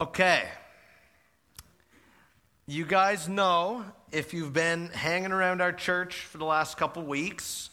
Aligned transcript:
Okay. 0.00 0.44
You 2.66 2.86
guys 2.86 3.28
know, 3.28 3.84
if 4.10 4.32
you've 4.32 4.54
been 4.54 4.86
hanging 4.86 5.30
around 5.30 5.60
our 5.60 5.74
church 5.74 6.20
for 6.20 6.38
the 6.38 6.46
last 6.46 6.78
couple 6.78 7.02
weeks, 7.02 7.68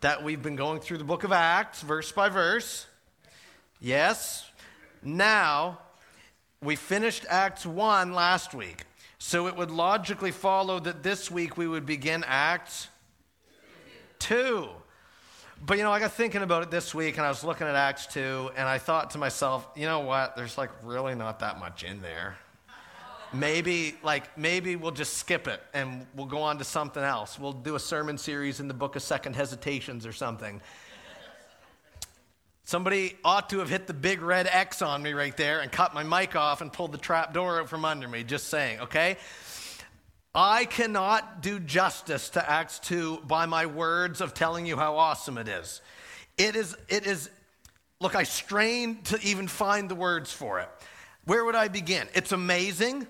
that 0.00 0.24
we've 0.24 0.42
been 0.42 0.56
going 0.56 0.80
through 0.80 0.96
the 0.96 1.04
book 1.04 1.24
of 1.24 1.32
Acts, 1.32 1.82
verse 1.82 2.10
by 2.10 2.30
verse. 2.30 2.86
Yes. 3.82 4.50
Now, 5.02 5.80
we 6.62 6.74
finished 6.74 7.26
Acts 7.28 7.66
1 7.66 8.14
last 8.14 8.54
week. 8.54 8.84
So 9.18 9.46
it 9.46 9.54
would 9.54 9.70
logically 9.70 10.30
follow 10.30 10.80
that 10.80 11.02
this 11.02 11.30
week 11.30 11.58
we 11.58 11.68
would 11.68 11.84
begin 11.84 12.24
Acts 12.26 12.88
2. 14.20 14.70
But 15.60 15.76
you 15.76 15.84
know, 15.84 15.92
I 15.92 15.98
got 15.98 16.12
thinking 16.12 16.42
about 16.42 16.62
it 16.62 16.70
this 16.70 16.94
week 16.94 17.16
and 17.16 17.26
I 17.26 17.28
was 17.28 17.42
looking 17.42 17.66
at 17.66 17.74
Acts 17.74 18.06
2 18.06 18.52
and 18.56 18.68
I 18.68 18.78
thought 18.78 19.10
to 19.10 19.18
myself, 19.18 19.66
you 19.74 19.86
know 19.86 20.00
what? 20.00 20.36
There's 20.36 20.56
like 20.56 20.70
really 20.84 21.14
not 21.14 21.40
that 21.40 21.58
much 21.58 21.82
in 21.82 22.00
there. 22.00 22.38
Maybe 23.32 23.96
like 24.02 24.38
maybe 24.38 24.76
we'll 24.76 24.92
just 24.92 25.14
skip 25.18 25.48
it 25.48 25.60
and 25.74 26.06
we'll 26.14 26.26
go 26.26 26.40
on 26.42 26.58
to 26.58 26.64
something 26.64 27.02
else. 27.02 27.38
We'll 27.38 27.52
do 27.52 27.74
a 27.74 27.80
sermon 27.80 28.18
series 28.18 28.60
in 28.60 28.68
the 28.68 28.74
book 28.74 28.96
of 28.96 29.02
second 29.02 29.34
hesitations 29.34 30.06
or 30.06 30.12
something. 30.12 30.62
Somebody 32.64 33.16
ought 33.24 33.48
to 33.50 33.58
have 33.58 33.68
hit 33.68 33.86
the 33.86 33.94
big 33.94 34.22
red 34.22 34.46
X 34.46 34.80
on 34.82 35.02
me 35.02 35.12
right 35.12 35.36
there 35.36 35.60
and 35.60 35.72
cut 35.72 35.92
my 35.92 36.02
mic 36.02 36.36
off 36.36 36.60
and 36.60 36.72
pulled 36.72 36.92
the 36.92 36.98
trap 36.98 37.32
door 37.32 37.60
out 37.60 37.68
from 37.68 37.84
under 37.84 38.06
me, 38.06 38.22
just 38.22 38.48
saying, 38.48 38.80
okay? 38.80 39.16
I 40.34 40.66
cannot 40.66 41.42
do 41.42 41.58
justice 41.58 42.30
to 42.30 42.50
Acts 42.50 42.78
2 42.80 43.22
by 43.26 43.46
my 43.46 43.66
words 43.66 44.20
of 44.20 44.34
telling 44.34 44.66
you 44.66 44.76
how 44.76 44.96
awesome 44.96 45.38
it 45.38 45.48
is. 45.48 45.80
It 46.36 46.54
is, 46.54 46.76
it 46.88 47.06
is, 47.06 47.30
look, 48.00 48.14
I 48.14 48.24
strain 48.24 49.02
to 49.04 49.18
even 49.22 49.48
find 49.48 49.88
the 49.88 49.94
words 49.94 50.32
for 50.32 50.60
it. 50.60 50.68
Where 51.24 51.44
would 51.44 51.54
I 51.54 51.68
begin? 51.68 52.08
It's 52.14 52.32
amazing. 52.32 53.06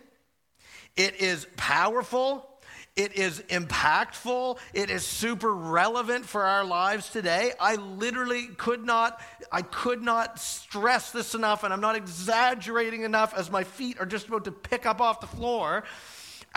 It 0.97 1.21
is 1.21 1.47
powerful. 1.57 2.49
It 2.97 3.17
is 3.17 3.41
impactful. 3.42 4.59
It 4.75 4.91
is 4.91 5.05
super 5.05 5.55
relevant 5.55 6.25
for 6.25 6.42
our 6.42 6.64
lives 6.64 7.11
today. 7.11 7.53
I 7.61 7.77
literally 7.77 8.48
could 8.57 8.85
not, 8.85 9.20
I 9.53 9.62
could 9.62 10.03
not 10.03 10.41
stress 10.41 11.12
this 11.12 11.35
enough, 11.37 11.62
and 11.62 11.73
I'm 11.73 11.81
not 11.81 11.95
exaggerating 11.95 13.03
enough 13.03 13.35
as 13.37 13.53
my 13.53 13.62
feet 13.62 14.01
are 14.01 14.07
just 14.07 14.27
about 14.27 14.47
to 14.47 14.53
pick 14.53 14.85
up 14.85 15.01
off 15.01 15.20
the 15.20 15.29
floor. 15.29 15.85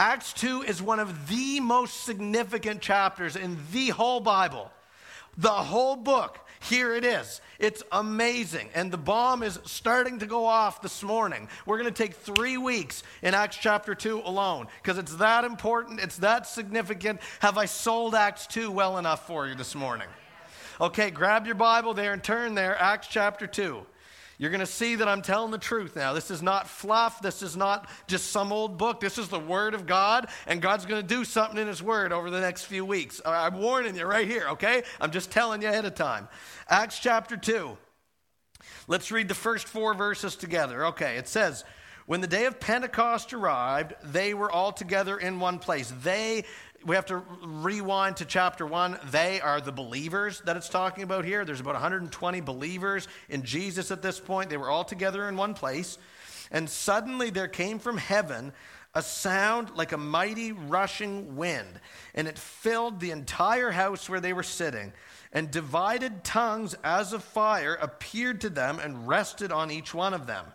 Acts 0.01 0.33
2 0.33 0.63
is 0.63 0.81
one 0.81 0.99
of 0.99 1.27
the 1.27 1.59
most 1.59 2.05
significant 2.05 2.81
chapters 2.81 3.35
in 3.35 3.59
the 3.71 3.89
whole 3.89 4.19
Bible. 4.19 4.71
The 5.37 5.49
whole 5.49 5.95
book, 5.95 6.39
here 6.59 6.95
it 6.95 7.05
is. 7.05 7.39
It's 7.59 7.83
amazing. 7.91 8.69
And 8.73 8.91
the 8.91 8.97
bomb 8.97 9.43
is 9.43 9.59
starting 9.65 10.17
to 10.17 10.25
go 10.25 10.47
off 10.47 10.81
this 10.81 11.03
morning. 11.03 11.47
We're 11.67 11.77
going 11.77 11.93
to 11.93 12.03
take 12.03 12.15
three 12.15 12.57
weeks 12.57 13.03
in 13.21 13.35
Acts 13.35 13.57
chapter 13.57 13.93
2 13.93 14.23
alone 14.25 14.65
because 14.81 14.97
it's 14.97 15.17
that 15.17 15.43
important, 15.43 15.99
it's 15.99 16.17
that 16.17 16.47
significant. 16.47 17.21
Have 17.39 17.59
I 17.59 17.65
sold 17.65 18.15
Acts 18.15 18.47
2 18.47 18.71
well 18.71 18.97
enough 18.97 19.27
for 19.27 19.47
you 19.47 19.53
this 19.53 19.75
morning? 19.75 20.07
Okay, 20.81 21.11
grab 21.11 21.45
your 21.45 21.53
Bible 21.53 21.93
there 21.93 22.13
and 22.13 22.23
turn 22.23 22.55
there, 22.55 22.75
Acts 22.75 23.05
chapter 23.07 23.45
2. 23.45 23.85
You're 24.41 24.49
going 24.49 24.61
to 24.61 24.65
see 24.65 24.95
that 24.95 25.07
I'm 25.07 25.21
telling 25.21 25.51
the 25.51 25.59
truth 25.59 25.95
now. 25.95 26.13
This 26.13 26.31
is 26.31 26.41
not 26.41 26.67
fluff. 26.67 27.21
This 27.21 27.43
is 27.43 27.55
not 27.55 27.87
just 28.07 28.31
some 28.31 28.51
old 28.51 28.75
book. 28.75 28.99
This 28.99 29.19
is 29.19 29.27
the 29.27 29.39
Word 29.39 29.75
of 29.75 29.85
God, 29.85 30.29
and 30.47 30.59
God's 30.63 30.87
going 30.87 30.99
to 30.99 31.07
do 31.07 31.23
something 31.23 31.59
in 31.59 31.67
His 31.67 31.83
Word 31.83 32.11
over 32.11 32.31
the 32.31 32.41
next 32.41 32.63
few 32.63 32.83
weeks. 32.83 33.21
I'm 33.23 33.59
warning 33.59 33.95
you 33.95 34.03
right 34.03 34.27
here, 34.27 34.47
okay? 34.53 34.81
I'm 34.99 35.11
just 35.11 35.29
telling 35.29 35.61
you 35.61 35.67
ahead 35.67 35.85
of 35.85 35.93
time. 35.93 36.27
Acts 36.67 36.97
chapter 36.97 37.37
2. 37.37 37.77
Let's 38.87 39.11
read 39.11 39.27
the 39.27 39.35
first 39.35 39.67
four 39.67 39.93
verses 39.93 40.35
together. 40.35 40.87
Okay, 40.87 41.17
it 41.17 41.27
says, 41.27 41.63
When 42.07 42.21
the 42.21 42.25
day 42.25 42.45
of 42.45 42.59
Pentecost 42.59 43.33
arrived, 43.33 43.93
they 44.03 44.33
were 44.33 44.51
all 44.51 44.71
together 44.71 45.19
in 45.19 45.39
one 45.39 45.59
place. 45.59 45.93
They 46.01 46.45
we 46.85 46.95
have 46.95 47.05
to 47.07 47.23
rewind 47.43 48.17
to 48.17 48.25
chapter 48.25 48.65
1. 48.65 48.99
They 49.11 49.39
are 49.41 49.61
the 49.61 49.71
believers 49.71 50.41
that 50.45 50.57
it's 50.57 50.69
talking 50.69 51.03
about 51.03 51.25
here. 51.25 51.45
There's 51.45 51.59
about 51.59 51.73
120 51.75 52.41
believers 52.41 53.07
in 53.29 53.43
Jesus 53.43 53.91
at 53.91 54.01
this 54.01 54.19
point. 54.19 54.49
They 54.49 54.57
were 54.57 54.69
all 54.69 54.83
together 54.83 55.27
in 55.27 55.37
one 55.37 55.53
place. 55.53 55.97
And 56.51 56.69
suddenly 56.69 57.29
there 57.29 57.47
came 57.47 57.79
from 57.79 57.97
heaven 57.97 58.53
a 58.93 59.01
sound 59.01 59.71
like 59.75 59.93
a 59.93 59.97
mighty 59.97 60.51
rushing 60.51 61.37
wind, 61.37 61.79
and 62.13 62.27
it 62.27 62.37
filled 62.37 62.99
the 62.99 63.11
entire 63.11 63.71
house 63.71 64.09
where 64.09 64.19
they 64.19 64.33
were 64.33 64.43
sitting. 64.43 64.91
And 65.31 65.49
divided 65.49 66.25
tongues 66.25 66.75
as 66.83 67.13
of 67.13 67.23
fire 67.23 67.75
appeared 67.75 68.41
to 68.41 68.49
them 68.49 68.79
and 68.79 69.07
rested 69.07 69.49
on 69.49 69.71
each 69.71 69.93
one 69.93 70.13
of 70.13 70.27
them. 70.27 70.45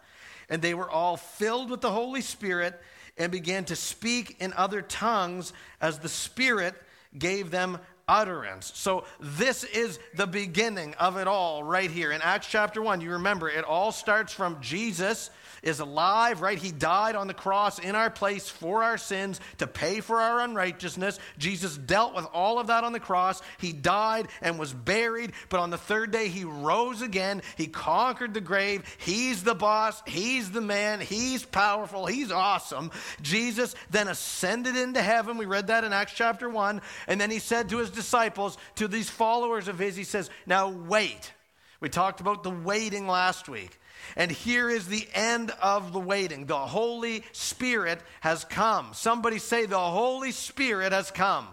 And 0.50 0.60
they 0.60 0.74
were 0.74 0.90
all 0.90 1.16
filled 1.16 1.70
with 1.70 1.80
the 1.80 1.90
Holy 1.90 2.20
Spirit 2.20 2.78
and 3.18 3.32
began 3.32 3.64
to 3.66 3.76
speak 3.76 4.36
in 4.40 4.52
other 4.54 4.82
tongues 4.82 5.52
as 5.80 5.98
the 5.98 6.08
Spirit 6.08 6.74
gave 7.18 7.50
them 7.50 7.78
utterance. 8.08 8.70
So, 8.74 9.04
this 9.20 9.64
is 9.64 9.98
the 10.14 10.26
beginning 10.26 10.94
of 10.94 11.16
it 11.16 11.26
all 11.26 11.62
right 11.62 11.90
here. 11.90 12.12
In 12.12 12.22
Acts 12.22 12.46
chapter 12.48 12.80
1, 12.80 13.00
you 13.00 13.12
remember 13.12 13.48
it 13.48 13.64
all 13.64 13.90
starts 13.90 14.32
from 14.32 14.60
Jesus 14.60 15.30
is 15.66 15.80
alive, 15.80 16.40
right? 16.40 16.58
He 16.58 16.70
died 16.70 17.16
on 17.16 17.26
the 17.26 17.34
cross 17.34 17.78
in 17.78 17.94
our 17.94 18.08
place 18.08 18.48
for 18.48 18.84
our 18.84 18.96
sins 18.96 19.40
to 19.58 19.66
pay 19.66 20.00
for 20.00 20.20
our 20.20 20.40
unrighteousness. 20.40 21.18
Jesus 21.38 21.76
dealt 21.76 22.14
with 22.14 22.26
all 22.32 22.58
of 22.58 22.68
that 22.68 22.84
on 22.84 22.92
the 22.92 23.00
cross. 23.00 23.42
He 23.58 23.72
died 23.72 24.28
and 24.40 24.58
was 24.58 24.72
buried, 24.72 25.32
but 25.48 25.60
on 25.60 25.70
the 25.70 25.78
third 25.78 26.12
day 26.12 26.28
he 26.28 26.44
rose 26.44 27.02
again. 27.02 27.42
He 27.56 27.66
conquered 27.66 28.32
the 28.32 28.40
grave. 28.40 28.84
He's 28.98 29.42
the 29.42 29.54
boss. 29.54 30.02
He's 30.06 30.50
the 30.52 30.60
man. 30.60 31.00
He's 31.00 31.44
powerful. 31.44 32.06
He's 32.06 32.30
awesome. 32.30 32.92
Jesus 33.20 33.74
then 33.90 34.08
ascended 34.08 34.76
into 34.76 35.02
heaven. 35.02 35.36
We 35.36 35.46
read 35.46 35.66
that 35.66 35.84
in 35.84 35.92
Acts 35.92 36.12
chapter 36.14 36.48
1. 36.48 36.80
And 37.08 37.20
then 37.20 37.30
he 37.30 37.40
said 37.40 37.68
to 37.70 37.78
his 37.78 37.90
disciples, 37.90 38.56
to 38.76 38.86
these 38.86 39.10
followers 39.10 39.66
of 39.66 39.78
his, 39.78 39.96
he 39.96 40.04
says, 40.04 40.30
Now 40.46 40.68
wait. 40.68 41.32
We 41.80 41.88
talked 41.88 42.20
about 42.20 42.42
the 42.42 42.50
waiting 42.50 43.06
last 43.06 43.48
week. 43.48 43.78
And 44.16 44.30
here 44.30 44.70
is 44.70 44.86
the 44.86 45.08
end 45.14 45.52
of 45.62 45.92
the 45.92 46.00
waiting. 46.00 46.46
The 46.46 46.56
Holy 46.56 47.24
Spirit 47.32 48.00
has 48.20 48.44
come. 48.44 48.88
Somebody 48.92 49.38
say, 49.38 49.66
The 49.66 49.78
Holy 49.78 50.32
Spirit 50.32 50.92
has 50.92 51.10
come. 51.10 51.48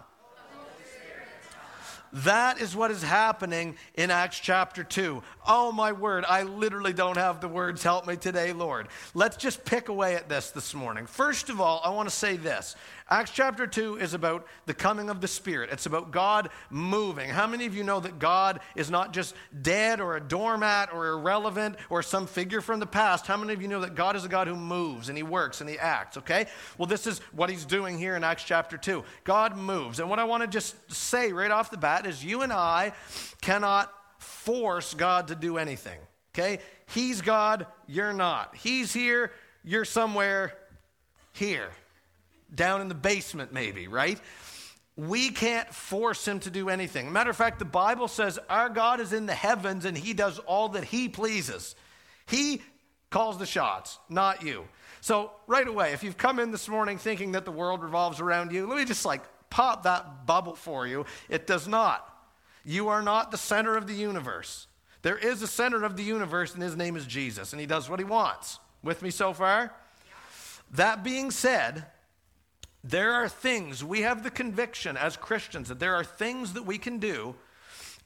That 2.13 2.61
is 2.61 2.75
what 2.75 2.91
is 2.91 3.01
happening 3.01 3.75
in 3.95 4.11
Acts 4.11 4.39
chapter 4.39 4.83
2. 4.83 5.23
Oh, 5.47 5.71
my 5.71 5.93
word, 5.93 6.25
I 6.29 6.43
literally 6.43 6.93
don't 6.93 7.17
have 7.17 7.41
the 7.41 7.47
words. 7.47 7.81
Help 7.81 8.05
me 8.05 8.17
today, 8.17 8.53
Lord. 8.53 8.87
Let's 9.15 9.35
just 9.35 9.65
pick 9.65 9.89
away 9.89 10.13
at 10.13 10.29
this 10.29 10.51
this 10.51 10.75
morning. 10.75 11.07
First 11.07 11.49
of 11.49 11.59
all, 11.59 11.81
I 11.83 11.89
want 11.89 12.07
to 12.07 12.15
say 12.15 12.37
this 12.37 12.75
Acts 13.13 13.29
chapter 13.29 13.67
2 13.67 13.97
is 13.97 14.15
about 14.15 14.47
the 14.65 14.73
coming 14.73 15.07
of 15.07 15.21
the 15.21 15.27
Spirit. 15.27 15.69
It's 15.71 15.85
about 15.85 16.09
God 16.09 16.49
moving. 16.71 17.29
How 17.29 17.45
many 17.45 17.67
of 17.67 17.75
you 17.75 17.83
know 17.83 17.99
that 17.99 18.17
God 18.17 18.59
is 18.75 18.89
not 18.89 19.13
just 19.13 19.35
dead 19.61 20.01
or 20.01 20.15
a 20.15 20.19
doormat 20.19 20.91
or 20.91 21.09
irrelevant 21.09 21.75
or 21.91 22.01
some 22.01 22.25
figure 22.25 22.59
from 22.59 22.79
the 22.79 22.87
past? 22.87 23.27
How 23.27 23.37
many 23.37 23.53
of 23.53 23.61
you 23.61 23.67
know 23.67 23.81
that 23.81 23.93
God 23.93 24.15
is 24.15 24.25
a 24.25 24.27
God 24.27 24.47
who 24.47 24.55
moves 24.55 25.09
and 25.09 25.17
he 25.17 25.21
works 25.21 25.61
and 25.61 25.69
he 25.69 25.77
acts, 25.77 26.17
okay? 26.17 26.47
Well, 26.79 26.87
this 26.87 27.05
is 27.05 27.19
what 27.33 27.51
he's 27.51 27.65
doing 27.65 27.99
here 27.99 28.15
in 28.15 28.23
Acts 28.23 28.45
chapter 28.45 28.77
2. 28.77 29.03
God 29.25 29.57
moves. 29.57 29.99
And 29.99 30.09
what 30.09 30.17
I 30.17 30.23
want 30.23 30.41
to 30.41 30.47
just 30.47 30.75
say 30.91 31.33
right 31.33 31.51
off 31.51 31.69
the 31.69 31.77
bat 31.77 32.07
is 32.07 32.25
you 32.25 32.41
and 32.41 32.51
I 32.51 32.93
cannot 33.41 33.93
force 34.17 34.95
God 34.95 35.27
to 35.27 35.35
do 35.35 35.59
anything, 35.59 35.99
okay? 36.33 36.57
He's 36.87 37.21
God, 37.21 37.67
you're 37.85 38.11
not. 38.11 38.55
He's 38.55 38.91
here, 38.91 39.31
you're 39.63 39.85
somewhere 39.85 40.57
here 41.33 41.69
down 42.53 42.81
in 42.81 42.87
the 42.87 42.95
basement, 42.95 43.53
maybe, 43.53 43.87
right? 43.87 44.19
We 44.95 45.29
can't 45.29 45.73
force 45.73 46.27
him 46.27 46.39
to 46.41 46.51
do 46.51 46.69
anything. 46.69 47.11
Matter 47.11 47.31
of 47.31 47.35
fact, 47.35 47.59
the 47.59 47.65
Bible 47.65 48.07
says 48.07 48.37
our 48.49 48.69
God 48.69 48.99
is 48.99 49.11
in 49.11 49.25
the 49.25 49.33
heavens 49.33 49.85
and 49.85 49.97
he 49.97 50.13
does 50.13 50.39
all 50.39 50.69
that 50.69 50.83
he 50.83 51.09
pleases. 51.09 51.75
He 52.25 52.61
calls 53.09 53.37
the 53.37 53.45
shots, 53.45 53.99
not 54.09 54.43
you. 54.43 54.67
So, 55.01 55.31
right 55.47 55.67
away, 55.67 55.91
if 55.93 56.03
you've 56.03 56.17
come 56.17 56.39
in 56.39 56.51
this 56.51 56.69
morning 56.69 56.97
thinking 56.97 57.33
that 57.33 57.43
the 57.43 57.51
world 57.51 57.83
revolves 57.83 58.21
around 58.21 58.51
you, 58.51 58.67
let 58.67 58.77
me 58.77 58.85
just 58.85 59.05
like 59.05 59.21
pop 59.49 59.83
that 59.83 60.25
bubble 60.25 60.55
for 60.55 60.87
you. 60.87 61.05
It 61.29 61.45
does 61.45 61.67
not. 61.67 62.09
You 62.63 62.87
are 62.87 63.01
not 63.01 63.29
the 63.29 63.37
center 63.37 63.75
of 63.75 63.87
the 63.87 63.93
universe. 63.93 64.67
There 65.01 65.17
is 65.17 65.41
a 65.41 65.47
center 65.47 65.83
of 65.83 65.97
the 65.97 66.03
universe, 66.03 66.53
and 66.53 66.63
his 66.63 66.77
name 66.77 66.95
is 66.95 67.05
Jesus, 67.05 67.51
and 67.51 67.59
he 67.59 67.67
does 67.67 67.89
what 67.89 67.99
he 67.99 68.05
wants. 68.05 68.59
With 68.81 69.01
me 69.01 69.11
so 69.11 69.33
far? 69.33 69.73
That 70.71 71.03
being 71.03 71.29
said, 71.29 71.85
there 72.83 73.13
are 73.13 73.29
things, 73.29 73.83
we 73.83 74.01
have 74.01 74.23
the 74.23 74.29
conviction 74.29 74.97
as 74.97 75.15
Christians 75.15 75.69
that 75.69 75.79
there 75.79 75.95
are 75.95 76.03
things 76.03 76.53
that 76.53 76.63
we 76.63 76.77
can 76.77 76.99
do 76.99 77.35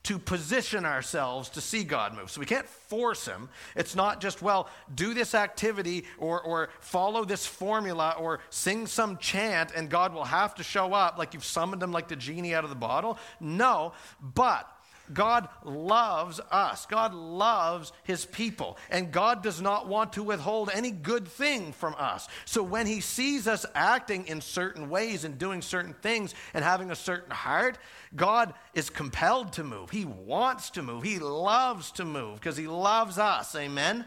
to 0.03 0.17
position 0.17 0.85
ourselves 0.85 1.49
to 1.49 1.59
see 1.59 1.83
God 1.83 2.15
move. 2.15 2.31
So 2.31 2.39
we 2.39 2.45
can't 2.45 2.67
force 2.67 3.25
Him. 3.25 3.49
It's 3.75 3.95
not 3.95 4.21
just, 4.21 4.41
well, 4.41 4.69
do 4.95 5.13
this 5.13 5.35
activity 5.35 6.05
or, 6.17 6.41
or 6.41 6.69
follow 6.79 7.25
this 7.25 7.45
formula 7.45 8.15
or 8.17 8.39
sing 8.49 8.87
some 8.87 9.17
chant 9.17 9.71
and 9.75 9.89
God 9.89 10.13
will 10.13 10.23
have 10.23 10.55
to 10.55 10.63
show 10.63 10.93
up 10.93 11.17
like 11.17 11.33
you've 11.33 11.43
summoned 11.43 11.83
Him 11.83 11.91
like 11.91 12.07
the 12.07 12.15
genie 12.15 12.55
out 12.55 12.63
of 12.63 12.69
the 12.69 12.75
bottle. 12.75 13.17
No, 13.41 13.93
but 14.21 14.71
God 15.13 15.49
loves 15.63 16.39
us. 16.51 16.85
God 16.85 17.13
loves 17.13 17.91
his 18.03 18.25
people. 18.25 18.77
And 18.89 19.11
God 19.11 19.43
does 19.43 19.61
not 19.61 19.87
want 19.87 20.13
to 20.13 20.23
withhold 20.23 20.69
any 20.73 20.91
good 20.91 21.27
thing 21.27 21.73
from 21.73 21.95
us. 21.97 22.27
So 22.45 22.63
when 22.63 22.87
he 22.87 23.01
sees 23.01 23.47
us 23.47 23.65
acting 23.75 24.27
in 24.27 24.41
certain 24.41 24.89
ways 24.89 25.23
and 25.23 25.37
doing 25.37 25.61
certain 25.61 25.93
things 25.93 26.33
and 26.53 26.63
having 26.63 26.91
a 26.91 26.95
certain 26.95 27.31
heart, 27.31 27.77
God 28.15 28.53
is 28.73 28.89
compelled 28.89 29.53
to 29.53 29.63
move. 29.63 29.89
He 29.89 30.05
wants 30.05 30.71
to 30.71 30.81
move. 30.81 31.03
He 31.03 31.19
loves 31.19 31.91
to 31.93 32.05
move 32.05 32.35
because 32.35 32.57
he 32.57 32.67
loves 32.67 33.17
us. 33.17 33.55
Amen. 33.55 34.05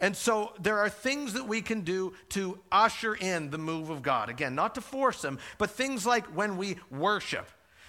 And 0.00 0.16
so 0.16 0.52
there 0.60 0.78
are 0.78 0.88
things 0.88 1.34
that 1.34 1.46
we 1.46 1.62
can 1.62 1.82
do 1.82 2.14
to 2.30 2.58
usher 2.72 3.14
in 3.14 3.50
the 3.50 3.58
move 3.58 3.90
of 3.90 4.02
God. 4.02 4.28
Again, 4.28 4.54
not 4.54 4.74
to 4.74 4.80
force 4.80 5.24
him, 5.24 5.38
but 5.58 5.70
things 5.70 6.04
like 6.04 6.26
when 6.26 6.56
we 6.56 6.76
worship. 6.90 7.48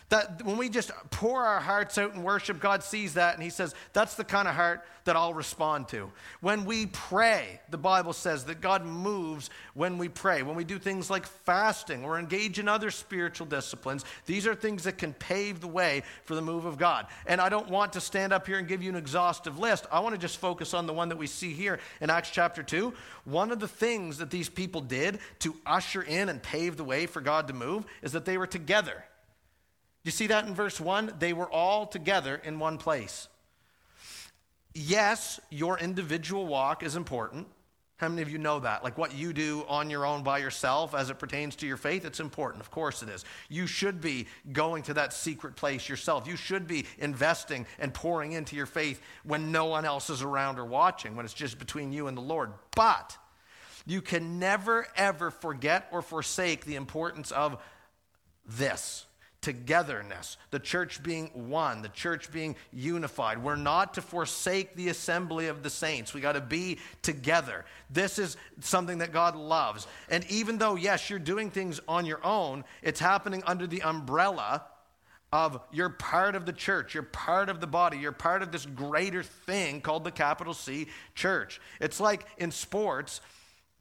That 0.09 0.43
when 0.43 0.57
we 0.57 0.69
just 0.69 0.91
pour 1.09 1.43
our 1.43 1.59
hearts 1.59 1.97
out 1.97 2.13
in 2.13 2.21
worship, 2.21 2.59
God 2.59 2.83
sees 2.83 3.15
that 3.15 3.33
and 3.33 3.41
He 3.43 3.49
says, 3.49 3.73
That's 3.93 4.15
the 4.15 4.23
kind 4.23 4.47
of 4.47 4.53
heart 4.53 4.85
that 5.05 5.15
I'll 5.15 5.33
respond 5.33 5.87
to. 5.89 6.11
When 6.41 6.65
we 6.65 6.87
pray, 6.87 7.59
the 7.69 7.77
Bible 7.77 8.13
says 8.13 8.45
that 8.45 8.61
God 8.61 8.85
moves 8.85 9.49
when 9.73 9.97
we 9.97 10.09
pray. 10.09 10.43
When 10.43 10.55
we 10.55 10.63
do 10.63 10.77
things 10.77 11.09
like 11.09 11.25
fasting 11.25 12.03
or 12.03 12.19
engage 12.19 12.59
in 12.59 12.67
other 12.67 12.91
spiritual 12.91 13.47
disciplines, 13.47 14.03
these 14.25 14.45
are 14.45 14.53
things 14.53 14.83
that 14.83 14.97
can 14.97 15.13
pave 15.13 15.59
the 15.59 15.67
way 15.67 16.03
for 16.23 16.35
the 16.35 16.41
move 16.41 16.65
of 16.65 16.77
God. 16.77 17.07
And 17.25 17.39
I 17.39 17.49
don't 17.49 17.69
want 17.69 17.93
to 17.93 18.01
stand 18.01 18.33
up 18.33 18.45
here 18.45 18.59
and 18.59 18.67
give 18.67 18.83
you 18.83 18.89
an 18.89 18.95
exhaustive 18.95 19.57
list. 19.57 19.85
I 19.91 19.99
want 19.99 20.13
to 20.13 20.21
just 20.21 20.37
focus 20.37 20.73
on 20.73 20.85
the 20.85 20.93
one 20.93 21.09
that 21.09 21.17
we 21.17 21.27
see 21.27 21.53
here 21.53 21.79
in 22.01 22.09
Acts 22.11 22.29
chapter 22.31 22.61
2. 22.61 22.93
One 23.25 23.51
of 23.51 23.59
the 23.59 23.67
things 23.67 24.17
that 24.17 24.29
these 24.29 24.49
people 24.49 24.81
did 24.81 25.19
to 25.39 25.55
usher 25.65 26.03
in 26.03 26.29
and 26.29 26.41
pave 26.41 26.77
the 26.77 26.83
way 26.83 27.05
for 27.05 27.21
God 27.21 27.47
to 27.47 27.53
move 27.53 27.85
is 28.03 28.11
that 28.11 28.25
they 28.25 28.37
were 28.37 28.47
together 28.47 29.03
you 30.05 30.11
see 30.11 30.27
that 30.27 30.45
in 30.45 30.53
verse 30.53 30.79
1? 30.79 31.15
They 31.19 31.33
were 31.33 31.49
all 31.49 31.87
together 31.87 32.39
in 32.43 32.59
one 32.59 32.77
place. 32.77 33.27
Yes, 34.75 35.39
your 35.49 35.79
individual 35.79 36.45
walk 36.45 36.83
is 36.83 36.95
important. 36.95 37.47
How 37.97 38.09
many 38.09 38.21
of 38.21 38.29
you 38.29 38.37
know 38.37 38.59
that? 38.59 38.83
Like 38.83 38.97
what 38.97 39.15
you 39.15 39.31
do 39.31 39.65
on 39.67 39.89
your 39.89 40.05
own 40.05 40.21
by 40.21 40.39
yourself 40.39 40.93
as 40.93 41.09
it 41.09 41.17
pertains 41.17 41.55
to 41.57 41.67
your 41.67 41.77
faith, 41.77 42.05
it's 42.05 42.19
important. 42.19 42.61
Of 42.61 42.69
course 42.69 43.01
it 43.01 43.09
is. 43.09 43.23
You 43.49 43.67
should 43.67 44.01
be 44.01 44.27
going 44.51 44.83
to 44.83 44.93
that 44.95 45.13
secret 45.13 45.55
place 45.55 45.87
yourself. 45.87 46.27
You 46.27 46.35
should 46.35 46.67
be 46.67 46.85
investing 46.99 47.65
and 47.79 47.93
pouring 47.93 48.33
into 48.33 48.55
your 48.55 48.65
faith 48.65 49.01
when 49.23 49.51
no 49.51 49.65
one 49.65 49.85
else 49.85 50.09
is 50.09 50.21
around 50.21 50.59
or 50.59 50.65
watching, 50.65 51.15
when 51.15 51.25
it's 51.25 51.33
just 51.33 51.57
between 51.57 51.93
you 51.93 52.07
and 52.07 52.17
the 52.17 52.21
Lord. 52.21 52.51
But 52.75 53.17
you 53.87 54.01
can 54.01 54.39
never, 54.39 54.87
ever 54.97 55.31
forget 55.31 55.87
or 55.91 56.01
forsake 56.01 56.65
the 56.65 56.75
importance 56.75 57.31
of 57.31 57.59
this 58.45 59.05
togetherness, 59.45 60.38
the 60.50 60.57
church 60.57 61.03
being 61.03 61.27
one, 61.50 61.83
the 61.83 61.89
church 61.89 62.31
being 62.31 62.56
unified. 62.74 63.44
We're 63.44 63.56
not 63.56 63.94
to 63.94 64.01
forsake 64.01 64.75
the 64.75 64.89
assembly 64.89 65.50
of 65.50 65.62
the 65.62 65.69
saints. 65.69 66.15
We 66.15 66.19
got 66.19 66.31
to 66.31 66.42
be 66.42 66.80
together. 67.03 67.63
This 67.92 68.18
is 68.18 68.38
something 68.62 68.97
that 68.97 69.13
God 69.13 69.36
loves. 69.36 69.86
And 70.09 70.25
even 70.31 70.57
though, 70.57 70.74
yes, 70.74 71.12
you're 71.12 71.19
doing 71.19 71.51
things 71.51 71.80
on 71.88 72.07
your 72.07 72.25
own, 72.25 72.63
it's 72.81 73.00
happening 73.00 73.44
under 73.45 73.68
the 73.68 73.83
umbrella 73.83 74.63
of 75.31 75.59
you're 75.71 75.89
part 75.89 76.33
of 76.33 76.48
the 76.48 76.53
church, 76.53 76.95
you're 76.95 77.03
part 77.03 77.48
of 77.48 77.62
the 77.62 77.68
body, 77.68 78.00
you're 78.00 78.12
part 78.12 78.41
of 78.41 78.51
this 78.51 78.65
greater 78.65 79.21
thing 79.21 79.80
called 79.80 80.06
the 80.06 80.12
capital 80.12 80.56
C 80.56 80.88
church. 81.13 81.62
It's 81.80 82.00
like 82.00 82.25
in 82.39 82.50
sports, 82.50 83.21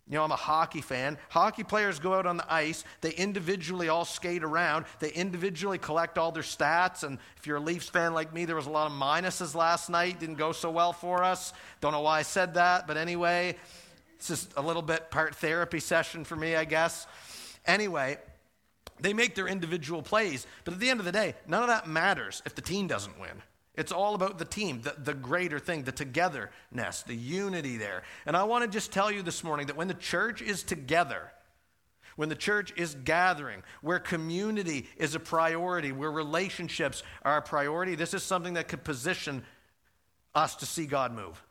you 0.06 0.16
know, 0.16 0.24
I'm 0.24 0.32
a 0.32 0.36
hockey 0.36 0.82
fan. 0.82 1.16
Hockey 1.30 1.64
players 1.64 1.98
go 1.98 2.12
out 2.12 2.26
on 2.26 2.36
the 2.36 2.52
ice. 2.52 2.84
They 3.00 3.12
individually 3.12 3.88
all 3.88 4.04
skate 4.04 4.44
around. 4.44 4.84
They 4.98 5.10
individually 5.10 5.78
collect 5.78 6.18
all 6.18 6.30
their 6.30 6.42
stats. 6.42 7.04
And 7.04 7.18
if 7.38 7.46
you're 7.46 7.56
a 7.56 7.60
Leafs 7.60 7.88
fan 7.88 8.12
like 8.12 8.34
me, 8.34 8.44
there 8.44 8.56
was 8.56 8.66
a 8.66 8.70
lot 8.70 8.86
of 8.90 8.92
minuses 8.92 9.54
last 9.54 9.88
night. 9.88 10.20
Didn't 10.20 10.34
go 10.34 10.52
so 10.52 10.70
well 10.70 10.92
for 10.92 11.24
us. 11.24 11.54
Don't 11.80 11.92
know 11.92 12.02
why 12.02 12.18
I 12.18 12.22
said 12.22 12.54
that, 12.54 12.86
but 12.86 12.98
anyway, 12.98 13.56
it's 14.16 14.28
just 14.28 14.52
a 14.58 14.62
little 14.62 14.82
bit 14.82 15.10
part 15.10 15.36
therapy 15.36 15.80
session 15.80 16.24
for 16.24 16.36
me, 16.36 16.54
I 16.54 16.66
guess. 16.66 17.06
Anyway, 17.64 18.18
they 19.00 19.14
make 19.14 19.34
their 19.34 19.48
individual 19.48 20.02
plays, 20.02 20.46
but 20.64 20.74
at 20.74 20.80
the 20.80 20.90
end 20.90 21.00
of 21.00 21.06
the 21.06 21.12
day, 21.12 21.34
none 21.46 21.62
of 21.62 21.68
that 21.68 21.88
matters 21.88 22.42
if 22.44 22.54
the 22.54 22.62
team 22.62 22.86
doesn't 22.86 23.18
win. 23.18 23.42
It's 23.76 23.92
all 23.92 24.14
about 24.14 24.38
the 24.38 24.44
team, 24.44 24.82
the, 24.82 24.94
the 24.96 25.14
greater 25.14 25.58
thing, 25.58 25.82
the 25.82 25.92
togetherness, 25.92 27.02
the 27.02 27.14
unity 27.14 27.76
there. 27.76 28.02
And 28.24 28.36
I 28.36 28.44
want 28.44 28.64
to 28.64 28.70
just 28.70 28.92
tell 28.92 29.10
you 29.10 29.22
this 29.22 29.42
morning 29.42 29.66
that 29.66 29.76
when 29.76 29.88
the 29.88 29.94
church 29.94 30.40
is 30.42 30.62
together, 30.62 31.32
when 32.16 32.28
the 32.28 32.36
church 32.36 32.72
is 32.76 32.94
gathering, 32.94 33.64
where 33.82 33.98
community 33.98 34.86
is 34.96 35.16
a 35.16 35.20
priority, 35.20 35.90
where 35.90 36.12
relationships 36.12 37.02
are 37.22 37.38
a 37.38 37.42
priority, 37.42 37.96
this 37.96 38.14
is 38.14 38.22
something 38.22 38.54
that 38.54 38.68
could 38.68 38.84
position 38.84 39.42
us 40.34 40.54
to 40.56 40.66
see 40.66 40.86
God 40.86 41.12
move 41.12 41.42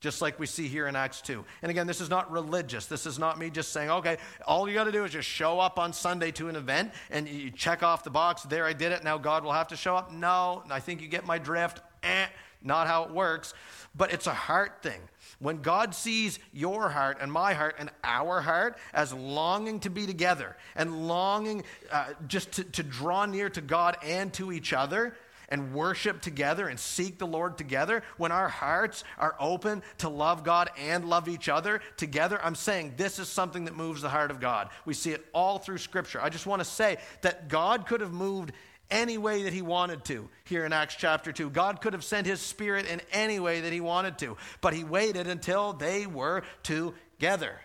just 0.00 0.22
like 0.22 0.38
we 0.38 0.46
see 0.46 0.66
here 0.66 0.86
in 0.86 0.96
Acts 0.96 1.20
2. 1.20 1.44
And 1.62 1.70
again, 1.70 1.86
this 1.86 2.00
is 2.00 2.08
not 2.08 2.30
religious. 2.30 2.86
This 2.86 3.04
is 3.04 3.18
not 3.18 3.38
me 3.38 3.50
just 3.50 3.72
saying, 3.72 3.90
okay, 3.90 4.16
all 4.46 4.66
you 4.66 4.74
got 4.74 4.84
to 4.84 4.92
do 4.92 5.04
is 5.04 5.12
just 5.12 5.28
show 5.28 5.60
up 5.60 5.78
on 5.78 5.92
Sunday 5.92 6.32
to 6.32 6.48
an 6.48 6.56
event 6.56 6.92
and 7.10 7.28
you 7.28 7.50
check 7.50 7.82
off 7.82 8.02
the 8.02 8.10
box, 8.10 8.42
there 8.42 8.64
I 8.64 8.72
did 8.72 8.92
it, 8.92 9.04
now 9.04 9.18
God 9.18 9.44
will 9.44 9.52
have 9.52 9.68
to 9.68 9.76
show 9.76 9.96
up. 9.96 10.10
No, 10.10 10.62
I 10.70 10.80
think 10.80 11.02
you 11.02 11.08
get 11.08 11.26
my 11.26 11.38
drift. 11.38 11.80
Eh, 12.02 12.26
not 12.62 12.86
how 12.86 13.04
it 13.04 13.10
works. 13.10 13.52
But 13.94 14.12
it's 14.12 14.26
a 14.26 14.34
heart 14.34 14.82
thing. 14.82 15.00
When 15.38 15.62
God 15.62 15.94
sees 15.94 16.38
your 16.52 16.88
heart 16.88 17.18
and 17.20 17.30
my 17.30 17.54
heart 17.54 17.76
and 17.78 17.90
our 18.04 18.40
heart 18.40 18.76
as 18.92 19.12
longing 19.12 19.80
to 19.80 19.90
be 19.90 20.06
together 20.06 20.56
and 20.76 21.08
longing 21.08 21.64
uh, 21.90 22.08
just 22.26 22.52
to, 22.52 22.64
to 22.64 22.82
draw 22.82 23.26
near 23.26 23.50
to 23.50 23.60
God 23.60 23.96
and 24.02 24.32
to 24.34 24.52
each 24.52 24.72
other, 24.72 25.14
and 25.50 25.74
worship 25.74 26.20
together 26.20 26.68
and 26.68 26.78
seek 26.78 27.18
the 27.18 27.26
Lord 27.26 27.58
together, 27.58 28.02
when 28.16 28.32
our 28.32 28.48
hearts 28.48 29.04
are 29.18 29.34
open 29.40 29.82
to 29.98 30.08
love 30.08 30.44
God 30.44 30.70
and 30.78 31.04
love 31.04 31.28
each 31.28 31.48
other 31.48 31.80
together, 31.96 32.40
I'm 32.42 32.54
saying 32.54 32.94
this 32.96 33.18
is 33.18 33.28
something 33.28 33.64
that 33.64 33.76
moves 33.76 34.02
the 34.02 34.08
heart 34.08 34.30
of 34.30 34.40
God. 34.40 34.70
We 34.84 34.94
see 34.94 35.10
it 35.10 35.26
all 35.32 35.58
through 35.58 35.78
Scripture. 35.78 36.20
I 36.22 36.28
just 36.28 36.46
want 36.46 36.60
to 36.60 36.64
say 36.64 36.98
that 37.22 37.48
God 37.48 37.86
could 37.86 38.00
have 38.00 38.12
moved 38.12 38.52
any 38.90 39.18
way 39.18 39.44
that 39.44 39.52
he 39.52 39.62
wanted 39.62 40.04
to 40.04 40.28
here 40.44 40.64
in 40.64 40.72
Acts 40.72 40.96
chapter 40.96 41.32
2. 41.32 41.50
God 41.50 41.80
could 41.80 41.92
have 41.92 42.04
sent 42.04 42.26
his 42.26 42.40
spirit 42.40 42.86
in 42.86 43.00
any 43.12 43.38
way 43.38 43.60
that 43.60 43.72
he 43.72 43.80
wanted 43.80 44.18
to, 44.18 44.36
but 44.60 44.74
he 44.74 44.84
waited 44.84 45.26
until 45.26 45.72
they 45.72 46.06
were 46.06 46.42
together. 46.62 47.60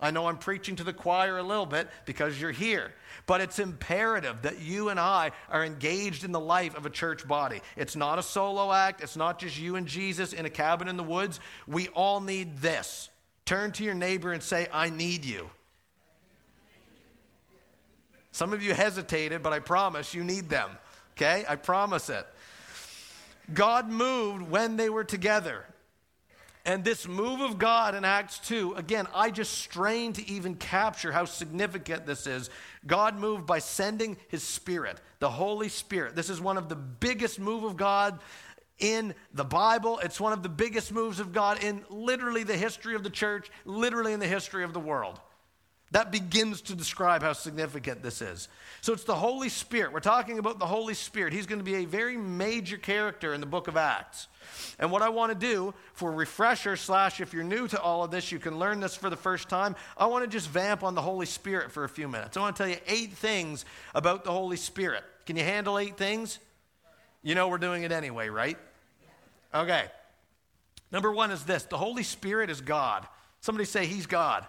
I 0.00 0.10
know 0.10 0.26
I'm 0.26 0.38
preaching 0.38 0.76
to 0.76 0.84
the 0.84 0.92
choir 0.92 1.38
a 1.38 1.42
little 1.42 1.66
bit 1.66 1.88
because 2.04 2.40
you're 2.40 2.50
here, 2.50 2.92
but 3.26 3.40
it's 3.40 3.58
imperative 3.58 4.42
that 4.42 4.60
you 4.60 4.88
and 4.88 4.98
I 5.00 5.32
are 5.50 5.64
engaged 5.64 6.24
in 6.24 6.32
the 6.32 6.40
life 6.40 6.76
of 6.76 6.86
a 6.86 6.90
church 6.90 7.26
body. 7.26 7.60
It's 7.76 7.96
not 7.96 8.18
a 8.18 8.22
solo 8.22 8.72
act, 8.72 9.02
it's 9.02 9.16
not 9.16 9.38
just 9.38 9.58
you 9.58 9.76
and 9.76 9.86
Jesus 9.86 10.32
in 10.32 10.46
a 10.46 10.50
cabin 10.50 10.88
in 10.88 10.96
the 10.96 11.02
woods. 11.02 11.40
We 11.66 11.88
all 11.88 12.20
need 12.20 12.58
this. 12.58 13.08
Turn 13.44 13.72
to 13.72 13.84
your 13.84 13.94
neighbor 13.94 14.32
and 14.32 14.42
say, 14.42 14.66
I 14.72 14.90
need 14.90 15.24
you. 15.24 15.50
Some 18.32 18.52
of 18.52 18.62
you 18.62 18.74
hesitated, 18.74 19.42
but 19.42 19.52
I 19.52 19.60
promise 19.60 20.12
you 20.14 20.24
need 20.24 20.48
them. 20.48 20.70
Okay? 21.12 21.44
I 21.48 21.56
promise 21.56 22.08
it. 22.10 22.26
God 23.52 23.88
moved 23.88 24.50
when 24.50 24.76
they 24.76 24.88
were 24.88 25.04
together. 25.04 25.64
And 26.66 26.82
this 26.82 27.06
move 27.06 27.40
of 27.42 27.58
God 27.58 27.94
in 27.94 28.06
Acts 28.06 28.38
2, 28.38 28.74
again, 28.74 29.06
I 29.14 29.30
just 29.30 29.52
strain 29.52 30.14
to 30.14 30.26
even 30.26 30.54
capture 30.54 31.12
how 31.12 31.26
significant 31.26 32.06
this 32.06 32.26
is. 32.26 32.48
God 32.86 33.18
moved 33.18 33.46
by 33.46 33.58
sending 33.58 34.16
his 34.28 34.42
Spirit, 34.42 34.98
the 35.18 35.28
Holy 35.28 35.68
Spirit. 35.68 36.16
This 36.16 36.30
is 36.30 36.40
one 36.40 36.56
of 36.56 36.70
the 36.70 36.76
biggest 36.76 37.38
move 37.38 37.64
of 37.64 37.76
God 37.76 38.18
in 38.78 39.14
the 39.34 39.44
Bible. 39.44 39.98
It's 39.98 40.18
one 40.18 40.32
of 40.32 40.42
the 40.42 40.48
biggest 40.48 40.90
moves 40.90 41.20
of 41.20 41.32
God 41.32 41.62
in 41.62 41.84
literally 41.90 42.44
the 42.44 42.56
history 42.56 42.94
of 42.94 43.02
the 43.02 43.10
church, 43.10 43.50
literally 43.66 44.14
in 44.14 44.20
the 44.20 44.26
history 44.26 44.64
of 44.64 44.72
the 44.72 44.80
world. 44.80 45.20
That 45.94 46.10
begins 46.10 46.60
to 46.62 46.74
describe 46.74 47.22
how 47.22 47.34
significant 47.34 48.02
this 48.02 48.20
is. 48.20 48.48
So 48.80 48.92
it's 48.92 49.04
the 49.04 49.14
Holy 49.14 49.48
Spirit. 49.48 49.92
We're 49.92 50.00
talking 50.00 50.40
about 50.40 50.58
the 50.58 50.66
Holy 50.66 50.92
Spirit. 50.92 51.32
He's 51.32 51.46
going 51.46 51.60
to 51.60 51.64
be 51.64 51.76
a 51.76 51.84
very 51.84 52.16
major 52.16 52.76
character 52.76 53.32
in 53.32 53.40
the 53.40 53.46
book 53.46 53.68
of 53.68 53.76
Acts. 53.76 54.26
And 54.80 54.90
what 54.90 55.02
I 55.02 55.10
want 55.10 55.30
to 55.30 55.38
do 55.38 55.72
for 55.92 56.10
refresher 56.10 56.74
slash 56.74 57.20
if 57.20 57.32
you're 57.32 57.44
new 57.44 57.68
to 57.68 57.80
all 57.80 58.02
of 58.02 58.10
this, 58.10 58.32
you 58.32 58.40
can 58.40 58.58
learn 58.58 58.80
this 58.80 58.96
for 58.96 59.08
the 59.08 59.16
first 59.16 59.48
time. 59.48 59.76
I 59.96 60.06
want 60.06 60.24
to 60.24 60.28
just 60.28 60.48
vamp 60.48 60.82
on 60.82 60.96
the 60.96 61.00
Holy 61.00 61.26
Spirit 61.26 61.70
for 61.70 61.84
a 61.84 61.88
few 61.88 62.08
minutes. 62.08 62.36
I 62.36 62.40
want 62.40 62.56
to 62.56 62.62
tell 62.64 62.70
you 62.72 62.78
eight 62.88 63.12
things 63.12 63.64
about 63.94 64.24
the 64.24 64.32
Holy 64.32 64.56
Spirit. 64.56 65.04
Can 65.26 65.36
you 65.36 65.44
handle 65.44 65.78
eight 65.78 65.96
things? 65.96 66.40
You 67.22 67.36
know 67.36 67.46
we're 67.46 67.58
doing 67.58 67.84
it 67.84 67.92
anyway, 67.92 68.30
right? 68.30 68.58
Okay. 69.54 69.84
Number 70.90 71.12
one 71.12 71.30
is 71.30 71.44
this 71.44 71.62
the 71.62 71.78
Holy 71.78 72.02
Spirit 72.02 72.50
is 72.50 72.60
God. 72.60 73.06
Somebody 73.42 73.64
say, 73.64 73.86
He's 73.86 74.06
God. 74.06 74.44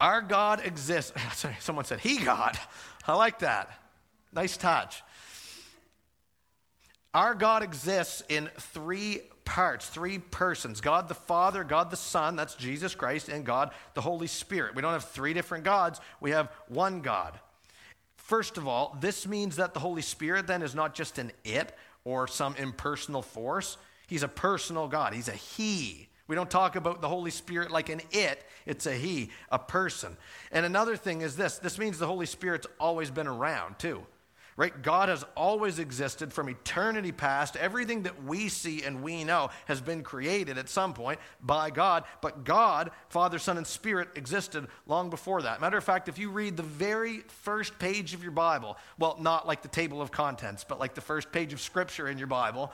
Our 0.00 0.20
God 0.20 0.64
exists. 0.64 1.12
Sorry, 1.34 1.56
someone 1.60 1.84
said, 1.84 2.00
He 2.00 2.18
God. 2.18 2.58
I 3.06 3.14
like 3.14 3.40
that. 3.40 3.70
Nice 4.32 4.56
touch. 4.56 5.02
Our 7.14 7.34
God 7.34 7.62
exists 7.62 8.22
in 8.28 8.50
three 8.58 9.22
parts, 9.46 9.88
three 9.88 10.18
persons 10.18 10.82
God 10.82 11.08
the 11.08 11.14
Father, 11.14 11.64
God 11.64 11.90
the 11.90 11.96
Son, 11.96 12.36
that's 12.36 12.54
Jesus 12.54 12.94
Christ, 12.94 13.30
and 13.30 13.46
God 13.46 13.70
the 13.94 14.02
Holy 14.02 14.26
Spirit. 14.26 14.74
We 14.74 14.82
don't 14.82 14.92
have 14.92 15.08
three 15.08 15.32
different 15.32 15.64
gods, 15.64 16.00
we 16.20 16.32
have 16.32 16.50
one 16.68 17.00
God. 17.00 17.40
First 18.18 18.58
of 18.58 18.68
all, 18.68 18.98
this 19.00 19.26
means 19.26 19.56
that 19.56 19.72
the 19.72 19.80
Holy 19.80 20.02
Spirit 20.02 20.46
then 20.46 20.60
is 20.60 20.74
not 20.74 20.94
just 20.94 21.16
an 21.18 21.32
it 21.44 21.74
or 22.04 22.26
some 22.26 22.54
impersonal 22.56 23.22
force. 23.22 23.78
He's 24.08 24.24
a 24.24 24.28
personal 24.28 24.88
God, 24.88 25.14
He's 25.14 25.28
a 25.28 25.32
He. 25.32 26.08
We 26.28 26.34
don't 26.34 26.50
talk 26.50 26.76
about 26.76 27.00
the 27.00 27.08
Holy 27.08 27.30
Spirit 27.30 27.70
like 27.70 27.88
an 27.88 28.00
it, 28.10 28.44
it's 28.64 28.86
a 28.86 28.92
He, 28.92 29.30
a 29.50 29.58
person. 29.58 30.16
And 30.50 30.66
another 30.66 30.96
thing 30.96 31.20
is 31.20 31.36
this 31.36 31.58
this 31.58 31.78
means 31.78 31.98
the 31.98 32.06
Holy 32.06 32.26
Spirit's 32.26 32.66
always 32.80 33.10
been 33.10 33.26
around 33.26 33.78
too 33.78 34.06
right? 34.56 34.82
God 34.82 35.10
has 35.10 35.24
always 35.36 35.78
existed 35.78 36.32
from 36.32 36.48
eternity 36.48 37.12
past. 37.12 37.56
Everything 37.56 38.04
that 38.04 38.24
we 38.24 38.48
see 38.48 38.82
and 38.82 39.02
we 39.02 39.22
know 39.22 39.50
has 39.66 39.80
been 39.80 40.02
created 40.02 40.56
at 40.56 40.68
some 40.68 40.94
point 40.94 41.20
by 41.42 41.70
God, 41.70 42.04
but 42.22 42.44
God, 42.44 42.90
Father, 43.10 43.38
Son, 43.38 43.58
and 43.58 43.66
Spirit 43.66 44.08
existed 44.16 44.66
long 44.86 45.10
before 45.10 45.42
that. 45.42 45.60
Matter 45.60 45.76
of 45.76 45.84
fact, 45.84 46.08
if 46.08 46.18
you 46.18 46.30
read 46.30 46.56
the 46.56 46.62
very 46.62 47.18
first 47.28 47.78
page 47.78 48.14
of 48.14 48.22
your 48.22 48.32
Bible, 48.32 48.78
well, 48.98 49.16
not 49.20 49.46
like 49.46 49.60
the 49.60 49.68
table 49.68 50.00
of 50.00 50.10
contents, 50.10 50.64
but 50.64 50.80
like 50.80 50.94
the 50.94 51.00
first 51.02 51.30
page 51.32 51.52
of 51.52 51.60
Scripture 51.60 52.08
in 52.08 52.16
your 52.16 52.26
Bible, 52.26 52.72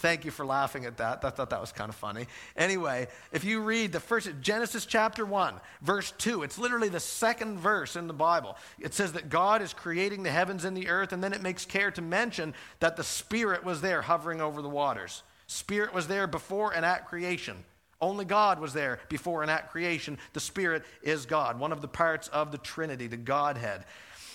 Thank 0.00 0.24
you 0.24 0.30
for 0.30 0.46
laughing 0.46 0.86
at 0.86 0.96
that. 0.96 1.22
I 1.26 1.28
thought 1.28 1.50
that 1.50 1.60
was 1.60 1.72
kind 1.72 1.90
of 1.90 1.94
funny. 1.94 2.26
Anyway, 2.56 3.08
if 3.32 3.44
you 3.44 3.60
read 3.60 3.92
the 3.92 4.00
first 4.00 4.30
Genesis 4.40 4.86
chapter 4.86 5.26
1, 5.26 5.60
verse 5.82 6.14
2, 6.16 6.42
it's 6.42 6.56
literally 6.56 6.88
the 6.88 6.98
second 6.98 7.58
verse 7.58 7.96
in 7.96 8.06
the 8.06 8.14
Bible. 8.14 8.56
It 8.78 8.94
says 8.94 9.12
that 9.12 9.28
God 9.28 9.60
is 9.60 9.74
creating 9.74 10.22
the 10.22 10.30
heavens 10.30 10.64
and 10.64 10.74
the 10.74 10.88
earth, 10.88 11.12
and 11.12 11.22
then 11.22 11.34
it 11.34 11.42
makes 11.42 11.66
care 11.66 11.90
to 11.90 12.00
mention 12.00 12.54
that 12.78 12.96
the 12.96 13.04
Spirit 13.04 13.62
was 13.62 13.82
there 13.82 14.00
hovering 14.00 14.40
over 14.40 14.62
the 14.62 14.70
waters. 14.70 15.22
Spirit 15.46 15.92
was 15.92 16.08
there 16.08 16.26
before 16.26 16.72
and 16.72 16.86
at 16.86 17.06
creation. 17.06 17.62
Only 18.00 18.24
God 18.24 18.58
was 18.58 18.72
there 18.72 19.00
before 19.10 19.42
and 19.42 19.50
at 19.50 19.70
creation. 19.70 20.16
The 20.32 20.40
Spirit 20.40 20.82
is 21.02 21.26
God, 21.26 21.60
one 21.60 21.72
of 21.72 21.82
the 21.82 21.88
parts 21.88 22.28
of 22.28 22.52
the 22.52 22.58
Trinity, 22.58 23.06
the 23.06 23.18
Godhead. 23.18 23.84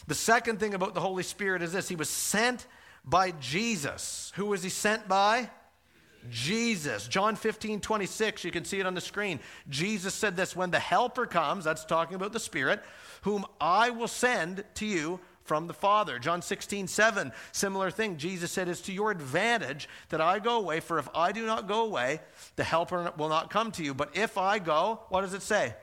The 0.06 0.14
second 0.14 0.60
thing 0.60 0.76
about 0.76 0.94
the 0.94 1.02
Holy 1.02 1.24
Spirit 1.24 1.64
is 1.64 1.72
this 1.74 1.90
He 1.90 1.96
was 1.96 2.10
sent 2.10 2.68
by 3.06 3.32
Jesus. 3.32 4.32
Who 4.36 4.48
was 4.48 4.64
he 4.64 4.70
sent 4.70 5.08
by? 5.08 5.50
Jesus. 6.30 7.08
John 7.08 7.36
15, 7.36 7.82
26, 7.82 8.44
you 8.44 8.52
can 8.52 8.66
see 8.66 8.80
it 8.80 8.86
on 8.86 8.96
the 8.96 9.02
screen. 9.02 9.40
Jesus 9.70 10.14
said 10.14 10.36
this 10.36 10.56
When 10.56 10.72
the 10.72 10.80
Helper 10.80 11.26
comes, 11.26 11.66
that's 11.66 11.86
talking 11.86 12.16
about 12.16 12.34
the 12.34 12.40
Spirit, 12.40 12.84
whom 13.22 13.46
I 13.62 13.92
will 13.92 14.08
send 14.08 14.64
to 14.76 14.86
you 14.86 15.20
from 15.44 15.68
the 15.68 15.74
Father. 15.74 16.18
John 16.18 16.42
16, 16.42 16.88
7, 16.88 17.32
similar 17.52 17.92
thing. 17.92 18.18
Jesus 18.18 18.52
said, 18.52 18.68
It's 18.68 18.82
to 18.82 18.94
your 18.94 19.12
advantage 19.12 19.88
that 20.10 20.22
I 20.22 20.40
go 20.40 20.58
away, 20.58 20.80
for 20.80 20.98
if 20.98 21.08
I 21.14 21.32
do 21.32 21.46
not 21.46 21.68
go 21.68 21.86
away, 21.86 22.20
the 22.56 22.64
Helper 22.64 23.14
will 23.18 23.30
not 23.30 23.52
come 23.52 23.72
to 23.74 23.84
you. 23.84 23.94
But 23.94 24.18
if 24.18 24.38
I 24.38 24.60
go, 24.60 25.02
what 25.10 25.22
does 25.22 25.34
it 25.34 25.44
say? 25.44 25.76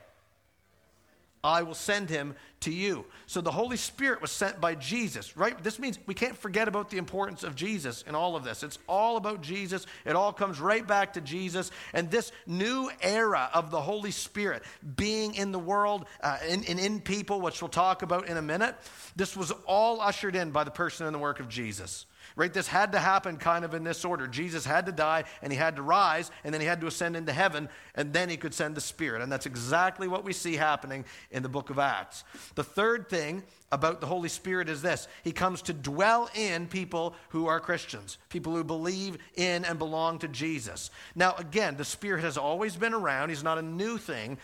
I 1.43 1.63
will 1.63 1.73
send 1.73 2.09
him 2.09 2.35
to 2.61 2.71
you. 2.71 3.05
So 3.25 3.41
the 3.41 3.51
Holy 3.51 3.75
Spirit 3.75 4.21
was 4.21 4.31
sent 4.31 4.61
by 4.61 4.75
Jesus, 4.75 5.35
right? 5.35 5.61
This 5.61 5.77
means 5.77 5.99
we 6.05 6.13
can't 6.13 6.37
forget 6.37 6.69
about 6.69 6.89
the 6.89 6.97
importance 6.97 7.43
of 7.43 7.55
Jesus 7.55 8.03
in 8.07 8.15
all 8.15 8.37
of 8.37 8.45
this. 8.45 8.63
It's 8.63 8.79
all 8.87 9.17
about 9.17 9.41
Jesus. 9.41 9.85
It 10.05 10.15
all 10.15 10.31
comes 10.31 10.61
right 10.61 10.87
back 10.87 11.13
to 11.13 11.21
Jesus. 11.21 11.71
And 11.93 12.09
this 12.09 12.31
new 12.47 12.89
era 13.01 13.49
of 13.53 13.71
the 13.71 13.81
Holy 13.81 14.11
Spirit 14.11 14.63
being 14.95 15.35
in 15.35 15.51
the 15.51 15.59
world 15.59 16.05
uh, 16.21 16.37
and, 16.47 16.67
and 16.69 16.79
in 16.79 17.01
people, 17.01 17.41
which 17.41 17.61
we'll 17.61 17.69
talk 17.69 18.01
about 18.01 18.29
in 18.29 18.37
a 18.37 18.41
minute, 18.41 18.75
this 19.17 19.35
was 19.35 19.51
all 19.65 19.99
ushered 19.99 20.37
in 20.37 20.51
by 20.51 20.63
the 20.63 20.71
person 20.71 21.05
and 21.05 21.13
the 21.13 21.19
work 21.19 21.41
of 21.41 21.49
Jesus. 21.49 22.05
Right? 22.35 22.53
This 22.53 22.67
had 22.67 22.91
to 22.93 22.99
happen 22.99 23.37
kind 23.37 23.63
of 23.63 23.73
in 23.73 23.83
this 23.83 24.03
order. 24.03 24.27
Jesus 24.27 24.65
had 24.65 24.85
to 24.87 24.91
die 24.91 25.25
and 25.41 25.51
he 25.51 25.57
had 25.57 25.75
to 25.75 25.81
rise 25.81 26.31
and 26.43 26.53
then 26.53 26.61
he 26.61 26.67
had 26.67 26.81
to 26.81 26.87
ascend 26.87 27.15
into 27.15 27.31
heaven 27.31 27.69
and 27.95 28.11
then 28.13 28.29
he 28.29 28.37
could 28.37 28.53
send 28.53 28.75
the 28.75 28.81
Spirit. 28.81 29.21
And 29.21 29.31
that's 29.31 29.45
exactly 29.45 30.07
what 30.07 30.23
we 30.23 30.33
see 30.33 30.55
happening 30.55 31.05
in 31.31 31.43
the 31.43 31.49
book 31.49 31.69
of 31.69 31.79
Acts. 31.79 32.23
The 32.55 32.63
third 32.63 33.09
thing 33.09 33.43
about 33.73 33.99
the 33.99 34.07
Holy 34.07 34.29
Spirit 34.29 34.69
is 34.69 34.81
this 34.81 35.07
He 35.23 35.31
comes 35.31 35.63
to 35.63 35.73
dwell 35.73 36.29
in 36.35 36.67
people 36.67 37.15
who 37.29 37.47
are 37.47 37.59
Christians, 37.59 38.17
people 38.29 38.55
who 38.55 38.63
believe 38.63 39.17
in 39.35 39.65
and 39.65 39.79
belong 39.79 40.19
to 40.19 40.27
Jesus. 40.27 40.91
Now, 41.15 41.33
again, 41.37 41.75
the 41.75 41.83
Spirit 41.83 42.21
has 42.21 42.37
always 42.37 42.75
been 42.75 42.93
around, 42.93 43.29
He's 43.29 43.43
not 43.43 43.57
a 43.57 43.63
new 43.63 43.97
thing. 43.97 44.37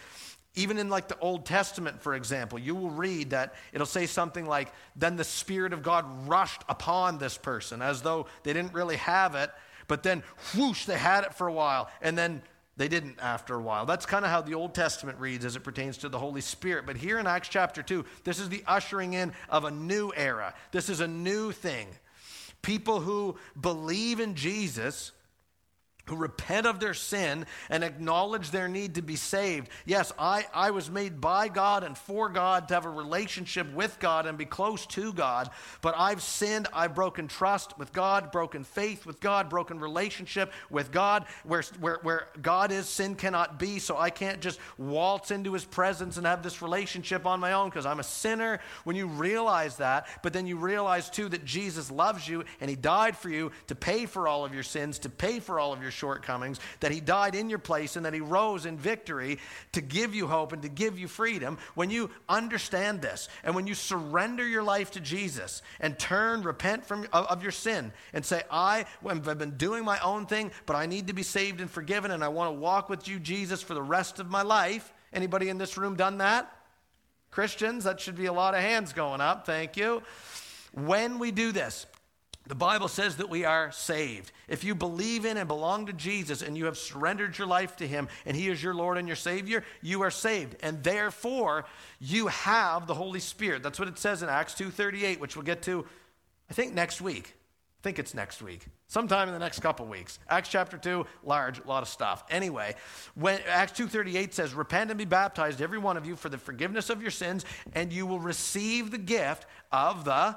Even 0.56 0.78
in 0.78 0.90
like 0.90 1.08
the 1.08 1.20
Old 1.20 1.46
Testament, 1.46 2.02
for 2.02 2.16
example, 2.16 2.58
you 2.58 2.76
will 2.76 2.90
read 2.90 3.30
that 3.32 3.54
it'll 3.72 3.86
say 3.86 4.06
something 4.06 4.46
like, 4.46 4.72
Then 4.96 5.16
the 5.16 5.24
Spirit 5.24 5.74
of 5.74 5.84
God 5.84 6.28
rushed 6.28 6.64
upon 6.68 7.18
this 7.18 7.38
person, 7.38 7.82
as 7.82 8.02
though 8.02 8.28
they 8.44 8.54
didn't 8.54 8.74
really 8.74 8.98
have 8.98 9.36
it, 9.36 9.52
but 9.88 10.04
then 10.04 10.24
whoosh, 10.56 10.86
they 10.86 10.98
had 10.98 11.24
it 11.24 11.34
for 11.36 11.48
a 11.48 11.54
while, 11.54 11.90
and 12.02 12.18
then 12.18 12.42
they 12.78 12.88
didn't 12.88 13.20
after 13.22 13.56
a 13.56 13.62
while. 13.62 13.86
That's 13.86 14.06
kind 14.06 14.24
of 14.24 14.32
how 14.32 14.42
the 14.42 14.54
Old 14.54 14.74
Testament 14.74 15.20
reads 15.20 15.44
as 15.44 15.58
it 15.58 15.66
pertains 15.66 15.98
to 15.98 16.10
the 16.10 16.18
Holy 16.18 16.40
Spirit. 16.40 16.86
But 16.86 16.96
here 16.96 17.20
in 17.20 17.28
Acts 17.28 17.50
chapter 17.50 17.84
2, 17.84 18.06
this 18.24 18.40
is 18.40 18.48
the 18.48 18.64
ushering 18.66 19.14
in 19.14 19.34
of 19.50 19.66
a 19.66 19.72
new 19.72 20.14
era. 20.16 20.54
This 20.72 20.88
is 20.88 21.02
a 21.02 21.08
new 21.08 21.52
thing. 21.52 21.88
People 22.62 23.02
who 23.02 23.36
believe 23.60 24.22
in 24.22 24.36
Jesus 24.36 25.12
who 26.10 26.16
repent 26.16 26.66
of 26.66 26.80
their 26.80 26.94
sin 26.94 27.46
and 27.70 27.84
acknowledge 27.84 28.52
their 28.52 28.68
need 28.68 28.96
to 28.96 29.02
be 29.02 29.16
saved. 29.16 29.70
Yes, 29.86 30.12
I, 30.18 30.46
I 30.54 30.72
was 30.72 30.90
made 30.90 31.22
by 31.22 31.48
God 31.48 31.84
and 31.84 31.98
for 31.98 32.30
God 32.30 32.68
to 32.68 32.74
have 32.74 32.86
a 32.86 32.90
relationship 32.90 33.72
with 33.74 33.98
God 34.00 34.26
and 34.26 34.38
be 34.38 34.46
close 34.46 34.86
to 34.88 35.14
God, 35.14 35.50
but 35.82 35.96
I've 35.98 36.22
sinned. 36.22 36.68
I've 36.74 36.96
broken 36.96 37.28
trust 37.28 37.78
with 37.78 37.94
God, 37.94 38.32
broken 38.32 38.64
faith 38.64 39.06
with 39.06 39.20
God, 39.20 39.50
broken 39.50 39.80
relationship 39.80 40.52
with 40.70 40.92
God. 40.92 41.26
Where, 41.44 41.64
where, 41.80 42.00
where 42.02 42.28
God 42.42 42.72
is, 42.72 42.88
sin 42.90 43.16
cannot 43.16 43.60
be, 43.60 43.80
so 43.80 43.98
I 43.98 44.10
can't 44.10 44.42
just 44.42 44.60
waltz 44.78 45.32
into 45.32 45.54
his 45.54 45.66
presence 45.66 46.18
and 46.18 46.26
have 46.26 46.44
this 46.44 46.62
relationship 46.62 47.26
on 47.26 47.40
my 47.40 47.54
own 47.54 47.70
because 47.70 47.86
I'm 47.86 48.00
a 48.00 48.04
sinner. 48.04 48.60
When 48.84 48.96
you 48.96 49.08
realize 49.08 49.78
that, 49.78 50.08
but 50.24 50.34
then 50.34 50.48
you 50.48 50.58
realize 50.58 51.10
too 51.10 51.30
that 51.30 51.46
Jesus 51.46 51.92
loves 51.92 52.28
you 52.28 52.44
and 52.60 52.70
he 52.70 52.76
died 52.76 53.16
for 53.16 53.30
you 53.30 53.52
to 53.68 53.76
pay 53.76 54.06
for 54.06 54.28
all 54.28 54.46
of 54.46 54.54
your 54.54 54.64
sins, 54.64 55.00
to 55.00 55.10
pay 55.10 55.40
for 55.40 55.60
all 55.60 55.72
of 55.72 55.82
your 55.82 55.92
shortcomings, 56.00 56.60
that 56.80 56.92
He 56.92 57.00
died 57.00 57.36
in 57.36 57.50
your 57.50 57.60
place, 57.60 57.96
and 57.96 58.06
that 58.06 58.14
He 58.14 58.22
rose 58.22 58.66
in 58.66 58.78
victory 58.78 59.38
to 59.74 59.82
give 59.82 60.16
you 60.16 60.26
hope 60.26 60.54
and 60.54 60.62
to 60.64 60.70
give 60.70 60.98
you 60.98 61.08
freedom. 61.08 61.58
When 61.76 61.90
you 61.90 62.10
understand 62.28 63.02
this, 63.02 63.30
and 63.44 63.54
when 63.54 63.68
you 63.68 63.76
surrender 63.76 64.48
your 64.48 64.64
life 64.64 64.92
to 64.92 65.00
Jesus 65.00 65.62
and 65.80 66.00
turn, 66.00 66.42
repent 66.42 66.86
from, 66.86 67.04
of, 67.14 67.28
of 67.28 67.44
your 67.44 67.52
sin, 67.52 67.92
and 68.14 68.26
say, 68.26 68.42
I 68.50 68.86
have 69.06 69.38
been 69.38 69.58
doing 69.58 69.86
my 69.86 70.00
own 70.00 70.26
thing, 70.26 70.52
but 70.66 70.76
I 70.76 70.86
need 70.86 71.08
to 71.08 71.14
be 71.14 71.24
saved 71.24 71.62
and 71.62 71.70
forgiven, 71.70 72.12
and 72.12 72.24
I 72.24 72.30
want 72.30 72.48
to 72.56 72.60
walk 72.60 72.90
with 72.90 73.08
you, 73.08 73.20
Jesus, 73.20 73.62
for 73.62 73.74
the 73.74 73.82
rest 73.82 74.20
of 74.20 74.30
my 74.30 74.42
life. 74.42 74.94
Anybody 75.14 75.50
in 75.50 75.58
this 75.58 75.78
room 75.78 75.96
done 75.96 76.20
that? 76.20 76.52
Christians, 77.32 77.84
that 77.84 78.00
should 78.00 78.16
be 78.16 78.26
a 78.26 78.34
lot 78.34 78.56
of 78.56 78.62
hands 78.62 78.94
going 78.94 79.22
up. 79.22 79.46
Thank 79.46 79.78
you. 79.78 80.02
When 80.74 81.20
we 81.20 81.32
do 81.32 81.52
this, 81.52 81.86
the 82.50 82.56
Bible 82.56 82.88
says 82.88 83.18
that 83.18 83.30
we 83.30 83.46
are 83.46 83.72
saved. 83.72 84.32
If 84.48 84.64
you 84.64 84.74
believe 84.74 85.24
in 85.24 85.38
and 85.38 85.48
belong 85.48 85.86
to 85.86 85.94
Jesus 85.94 86.42
and 86.42 86.58
you 86.58 86.66
have 86.66 86.80
surrendered 86.80 87.38
your 87.38 87.46
life 87.46 87.76
to 87.76 87.88
him 87.88 88.10
and 88.26 88.36
he 88.36 88.50
is 88.50 88.62
your 88.62 88.74
Lord 88.74 88.98
and 88.98 89.08
your 89.08 89.16
Savior, 89.16 89.64
you 89.84 90.02
are 90.02 90.10
saved. 90.10 90.56
And 90.64 90.84
therefore, 90.84 91.66
you 92.00 92.26
have 92.26 92.88
the 92.88 92.96
Holy 92.96 93.20
Spirit. 93.20 93.62
That's 93.62 93.78
what 93.78 93.88
it 93.88 94.00
says 94.00 94.24
in 94.24 94.30
Acts 94.30 94.56
2:38, 94.56 95.20
which 95.20 95.36
we'll 95.36 95.46
get 95.46 95.62
to 95.64 95.86
I 96.50 96.56
think 96.56 96.74
next 96.74 97.02
week. 97.02 97.36
I 97.36 97.82
think 97.84 98.00
it's 98.00 98.16
next 98.16 98.42
week. 98.42 98.66
Sometime 98.88 99.28
in 99.28 99.36
the 99.36 99.40
next 99.40 99.60
couple 99.60 99.86
weeks. 99.86 100.18
Acts 100.28 100.50
chapter 100.50 100.76
2, 100.76 101.06
large, 101.24 101.60
a 101.60 101.68
lot 101.68 101.84
of 101.84 101.88
stuff. 101.88 102.24
Anyway, 102.32 102.74
when 103.14 103.40
Acts 103.48 103.74
2:38 103.78 104.34
says, 104.34 104.56
"Repent 104.56 104.90
and 104.90 104.98
be 104.98 105.06
baptized 105.06 105.62
every 105.62 105.78
one 105.78 105.98
of 105.98 106.08
you 106.08 106.16
for 106.16 106.30
the 106.30 106.40
forgiveness 106.40 106.90
of 106.90 107.00
your 107.00 107.12
sins, 107.12 107.46
and 107.74 107.94
you 107.94 108.08
will 108.08 108.20
receive 108.20 108.90
the 108.90 108.98
gift 108.98 109.46
of 109.72 110.04
the 110.04 110.36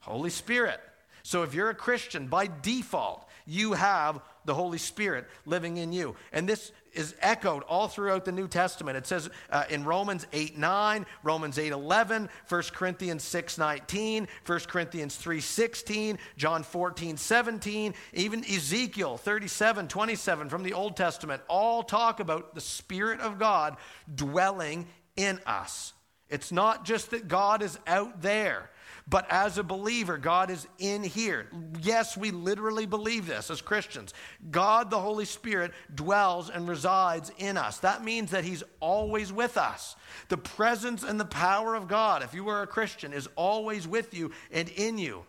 Holy 0.00 0.30
Spirit." 0.30 0.80
So 1.24 1.42
if 1.42 1.54
you're 1.54 1.70
a 1.70 1.74
Christian, 1.74 2.28
by 2.28 2.50
default, 2.60 3.26
you 3.46 3.72
have 3.72 4.20
the 4.44 4.54
Holy 4.54 4.76
Spirit 4.76 5.26
living 5.46 5.78
in 5.78 5.90
you. 5.90 6.16
And 6.32 6.46
this 6.46 6.70
is 6.92 7.14
echoed 7.20 7.62
all 7.62 7.88
throughout 7.88 8.26
the 8.26 8.30
New 8.30 8.46
Testament. 8.46 8.98
It 8.98 9.06
says 9.06 9.30
uh, 9.48 9.64
in 9.70 9.84
Romans 9.84 10.26
8 10.34 10.58
9, 10.58 11.06
Romans 11.22 11.58
8 11.58 11.72
11, 11.72 12.28
1 12.46 12.62
Corinthians 12.74 13.22
6 13.22 13.56
19, 13.56 14.28
1 14.44 14.60
Corinthians 14.68 15.16
3 15.16 15.40
16, 15.40 16.18
John 16.36 16.62
14 16.62 17.16
17, 17.16 17.94
even 18.12 18.44
Ezekiel 18.44 19.16
37 19.16 19.88
27 19.88 20.48
from 20.50 20.62
the 20.62 20.74
Old 20.74 20.94
Testament 20.94 21.40
all 21.48 21.82
talk 21.82 22.20
about 22.20 22.54
the 22.54 22.60
Spirit 22.60 23.20
of 23.20 23.38
God 23.38 23.78
dwelling 24.14 24.86
in 25.16 25.40
us. 25.46 25.94
It's 26.28 26.52
not 26.52 26.84
just 26.84 27.12
that 27.12 27.28
God 27.28 27.62
is 27.62 27.78
out 27.86 28.20
there. 28.20 28.70
But 29.06 29.26
as 29.30 29.58
a 29.58 29.62
believer, 29.62 30.16
God 30.16 30.50
is 30.50 30.66
in 30.78 31.02
here. 31.02 31.46
Yes, 31.82 32.16
we 32.16 32.30
literally 32.30 32.86
believe 32.86 33.26
this 33.26 33.50
as 33.50 33.60
Christians. 33.60 34.14
God, 34.50 34.90
the 34.90 35.00
Holy 35.00 35.26
Spirit, 35.26 35.72
dwells 35.94 36.48
and 36.48 36.66
resides 36.66 37.30
in 37.36 37.58
us. 37.58 37.78
That 37.78 38.02
means 38.02 38.30
that 38.30 38.44
He's 38.44 38.62
always 38.80 39.30
with 39.30 39.58
us. 39.58 39.96
The 40.30 40.38
presence 40.38 41.02
and 41.02 41.20
the 41.20 41.26
power 41.26 41.74
of 41.74 41.86
God, 41.86 42.22
if 42.22 42.32
you 42.32 42.48
are 42.48 42.62
a 42.62 42.66
Christian, 42.66 43.12
is 43.12 43.28
always 43.36 43.86
with 43.86 44.14
you 44.14 44.30
and 44.50 44.70
in 44.70 44.96
you. 44.96 45.24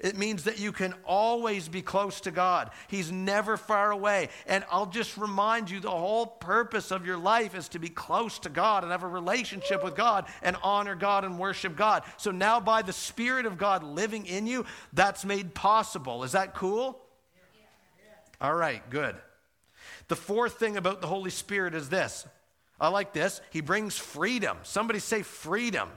It 0.00 0.16
means 0.16 0.44
that 0.44 0.58
you 0.58 0.72
can 0.72 0.94
always 1.04 1.68
be 1.68 1.82
close 1.82 2.22
to 2.22 2.30
God. 2.30 2.70
He's 2.88 3.12
never 3.12 3.58
far 3.58 3.90
away. 3.90 4.30
And 4.46 4.64
I'll 4.70 4.86
just 4.86 5.18
remind 5.18 5.68
you 5.68 5.78
the 5.78 5.90
whole 5.90 6.26
purpose 6.26 6.90
of 6.90 7.04
your 7.04 7.18
life 7.18 7.54
is 7.54 7.68
to 7.68 7.78
be 7.78 7.90
close 7.90 8.38
to 8.40 8.48
God 8.48 8.82
and 8.82 8.90
have 8.92 9.02
a 9.02 9.08
relationship 9.08 9.84
with 9.84 9.94
God 9.94 10.24
and 10.42 10.56
honor 10.62 10.94
God 10.94 11.26
and 11.26 11.38
worship 11.38 11.76
God. 11.76 12.04
So 12.16 12.30
now, 12.30 12.60
by 12.60 12.80
the 12.80 12.94
Spirit 12.94 13.44
of 13.44 13.58
God 13.58 13.84
living 13.84 14.24
in 14.24 14.46
you, 14.46 14.64
that's 14.94 15.26
made 15.26 15.54
possible. 15.54 16.24
Is 16.24 16.32
that 16.32 16.54
cool? 16.54 16.98
All 18.40 18.54
right, 18.54 18.88
good. 18.88 19.16
The 20.08 20.16
fourth 20.16 20.58
thing 20.58 20.78
about 20.78 21.02
the 21.02 21.08
Holy 21.08 21.30
Spirit 21.30 21.74
is 21.74 21.90
this. 21.90 22.26
I 22.80 22.88
like 22.88 23.12
this. 23.12 23.42
He 23.50 23.60
brings 23.60 23.98
freedom. 23.98 24.56
Somebody 24.62 24.98
say 24.98 25.20
freedom. 25.20 25.90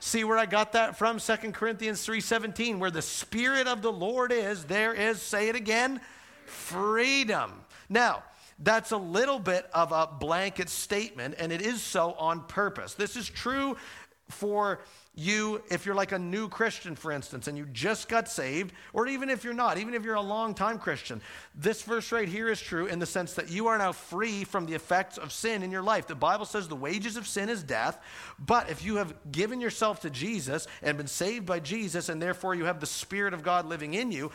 See 0.00 0.24
where 0.24 0.38
I 0.38 0.46
got 0.46 0.72
that 0.72 0.96
from? 0.96 1.18
2 1.18 1.52
Corinthians 1.52 2.04
3:17 2.06 2.78
where 2.78 2.90
the 2.90 3.02
spirit 3.02 3.66
of 3.66 3.82
the 3.82 3.92
Lord 3.92 4.32
is, 4.32 4.64
there 4.64 4.92
is 4.92 5.20
say 5.20 5.48
it 5.48 5.56
again, 5.56 6.00
freedom. 6.44 7.64
Now, 7.88 8.22
that's 8.58 8.90
a 8.92 8.96
little 8.96 9.38
bit 9.38 9.68
of 9.72 9.92
a 9.92 10.06
blanket 10.06 10.68
statement 10.68 11.34
and 11.38 11.52
it 11.52 11.60
is 11.60 11.82
so 11.82 12.12
on 12.14 12.42
purpose. 12.42 12.94
This 12.94 13.16
is 13.16 13.28
true 13.28 13.76
for 14.28 14.80
you, 15.18 15.62
if 15.70 15.86
you're 15.86 15.94
like 15.94 16.12
a 16.12 16.18
new 16.18 16.46
Christian, 16.46 16.94
for 16.94 17.10
instance, 17.10 17.48
and 17.48 17.56
you 17.56 17.64
just 17.72 18.06
got 18.06 18.28
saved, 18.28 18.74
or 18.92 19.06
even 19.06 19.30
if 19.30 19.44
you're 19.44 19.54
not, 19.54 19.78
even 19.78 19.94
if 19.94 20.04
you're 20.04 20.14
a 20.14 20.20
long 20.20 20.52
time 20.52 20.78
Christian, 20.78 21.22
this 21.54 21.80
verse 21.82 22.12
right 22.12 22.28
here 22.28 22.50
is 22.50 22.60
true 22.60 22.84
in 22.84 22.98
the 22.98 23.06
sense 23.06 23.32
that 23.32 23.50
you 23.50 23.66
are 23.68 23.78
now 23.78 23.92
free 23.92 24.44
from 24.44 24.66
the 24.66 24.74
effects 24.74 25.16
of 25.16 25.32
sin 25.32 25.62
in 25.62 25.70
your 25.70 25.82
life. 25.82 26.06
The 26.06 26.14
Bible 26.14 26.44
says 26.44 26.68
the 26.68 26.76
wages 26.76 27.16
of 27.16 27.26
sin 27.26 27.48
is 27.48 27.62
death, 27.62 27.98
but 28.38 28.68
if 28.68 28.84
you 28.84 28.96
have 28.96 29.14
given 29.32 29.58
yourself 29.58 30.00
to 30.00 30.10
Jesus 30.10 30.66
and 30.82 30.98
been 30.98 31.06
saved 31.06 31.46
by 31.46 31.60
Jesus, 31.60 32.10
and 32.10 32.20
therefore 32.20 32.54
you 32.54 32.66
have 32.66 32.80
the 32.80 32.86
Spirit 32.86 33.32
of 33.32 33.42
God 33.42 33.64
living 33.64 33.94
in 33.94 34.12
you, 34.12 34.30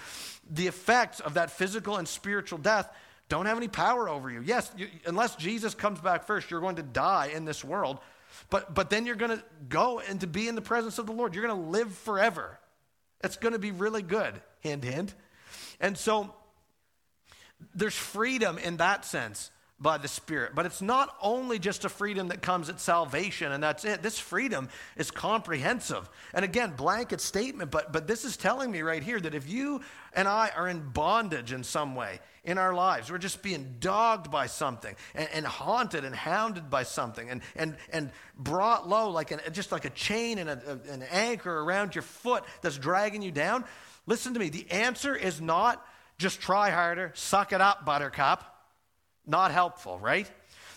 the 0.49 0.65
effects 0.65 1.19
of 1.19 1.35
that 1.35 1.51
physical 1.51 1.97
and 1.97 2.07
spiritual 2.07 2.57
death 2.57 2.91
don't 3.29 3.45
have 3.45 3.57
any 3.57 3.67
power 3.67 4.09
over 4.09 4.31
you. 4.31 4.41
Yes, 4.43 4.71
you, 4.75 4.87
unless 5.05 5.35
Jesus 5.35 5.75
comes 5.75 6.01
back 6.01 6.25
first, 6.25 6.49
you're 6.49 6.59
going 6.59 6.75
to 6.77 6.83
die 6.83 7.27
in 7.27 7.45
this 7.45 7.63
world. 7.63 7.99
But, 8.49 8.73
but 8.73 8.89
then 8.89 9.05
you're 9.05 9.15
going 9.15 9.37
to 9.37 9.43
go 9.69 9.99
and 9.99 10.19
to 10.21 10.27
be 10.27 10.47
in 10.47 10.55
the 10.55 10.61
presence 10.61 10.97
of 10.99 11.05
the 11.05 11.13
Lord. 11.13 11.35
You're 11.35 11.45
going 11.45 11.63
to 11.63 11.69
live 11.69 11.93
forever. 11.93 12.59
It's 13.23 13.37
going 13.37 13.53
to 13.53 13.59
be 13.59 13.71
really 13.71 14.01
good. 14.01 14.41
Hint, 14.59 14.83
hint. 14.83 15.13
And 15.79 15.97
so 15.97 16.33
there's 17.75 17.95
freedom 17.95 18.57
in 18.57 18.77
that 18.77 19.05
sense 19.05 19.51
by 19.81 19.97
the 19.97 20.07
Spirit. 20.07 20.53
But 20.53 20.67
it's 20.67 20.81
not 20.81 21.15
only 21.21 21.57
just 21.57 21.85
a 21.85 21.89
freedom 21.89 22.27
that 22.27 22.43
comes 22.43 22.69
at 22.69 22.79
salvation 22.79 23.51
and 23.51 23.63
that's 23.63 23.83
it. 23.83 24.03
This 24.03 24.19
freedom 24.19 24.69
is 24.95 25.09
comprehensive. 25.09 26.07
And 26.33 26.45
again, 26.45 26.73
blanket 26.77 27.19
statement, 27.19 27.71
but, 27.71 27.91
but 27.91 28.07
this 28.07 28.23
is 28.23 28.37
telling 28.37 28.69
me 28.69 28.83
right 28.83 29.01
here 29.01 29.19
that 29.19 29.33
if 29.33 29.49
you 29.49 29.81
and 30.13 30.27
I 30.27 30.51
are 30.55 30.67
in 30.67 30.89
bondage 30.89 31.51
in 31.51 31.63
some 31.63 31.95
way 31.95 32.19
in 32.43 32.59
our 32.59 32.75
lives, 32.75 33.11
we're 33.11 33.17
just 33.17 33.41
being 33.41 33.75
dogged 33.79 34.29
by 34.29 34.45
something 34.45 34.95
and, 35.15 35.27
and 35.33 35.45
haunted 35.47 36.05
and 36.05 36.15
hounded 36.15 36.69
by 36.69 36.83
something 36.83 37.29
and, 37.31 37.41
and, 37.55 37.75
and 37.91 38.11
brought 38.37 38.87
low 38.87 39.09
like 39.09 39.31
an, 39.31 39.39
just 39.51 39.71
like 39.71 39.85
a 39.85 39.89
chain 39.89 40.37
and 40.37 40.49
a, 40.49 40.61
a, 40.67 40.93
an 40.93 41.03
anchor 41.09 41.59
around 41.59 41.95
your 41.95 42.03
foot 42.03 42.43
that's 42.61 42.77
dragging 42.77 43.23
you 43.23 43.31
down. 43.31 43.65
Listen 44.05 44.35
to 44.35 44.39
me. 44.39 44.49
The 44.49 44.69
answer 44.69 45.15
is 45.15 45.41
not 45.41 45.83
just 46.19 46.39
try 46.39 46.69
harder, 46.69 47.11
suck 47.15 47.51
it 47.51 47.61
up, 47.61 47.83
buttercup. 47.83 48.47
Not 49.25 49.51
helpful, 49.51 49.99
right? 49.99 50.29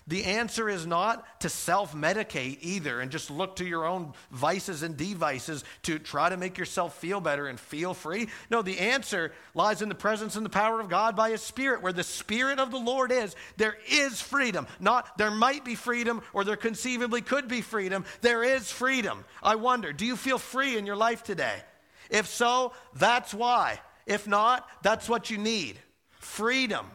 The 0.06 0.24
answer 0.24 0.68
is 0.68 0.86
not 0.86 1.40
to 1.40 1.48
self 1.48 1.94
medicate 1.94 2.58
either 2.60 3.00
and 3.00 3.10
just 3.10 3.30
look 3.30 3.56
to 3.56 3.64
your 3.64 3.86
own 3.86 4.12
vices 4.30 4.82
and 4.82 4.98
devices 4.98 5.64
to 5.84 5.98
try 5.98 6.28
to 6.28 6.36
make 6.36 6.58
yourself 6.58 6.98
feel 6.98 7.20
better 7.20 7.46
and 7.46 7.58
feel 7.58 7.94
free. 7.94 8.28
No, 8.50 8.60
the 8.60 8.80
answer 8.80 9.32
lies 9.54 9.80
in 9.80 9.88
the 9.88 9.94
presence 9.94 10.36
and 10.36 10.44
the 10.44 10.50
power 10.50 10.78
of 10.78 10.90
God 10.90 11.16
by 11.16 11.30
His 11.30 11.40
Spirit. 11.40 11.80
Where 11.80 11.92
the 11.92 12.04
Spirit 12.04 12.58
of 12.58 12.70
the 12.70 12.78
Lord 12.78 13.12
is, 13.12 13.34
there 13.56 13.78
is 13.90 14.20
freedom. 14.20 14.66
Not 14.78 15.16
there 15.16 15.30
might 15.30 15.64
be 15.64 15.74
freedom 15.74 16.20
or 16.34 16.44
there 16.44 16.56
conceivably 16.56 17.22
could 17.22 17.48
be 17.48 17.62
freedom. 17.62 18.04
There 18.20 18.42
is 18.42 18.70
freedom. 18.70 19.24
I 19.42 19.54
wonder, 19.54 19.94
do 19.94 20.04
you 20.04 20.16
feel 20.16 20.38
free 20.38 20.76
in 20.76 20.84
your 20.84 20.96
life 20.96 21.22
today? 21.22 21.62
If 22.10 22.26
so, 22.26 22.74
that's 22.94 23.32
why. 23.32 23.80
If 24.04 24.26
not, 24.26 24.68
that's 24.82 25.08
what 25.08 25.30
you 25.30 25.38
need 25.38 25.78
freedom. 26.18 26.86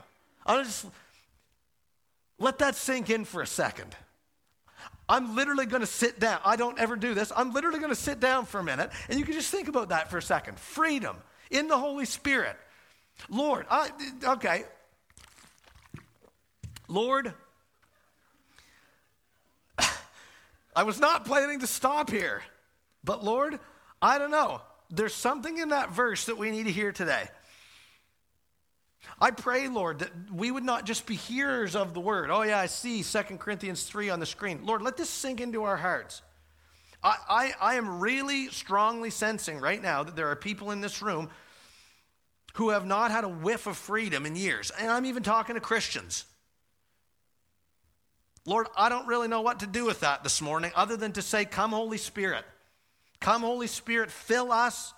Let 2.39 2.59
that 2.59 2.75
sink 2.75 3.09
in 3.09 3.25
for 3.25 3.41
a 3.41 3.47
second. 3.47 3.95
I'm 5.07 5.35
literally 5.35 5.65
going 5.65 5.81
to 5.81 5.87
sit 5.87 6.19
down. 6.19 6.39
I 6.45 6.55
don't 6.55 6.79
ever 6.79 6.95
do 6.95 7.13
this. 7.13 7.31
I'm 7.35 7.51
literally 7.51 7.79
going 7.79 7.91
to 7.91 7.99
sit 7.99 8.19
down 8.19 8.45
for 8.45 8.59
a 8.59 8.63
minute, 8.63 8.91
and 9.09 9.19
you 9.19 9.25
can 9.25 9.33
just 9.33 9.49
think 9.49 9.67
about 9.67 9.89
that 9.89 10.09
for 10.09 10.17
a 10.17 10.21
second. 10.21 10.59
Freedom 10.59 11.17
in 11.49 11.67
the 11.67 11.77
Holy 11.77 12.05
Spirit. 12.05 12.55
Lord, 13.27 13.65
I, 13.69 13.89
okay. 14.23 14.63
Lord, 16.87 17.33
I 20.75 20.83
was 20.83 20.99
not 20.99 21.25
planning 21.25 21.59
to 21.59 21.67
stop 21.67 22.09
here, 22.09 22.41
but 23.03 23.23
Lord, 23.23 23.59
I 24.01 24.17
don't 24.17 24.31
know. 24.31 24.61
There's 24.89 25.13
something 25.13 25.57
in 25.57 25.69
that 25.69 25.91
verse 25.91 26.25
that 26.25 26.37
we 26.37 26.51
need 26.51 26.63
to 26.63 26.71
hear 26.71 26.91
today. 26.91 27.27
I 29.21 29.31
pray, 29.31 29.67
Lord, 29.67 29.99
that 29.99 30.11
we 30.31 30.51
would 30.51 30.63
not 30.63 30.85
just 30.85 31.05
be 31.05 31.15
hearers 31.15 31.75
of 31.75 31.93
the 31.93 31.99
word. 31.99 32.29
Oh, 32.29 32.41
yeah, 32.41 32.59
I 32.59 32.67
see 32.67 33.03
2 33.03 33.37
Corinthians 33.37 33.83
3 33.83 34.09
on 34.09 34.19
the 34.19 34.25
screen. 34.25 34.61
Lord, 34.63 34.81
let 34.81 34.97
this 34.97 35.09
sink 35.09 35.41
into 35.41 35.63
our 35.63 35.77
hearts. 35.77 36.21
I, 37.03 37.15
I, 37.29 37.53
I 37.61 37.75
am 37.75 37.99
really 37.99 38.47
strongly 38.47 39.09
sensing 39.09 39.59
right 39.59 39.81
now 39.81 40.03
that 40.03 40.15
there 40.15 40.29
are 40.29 40.35
people 40.35 40.71
in 40.71 40.81
this 40.81 41.01
room 41.01 41.29
who 42.53 42.69
have 42.69 42.85
not 42.85 43.11
had 43.11 43.23
a 43.23 43.29
whiff 43.29 43.67
of 43.67 43.77
freedom 43.77 44.25
in 44.25 44.35
years. 44.35 44.71
And 44.77 44.89
I'm 44.89 45.05
even 45.05 45.23
talking 45.23 45.55
to 45.55 45.61
Christians. 45.61 46.25
Lord, 48.45 48.67
I 48.75 48.89
don't 48.89 49.07
really 49.07 49.27
know 49.27 49.41
what 49.41 49.59
to 49.59 49.67
do 49.67 49.85
with 49.85 49.99
that 50.01 50.23
this 50.23 50.41
morning 50.41 50.71
other 50.75 50.97
than 50.97 51.11
to 51.13 51.21
say, 51.21 51.45
Come, 51.45 51.71
Holy 51.71 51.97
Spirit. 51.97 52.45
Come, 53.19 53.41
Holy 53.41 53.67
Spirit, 53.67 54.11
fill 54.11 54.51
us, 54.51 54.93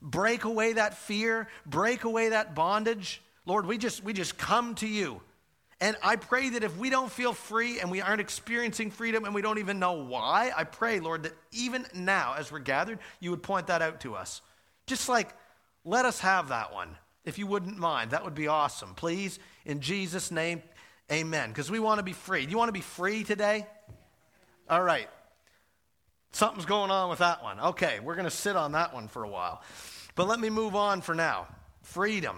break 0.00 0.44
away 0.44 0.72
that 0.72 0.96
fear, 0.96 1.48
break 1.66 2.04
away 2.04 2.30
that 2.30 2.54
bondage. 2.54 3.22
Lord, 3.46 3.66
we 3.66 3.78
just, 3.78 4.04
we 4.04 4.12
just 4.12 4.38
come 4.38 4.74
to 4.76 4.86
you. 4.86 5.20
And 5.80 5.96
I 6.02 6.16
pray 6.16 6.50
that 6.50 6.62
if 6.62 6.76
we 6.76 6.90
don't 6.90 7.10
feel 7.10 7.32
free 7.32 7.80
and 7.80 7.90
we 7.90 8.02
aren't 8.02 8.20
experiencing 8.20 8.90
freedom 8.90 9.24
and 9.24 9.34
we 9.34 9.40
don't 9.40 9.58
even 9.58 9.78
know 9.78 9.94
why, 9.94 10.52
I 10.54 10.64
pray, 10.64 11.00
Lord, 11.00 11.22
that 11.22 11.32
even 11.52 11.86
now 11.94 12.34
as 12.36 12.52
we're 12.52 12.58
gathered, 12.58 12.98
you 13.18 13.30
would 13.30 13.42
point 13.42 13.68
that 13.68 13.80
out 13.80 14.00
to 14.02 14.14
us. 14.14 14.42
Just 14.86 15.08
like, 15.08 15.34
let 15.84 16.04
us 16.04 16.20
have 16.20 16.48
that 16.48 16.74
one, 16.74 16.96
if 17.24 17.38
you 17.38 17.46
wouldn't 17.46 17.78
mind. 17.78 18.10
That 18.10 18.24
would 18.24 18.34
be 18.34 18.46
awesome. 18.46 18.94
Please, 18.94 19.38
in 19.64 19.80
Jesus' 19.80 20.30
name, 20.30 20.62
amen. 21.10 21.48
Because 21.48 21.70
we 21.70 21.78
want 21.78 21.98
to 21.98 22.04
be 22.04 22.12
free. 22.12 22.44
Do 22.44 22.50
you 22.50 22.58
want 22.58 22.68
to 22.68 22.74
be 22.74 22.82
free 22.82 23.24
today? 23.24 23.66
All 24.68 24.82
right. 24.82 25.08
Something's 26.32 26.66
going 26.66 26.90
on 26.90 27.08
with 27.08 27.20
that 27.20 27.42
one. 27.42 27.58
Okay, 27.58 28.00
we're 28.00 28.14
going 28.14 28.26
to 28.26 28.30
sit 28.30 28.54
on 28.54 28.72
that 28.72 28.92
one 28.92 29.08
for 29.08 29.24
a 29.24 29.28
while. 29.28 29.62
But 30.14 30.28
let 30.28 30.38
me 30.38 30.50
move 30.50 30.76
on 30.76 31.00
for 31.00 31.14
now. 31.14 31.48
Freedom. 31.82 32.36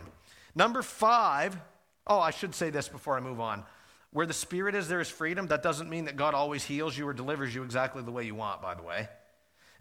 Number 0.55 0.83
five, 0.83 1.57
oh, 2.07 2.21
I 2.21 2.31
should 2.31 2.55
say 2.55 2.71
this 2.71 2.89
before 2.89 3.17
I 3.17 3.21
move 3.21 3.41
on. 3.41 3.65
Where 4.13 4.27
the 4.27 4.35
Spirit 4.35 4.75
is, 4.75 4.89
there 4.89 5.01
is 5.01 5.09
freedom. 5.09 5.47
That 5.47 5.63
doesn't 5.63 5.89
mean 5.89 6.05
that 6.05 6.17
God 6.17 6.35
always 6.35 6.65
heals 6.65 6.97
you 6.97 7.09
or 7.09 7.15
delivers 7.15 7.55
you 7.55 7.63
exactly 7.63 8.03
the 8.03 8.11
way 8.11 8.25
you 8.25 8.35
want, 8.35 8.61
by 8.61 8.75
the 8.75 8.83
way. 8.83 9.09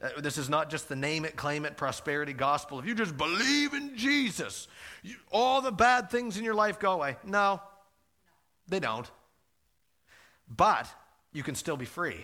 Uh, 0.01 0.21
this 0.21 0.38
is 0.38 0.49
not 0.49 0.69
just 0.69 0.89
the 0.89 0.95
name 0.95 1.25
it, 1.25 1.36
claim 1.36 1.65
it 1.65 1.77
prosperity 1.77 2.34
gospel. 2.34 2.79
If 2.79 2.86
you 2.86 2.95
just 2.95 3.17
believe 3.17 3.73
in 3.73 3.97
Jesus, 3.97 4.67
you, 5.03 5.15
all 5.31 5.62
the 5.62 5.71
bad 5.71 6.10
things 6.10 6.38
in 6.38 6.43
your 6.43 6.53
life 6.55 6.79
go 6.79 6.93
away. 6.93 7.17
No, 7.25 7.62
they 8.67 8.79
don't. 8.79 9.10
But 10.47 10.88
you 11.34 11.43
can 11.43 11.55
still 11.55 11.77
be 11.77 11.86
free. 11.86 12.23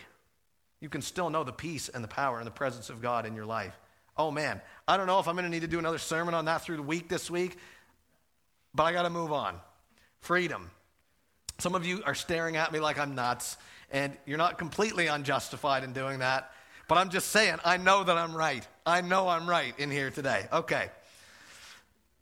You 0.80 0.90
can 0.90 1.02
still 1.02 1.30
know 1.30 1.44
the 1.44 1.52
peace 1.52 1.90
and 1.90 2.04
the 2.04 2.08
power 2.08 2.38
and 2.38 2.48
the 2.48 2.52
presence 2.52 2.90
of 2.90 3.02
God 3.02 3.26
in 3.26 3.36
your 3.36 3.46
life. 3.46 3.78
Oh 4.16 4.32
man, 4.32 4.62
I 4.88 4.98
don't 4.98 5.08
know 5.08 5.20
if 5.20 5.28
I'm 5.28 5.36
going 5.36 5.46
to 5.46 5.52
need 5.52 5.62
to 5.62 5.68
do 5.68 5.80
another 5.80 5.98
sermon 6.00 6.34
on 6.34 6.46
that 6.46 6.64
through 6.64 6.78
the 6.78 6.84
week 6.84 7.10
this 7.10 7.30
week. 7.30 7.58
But 8.78 8.84
I 8.84 8.94
got 8.94 9.04
to 9.04 9.10
move 9.10 9.34
on. 9.34 9.56
Freedom. 10.20 10.70
Some 11.58 11.74
of 11.74 11.84
you 11.84 12.04
are 12.06 12.14
staring 12.14 12.58
at 12.58 12.72
me 12.72 12.80
like 12.80 13.00
I'm 13.00 13.16
nuts, 13.16 13.58
and 13.92 14.16
you're 14.28 14.38
not 14.38 14.60
completely 14.60 15.08
unjustified 15.08 15.84
in 15.84 15.94
doing 15.94 16.20
that. 16.20 16.52
But 16.88 17.00
I'm 17.00 17.10
just 17.10 17.30
saying, 17.30 17.58
I 17.66 17.78
know 17.78 18.04
that 18.04 18.16
I'm 18.16 18.36
right. 18.36 18.66
I 18.86 19.02
know 19.02 19.28
I'm 19.28 19.50
right 19.50 19.74
in 19.80 19.90
here 19.90 20.12
today. 20.12 20.46
Okay. 20.54 20.92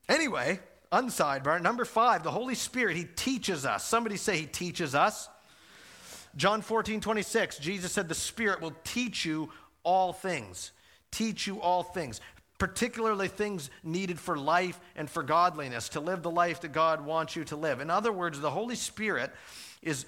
Anyway, 0.08 0.62
unsidebar, 0.94 1.62
number 1.62 1.84
five, 1.84 2.24
the 2.24 2.32
Holy 2.32 2.56
Spirit, 2.56 2.96
He 2.96 3.04
teaches 3.04 3.66
us. 3.66 3.84
Somebody 3.84 4.16
say 4.16 4.38
He 4.38 4.46
teaches 4.46 4.96
us. 4.96 5.28
John 6.38 6.62
14, 6.62 7.02
26, 7.02 7.58
Jesus 7.60 7.92
said, 7.92 8.08
The 8.08 8.16
Spirit 8.16 8.62
will 8.62 8.76
teach 8.86 9.26
you 9.26 9.52
all 9.84 10.14
things. 10.14 10.72
Teach 11.12 11.48
you 11.48 11.60
all 11.62 11.84
things 11.84 12.22
particularly 12.58 13.28
things 13.28 13.70
needed 13.84 14.20
for 14.20 14.38
life 14.38 14.80
and 14.96 15.10
for 15.10 15.24
godliness, 15.24 15.90
to 15.90 16.00
live 16.00 16.24
the 16.24 16.32
life 16.32 16.62
that 16.62 16.72
God 16.72 17.06
wants 17.06 17.36
you 17.36 17.44
to 17.46 17.56
live. 17.56 17.82
In 17.82 17.90
other 17.90 18.12
words, 18.12 18.40
the 18.40 18.52
Holy 18.52 18.76
Spirit 18.76 19.32
is 19.82 20.06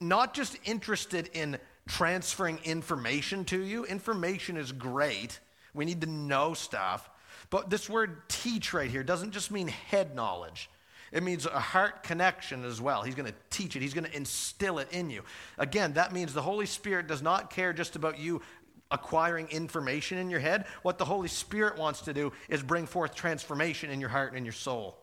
not 0.00 0.34
just 0.34 0.56
interested 0.64 1.28
in 1.32 1.58
transferring 1.88 2.60
information 2.64 3.44
to 3.46 3.60
you, 3.60 3.84
information 3.84 4.56
is 4.56 4.72
great. 4.72 5.40
We 5.74 5.84
need 5.84 6.00
to 6.02 6.08
know 6.08 6.54
stuff. 6.54 7.08
But 7.50 7.70
this 7.70 7.88
word 7.88 8.28
teach 8.28 8.72
right 8.72 8.90
here 8.90 9.02
doesn't 9.02 9.32
just 9.32 9.50
mean 9.50 9.68
head 9.68 10.14
knowledge. 10.14 10.70
It 11.10 11.22
means 11.22 11.46
a 11.46 11.58
heart 11.58 12.02
connection 12.02 12.64
as 12.64 12.80
well. 12.80 13.02
He's 13.02 13.14
going 13.14 13.30
to 13.30 13.34
teach 13.50 13.76
it, 13.76 13.82
He's 13.82 13.94
going 13.94 14.04
to 14.04 14.16
instill 14.16 14.78
it 14.78 14.88
in 14.92 15.10
you. 15.10 15.22
Again, 15.56 15.94
that 15.94 16.12
means 16.12 16.34
the 16.34 16.42
Holy 16.42 16.66
Spirit 16.66 17.06
does 17.06 17.22
not 17.22 17.50
care 17.50 17.72
just 17.72 17.96
about 17.96 18.18
you 18.18 18.42
acquiring 18.90 19.48
information 19.48 20.18
in 20.18 20.30
your 20.30 20.40
head. 20.40 20.64
What 20.82 20.98
the 20.98 21.04
Holy 21.04 21.28
Spirit 21.28 21.78
wants 21.78 22.02
to 22.02 22.14
do 22.14 22.32
is 22.48 22.62
bring 22.62 22.86
forth 22.86 23.14
transformation 23.14 23.90
in 23.90 24.00
your 24.00 24.08
heart 24.08 24.30
and 24.30 24.38
in 24.38 24.44
your 24.44 24.52
soul. 24.52 24.98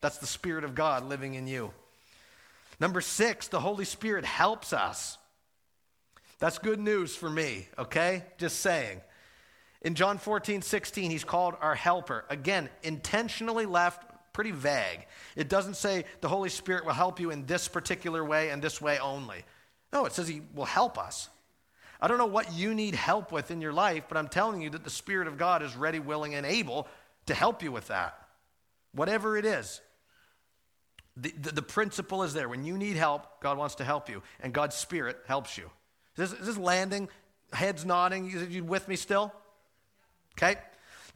That's 0.00 0.18
the 0.18 0.26
Spirit 0.26 0.64
of 0.64 0.74
God 0.74 1.08
living 1.08 1.34
in 1.34 1.46
you. 1.46 1.72
Number 2.80 3.00
six, 3.00 3.48
the 3.48 3.60
Holy 3.60 3.84
Spirit 3.84 4.24
helps 4.24 4.72
us. 4.72 5.18
That's 6.38 6.58
good 6.58 6.78
news 6.78 7.16
for 7.16 7.28
me, 7.28 7.68
okay? 7.76 8.24
Just 8.38 8.60
saying. 8.60 9.00
In 9.82 9.94
John 9.94 10.18
14, 10.18 10.62
16, 10.62 11.10
he's 11.10 11.24
called 11.24 11.54
our 11.60 11.74
helper. 11.74 12.24
Again, 12.30 12.68
intentionally 12.82 13.66
left 13.66 14.04
pretty 14.32 14.52
vague. 14.52 15.06
It 15.34 15.48
doesn't 15.48 15.74
say 15.74 16.04
the 16.20 16.28
Holy 16.28 16.48
Spirit 16.48 16.84
will 16.84 16.92
help 16.92 17.18
you 17.18 17.30
in 17.30 17.46
this 17.46 17.66
particular 17.66 18.24
way 18.24 18.50
and 18.50 18.62
this 18.62 18.80
way 18.80 18.98
only. 18.98 19.44
No, 19.92 20.04
it 20.04 20.12
says 20.12 20.28
he 20.28 20.42
will 20.54 20.64
help 20.64 20.96
us. 20.96 21.28
I 22.00 22.06
don't 22.06 22.18
know 22.18 22.26
what 22.26 22.52
you 22.52 22.74
need 22.74 22.94
help 22.94 23.32
with 23.32 23.50
in 23.50 23.60
your 23.60 23.72
life, 23.72 24.04
but 24.08 24.16
I'm 24.16 24.28
telling 24.28 24.60
you 24.60 24.70
that 24.70 24.84
the 24.84 24.90
Spirit 24.90 25.26
of 25.26 25.36
God 25.36 25.62
is 25.62 25.76
ready, 25.76 25.98
willing, 25.98 26.34
and 26.34 26.46
able 26.46 26.86
to 27.26 27.34
help 27.34 27.62
you 27.62 27.72
with 27.72 27.88
that. 27.88 28.16
Whatever 28.92 29.36
it 29.36 29.44
is. 29.44 29.80
The, 31.16 31.32
the, 31.32 31.52
the 31.52 31.62
principle 31.62 32.22
is 32.22 32.32
there. 32.32 32.48
When 32.48 32.64
you 32.64 32.78
need 32.78 32.96
help, 32.96 33.40
God 33.40 33.58
wants 33.58 33.76
to 33.76 33.84
help 33.84 34.08
you, 34.08 34.22
and 34.40 34.52
God's 34.52 34.76
Spirit 34.76 35.18
helps 35.26 35.58
you. 35.58 35.70
Is 36.16 36.30
this, 36.30 36.40
is 36.40 36.46
this 36.46 36.56
landing? 36.56 37.08
Heads 37.52 37.84
nodding? 37.84 38.30
You, 38.30 38.46
you 38.48 38.64
with 38.64 38.86
me 38.86 38.94
still? 38.94 39.32
Okay. 40.36 40.56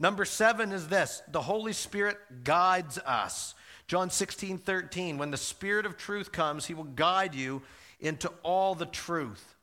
Number 0.01 0.25
seven 0.25 0.73
is 0.73 0.89
this 0.89 1.23
the 1.29 1.43
Holy 1.43 1.73
Spirit 1.73 2.19
guides 2.43 2.99
us. 2.99 3.55
John 3.87 4.11
16, 4.11 4.59
13. 4.59 5.19
When 5.19 5.31
the 5.31 5.37
Spirit 5.37 5.87
of 5.87 5.97
truth 5.97 6.33
comes, 6.33 6.67
he 6.67 6.75
will 6.75 6.85
guide 6.85 7.35
you 7.35 7.63
into 8.01 8.33
all 8.43 8.75
the 8.75 8.87
truth. 8.87 9.55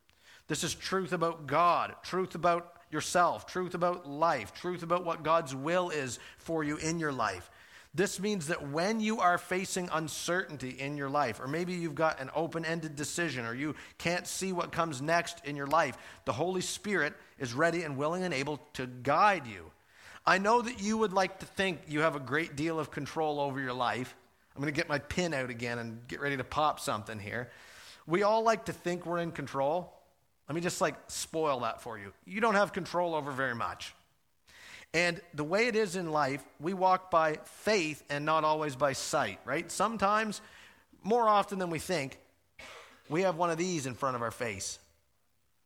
This 0.49 0.63
is 0.63 0.73
truth 0.73 1.13
about 1.13 1.45
God, 1.45 1.95
truth 2.03 2.33
about 2.33 2.73
yourself, 2.91 3.45
truth 3.45 3.75
about 3.75 4.09
life, 4.09 4.51
truth 4.53 4.81
about 4.81 5.05
what 5.05 5.23
God's 5.23 5.53
will 5.55 5.91
is 5.91 6.17
for 6.39 6.63
you 6.63 6.77
in 6.77 6.99
your 6.99 7.11
life. 7.11 7.49
This 7.93 8.19
means 8.19 8.47
that 8.47 8.67
when 8.67 8.99
you 8.99 9.19
are 9.19 9.37
facing 9.37 9.89
uncertainty 9.91 10.69
in 10.71 10.97
your 10.97 11.09
life, 11.09 11.39
or 11.39 11.47
maybe 11.47 11.73
you've 11.73 11.93
got 11.93 12.19
an 12.19 12.31
open 12.35 12.65
ended 12.65 12.95
decision, 12.95 13.45
or 13.45 13.53
you 13.53 13.75
can't 13.99 14.25
see 14.25 14.51
what 14.51 14.71
comes 14.71 15.03
next 15.03 15.45
in 15.45 15.55
your 15.55 15.67
life, 15.67 15.97
the 16.25 16.33
Holy 16.33 16.61
Spirit 16.61 17.13
is 17.37 17.53
ready 17.53 17.83
and 17.83 17.95
willing 17.95 18.23
and 18.23 18.33
able 18.33 18.59
to 18.73 18.87
guide 18.87 19.45
you. 19.45 19.71
I 20.25 20.39
know 20.39 20.63
that 20.63 20.81
you 20.81 20.97
would 20.97 21.13
like 21.13 21.39
to 21.39 21.45
think 21.45 21.81
you 21.87 22.01
have 22.01 22.15
a 22.15 22.19
great 22.19 22.55
deal 22.55 22.79
of 22.79 22.89
control 22.89 23.39
over 23.39 23.59
your 23.59 23.73
life. 23.73 24.15
I'm 24.55 24.61
going 24.63 24.73
to 24.73 24.77
get 24.77 24.89
my 24.89 24.99
pin 24.99 25.35
out 25.35 25.51
again 25.51 25.77
and 25.77 26.07
get 26.07 26.21
ready 26.21 26.37
to 26.37 26.43
pop 26.43 26.79
something 26.79 27.19
here. 27.19 27.51
We 28.07 28.23
all 28.23 28.41
like 28.41 28.65
to 28.65 28.73
think 28.73 29.05
we're 29.05 29.19
in 29.19 29.31
control. 29.31 29.93
Let 30.49 30.55
me 30.55 30.61
just 30.61 30.81
like 30.81 30.95
spoil 31.07 31.59
that 31.59 31.81
for 31.81 31.99
you. 31.99 32.11
You 32.25 32.41
don't 32.41 32.55
have 32.55 32.73
control 32.73 33.13
over 33.13 33.31
very 33.31 33.53
much. 33.53 33.93
And 34.95 35.21
the 35.35 35.43
way 35.43 35.67
it 35.67 35.75
is 35.75 35.95
in 35.95 36.11
life, 36.11 36.43
we 36.59 36.73
walk 36.73 37.11
by 37.11 37.37
faith 37.45 38.03
and 38.09 38.25
not 38.25 38.43
always 38.43 38.75
by 38.75 38.93
sight, 38.93 39.39
right? 39.45 39.71
Sometimes, 39.71 40.41
more 41.03 41.29
often 41.29 41.59
than 41.59 41.69
we 41.69 41.77
think, 41.77 42.17
we 43.07 43.21
have 43.21 43.35
one 43.35 43.51
of 43.51 43.59
these 43.59 43.85
in 43.85 43.93
front 43.93 44.15
of 44.15 44.23
our 44.23 44.31
face. 44.31 44.79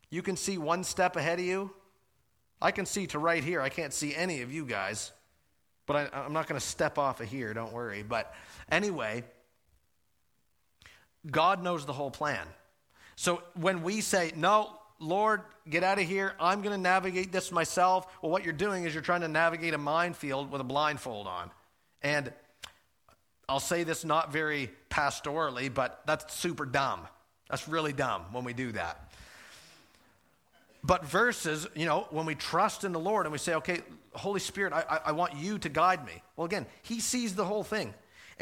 You 0.10 0.22
can 0.22 0.36
see 0.36 0.58
one 0.58 0.84
step 0.84 1.16
ahead 1.16 1.40
of 1.40 1.46
you. 1.46 1.72
I 2.62 2.72
can 2.72 2.86
see 2.86 3.08
to 3.08 3.20
right 3.20 3.44
here. 3.44 3.62
I 3.62 3.70
can't 3.70 3.94
see 3.94 4.14
any 4.14 4.42
of 4.42 4.52
you 4.52 4.66
guys, 4.66 5.14
but 5.86 6.12
I, 6.14 6.26
am 6.26 6.34
not 6.34 6.48
going 6.48 6.60
to 6.60 6.66
step 6.66 6.98
off 6.98 7.22
of 7.22 7.30
here, 7.30 7.54
don't 7.54 7.72
worry. 7.72 8.04
But 8.04 8.34
anyway, 8.70 9.24
God 11.30 11.64
knows 11.64 11.86
the 11.86 11.94
whole 11.94 12.12
plan. 12.12 12.46
So 13.16 13.44
when 13.56 13.84
we 13.84 14.02
say, 14.02 14.32
no, 14.36 14.72
Lord, 15.00 15.42
get 15.70 15.84
out 15.84 16.00
of 16.00 16.08
here, 16.08 16.34
I'm 16.40 16.62
going 16.62 16.76
to 16.76 16.82
navigate 16.82 17.32
this 17.32 17.52
myself, 17.52 18.08
well, 18.22 18.32
what 18.32 18.44
you're 18.44 18.54
doing 18.54 18.86
is 18.86 18.94
you're 18.94 19.04
trying 19.04 19.22
to 19.22 19.28
navigate 19.28 19.74
a 19.74 19.78
minefield 19.78 20.52
with 20.52 20.62
a 20.62 20.64
blindfold 20.64 21.28
on. 21.28 21.52
And 22.02 22.32
I'll 23.48 23.60
say 23.60 23.84
this 23.84 24.06
not 24.06 24.32
very 24.32 24.72
pastorally, 24.90 25.74
but 25.74 26.02
that's 26.06 26.34
super 26.34 26.66
dumb. 26.66 27.02
That's 27.50 27.68
really 27.68 27.94
dumb 27.94 28.24
when 28.32 28.44
we 28.44 28.54
do 28.54 28.72
that. 28.72 29.12
But 30.84 31.06
verses, 31.06 31.68
you 31.76 31.86
know, 31.86 32.08
when 32.10 32.26
we 32.26 32.36
trust 32.36 32.84
in 32.84 32.92
the 32.92 33.00
Lord 33.00 33.26
and 33.26 33.32
we 33.32 33.38
say, 33.38 33.56
okay, 33.56 33.82
Holy 34.14 34.40
Spirit, 34.40 34.74
I, 34.74 35.00
I, 35.06 35.12
want 35.14 35.36
you 35.36 35.58
to 35.60 35.70
guide 35.70 36.06
me. 36.06 36.22
Well, 36.36 36.46
again, 36.46 36.66
He 36.84 37.00
sees 37.00 37.36
the 37.36 37.46
whole 37.46 37.64
thing 37.64 37.94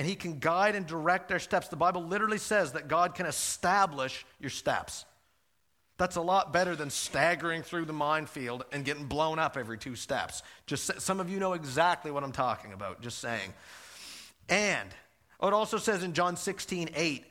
and 0.01 0.09
He 0.09 0.15
can 0.15 0.39
guide 0.39 0.73
and 0.73 0.87
direct 0.87 1.31
our 1.31 1.37
steps. 1.37 1.67
The 1.67 1.75
Bible 1.75 2.03
literally 2.03 2.39
says 2.39 2.71
that 2.71 2.87
God 2.87 3.13
can 3.13 3.27
establish 3.27 4.25
your 4.39 4.49
steps. 4.49 5.05
That's 5.99 6.15
a 6.15 6.21
lot 6.21 6.51
better 6.51 6.75
than 6.75 6.89
staggering 6.89 7.61
through 7.61 7.85
the 7.85 7.93
minefield 7.93 8.65
and 8.71 8.83
getting 8.83 9.05
blown 9.05 9.37
up 9.37 9.57
every 9.57 9.77
two 9.77 9.95
steps. 9.95 10.41
Just 10.65 10.99
some 10.99 11.19
of 11.19 11.29
you 11.29 11.37
know 11.37 11.53
exactly 11.53 12.09
what 12.09 12.23
I'm 12.23 12.31
talking 12.31 12.73
about, 12.73 13.03
just 13.03 13.19
saying. 13.19 13.53
And 14.49 14.89
oh, 15.39 15.49
it 15.49 15.53
also 15.53 15.77
says 15.77 16.01
in 16.01 16.13
John 16.13 16.35
16, 16.35 16.89
8, 16.95 17.25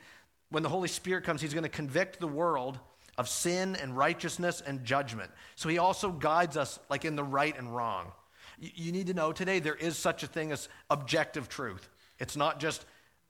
when 0.49 0.63
the 0.63 0.69
Holy 0.69 0.87
Spirit 0.87 1.25
comes, 1.25 1.41
He's 1.41 1.53
going 1.53 1.63
to 1.63 1.69
convict 1.69 2.21
the 2.21 2.27
world 2.27 2.79
of 3.17 3.27
sin 3.27 3.75
and 3.75 3.97
righteousness 3.97 4.63
and 4.65 4.85
judgment. 4.85 5.29
So 5.57 5.67
He 5.67 5.77
also 5.77 6.09
guides 6.09 6.55
us 6.55 6.79
like 6.89 7.03
in 7.03 7.17
the 7.17 7.23
right 7.25 7.57
and 7.57 7.75
wrong. 7.75 8.13
You 8.57 8.93
need 8.93 9.07
to 9.07 9.13
know 9.13 9.33
today 9.33 9.59
there 9.59 9.75
is 9.75 9.97
such 9.97 10.23
a 10.23 10.27
thing 10.27 10.53
as 10.53 10.69
objective 10.89 11.49
truth. 11.49 11.89
It's 12.21 12.37
not 12.37 12.59
just 12.59 12.85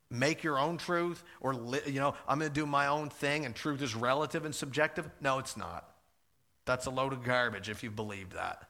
make 0.09 0.43
your 0.43 0.59
own 0.59 0.77
truth 0.77 1.23
or, 1.39 1.53
you 1.87 1.99
know, 1.99 2.13
I'm 2.27 2.37
going 2.37 2.51
to 2.51 2.53
do 2.53 2.65
my 2.65 2.87
own 2.87 3.09
thing 3.09 3.45
and 3.45 3.55
truth 3.55 3.81
is 3.81 3.95
relative 3.95 4.45
and 4.45 4.53
subjective. 4.53 5.09
No, 5.21 5.39
it's 5.39 5.55
not. 5.55 5.89
That's 6.65 6.85
a 6.85 6.91
load 6.91 7.13
of 7.13 7.23
garbage 7.23 7.69
if 7.69 7.83
you 7.83 7.89
believe 7.89 8.33
that. 8.33 8.67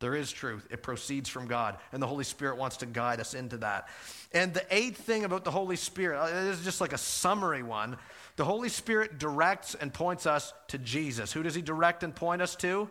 There 0.00 0.14
is 0.14 0.30
truth. 0.30 0.66
It 0.70 0.82
proceeds 0.82 1.28
from 1.28 1.48
God, 1.48 1.76
and 1.90 2.00
the 2.00 2.06
Holy 2.06 2.22
Spirit 2.22 2.56
wants 2.56 2.76
to 2.78 2.86
guide 2.86 3.18
us 3.18 3.34
into 3.34 3.56
that. 3.56 3.88
And 4.32 4.54
the 4.54 4.64
eighth 4.70 4.98
thing 4.98 5.24
about 5.24 5.44
the 5.44 5.50
Holy 5.50 5.74
Spirit, 5.74 6.20
uh, 6.20 6.44
this 6.44 6.58
is 6.58 6.64
just 6.64 6.80
like 6.80 6.92
a 6.92 6.98
summary 6.98 7.64
one. 7.64 7.96
The 8.36 8.44
Holy 8.44 8.68
Spirit 8.68 9.18
directs 9.18 9.74
and 9.74 9.92
points 9.92 10.24
us 10.24 10.52
to 10.68 10.78
Jesus. 10.78 11.32
Who 11.32 11.42
does 11.42 11.56
he 11.56 11.62
direct 11.62 12.04
and 12.04 12.14
point 12.14 12.40
us 12.40 12.54
to? 12.56 12.88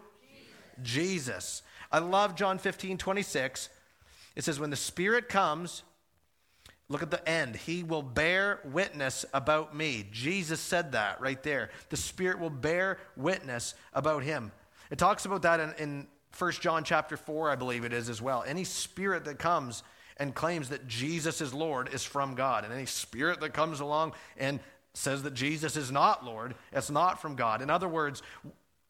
Jesus. 0.83 1.23
Jesus. 1.23 1.61
I 1.93 1.99
love 1.99 2.35
John 2.35 2.57
15, 2.57 2.97
26. 2.97 3.69
It 4.35 4.43
says, 4.43 4.59
When 4.59 4.69
the 4.69 4.75
Spirit 4.75 5.29
comes, 5.29 5.83
Look 6.89 7.03
at 7.03 7.11
the 7.11 7.27
end. 7.27 7.55
He 7.55 7.83
will 7.83 8.01
bear 8.01 8.61
witness 8.63 9.25
about 9.33 9.75
me. 9.75 10.07
Jesus 10.11 10.59
said 10.61 10.93
that 10.93 11.19
right 11.19 11.41
there. 11.43 11.69
The 11.89 11.97
Spirit 11.97 12.39
will 12.39 12.49
bear 12.49 12.97
witness 13.17 13.75
about 13.93 14.23
him. 14.23 14.51
It 14.89 14.97
talks 14.97 15.25
about 15.25 15.41
that 15.41 15.59
in, 15.59 15.73
in 15.77 16.07
1 16.37 16.51
John 16.53 16.83
chapter 16.83 17.17
4, 17.17 17.49
I 17.49 17.55
believe 17.55 17.83
it 17.83 17.93
is 17.93 18.09
as 18.09 18.21
well. 18.21 18.43
Any 18.45 18.63
spirit 18.63 19.25
that 19.25 19.39
comes 19.39 19.83
and 20.17 20.33
claims 20.33 20.69
that 20.69 20.87
Jesus 20.87 21.41
is 21.41 21.53
Lord 21.53 21.93
is 21.93 22.03
from 22.03 22.35
God. 22.35 22.63
And 22.63 22.73
any 22.73 22.85
spirit 22.85 23.39
that 23.41 23.53
comes 23.53 23.79
along 23.79 24.13
and 24.37 24.59
says 24.93 25.23
that 25.23 25.33
Jesus 25.33 25.75
is 25.75 25.91
not 25.91 26.25
Lord, 26.25 26.55
it's 26.71 26.89
not 26.89 27.21
from 27.21 27.35
God. 27.35 27.61
In 27.61 27.69
other 27.69 27.87
words, 27.87 28.21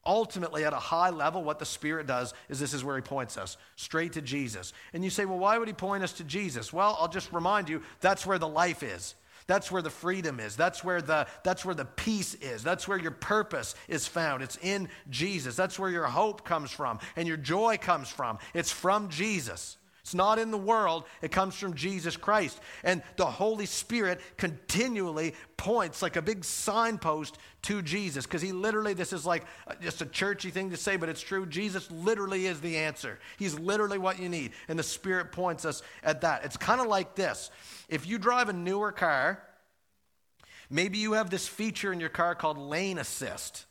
ultimately, 0.07 0.63
at 0.65 0.73
a 0.73 0.77
high 0.77 1.11
level, 1.11 1.43
what 1.43 1.59
the 1.59 1.65
Spirit 1.65 2.07
does 2.07 2.33
is 2.49 2.59
this 2.59 2.73
is 2.73 2.83
where 2.83 2.95
He 2.95 3.01
points 3.01 3.37
us 3.37 3.57
straight 3.75 4.13
to 4.13 4.21
Jesus. 4.21 4.73
And 4.93 5.03
you 5.03 5.09
say, 5.09 5.25
well, 5.25 5.37
why 5.37 5.57
would 5.57 5.67
He 5.67 5.73
point 5.73 6.03
us 6.03 6.13
to 6.13 6.23
Jesus? 6.23 6.71
Well, 6.73 6.97
I'll 6.99 7.07
just 7.07 7.31
remind 7.33 7.69
you 7.69 7.83
that's 7.99 8.25
where 8.25 8.39
the 8.39 8.47
life 8.47 8.81
is. 8.81 9.15
That's 9.47 9.71
where 9.71 9.81
the 9.81 9.89
freedom 9.89 10.39
is. 10.39 10.55
That's 10.55 10.83
where 10.83 11.01
the, 11.01 11.25
that's 11.43 11.63
where 11.63 11.75
the 11.75 11.85
peace 11.85 12.35
is. 12.35 12.63
That's 12.63 12.87
where 12.87 12.97
your 12.97 13.11
purpose 13.11 13.75
is 13.87 14.05
found. 14.05 14.43
It's 14.43 14.57
in 14.61 14.89
Jesus. 15.09 15.55
That's 15.55 15.79
where 15.79 15.89
your 15.89 16.05
hope 16.05 16.43
comes 16.43 16.69
from 16.69 16.99
and 17.15 17.27
your 17.27 17.37
joy 17.37 17.77
comes 17.77 18.09
from. 18.09 18.39
It's 18.53 18.71
from 18.71 19.09
Jesus. 19.09 19.77
It's 20.07 20.15
not 20.15 20.39
in 20.39 20.51
the 20.51 20.57
world, 20.57 21.03
it 21.21 21.33
comes 21.33 21.53
from 21.55 21.73
Jesus 21.73 22.15
Christ. 22.15 22.61
And 22.85 23.03
the 23.17 23.25
Holy 23.25 23.65
Spirit 23.65 24.21
continually 24.37 25.35
points 25.57 26.01
like 26.01 26.15
a 26.15 26.21
big 26.21 26.45
signpost 26.45 27.37
to 27.63 27.81
Jesus 27.81 28.25
because 28.25 28.41
he 28.41 28.53
literally, 28.53 28.93
this 28.93 29.11
is 29.11 29.25
like 29.25 29.43
uh, 29.67 29.73
just 29.81 30.01
a 30.01 30.05
churchy 30.05 30.49
thing 30.49 30.69
to 30.69 30.77
say, 30.77 30.95
but 30.95 31.09
it's 31.09 31.19
true. 31.19 31.45
Jesus 31.45 31.91
literally 31.91 32.45
is 32.45 32.61
the 32.61 32.77
answer. 32.77 33.19
He's 33.37 33.59
literally 33.59 33.97
what 33.97 34.17
you 34.17 34.29
need. 34.29 34.53
And 34.69 34.79
the 34.79 34.83
Spirit 34.83 35.33
points 35.33 35.65
us 35.65 35.83
at 36.01 36.21
that. 36.21 36.45
It's 36.45 36.55
kind 36.55 36.79
of 36.79 36.87
like 36.87 37.15
this 37.15 37.51
if 37.89 38.07
you 38.07 38.17
drive 38.17 38.47
a 38.47 38.53
newer 38.53 38.93
car, 38.93 39.43
maybe 40.69 40.99
you 40.99 41.13
have 41.13 41.29
this 41.29 41.49
feature 41.49 41.91
in 41.91 41.99
your 41.99 42.07
car 42.07 42.33
called 42.33 42.57
lane 42.57 42.97
assist. 42.97 43.65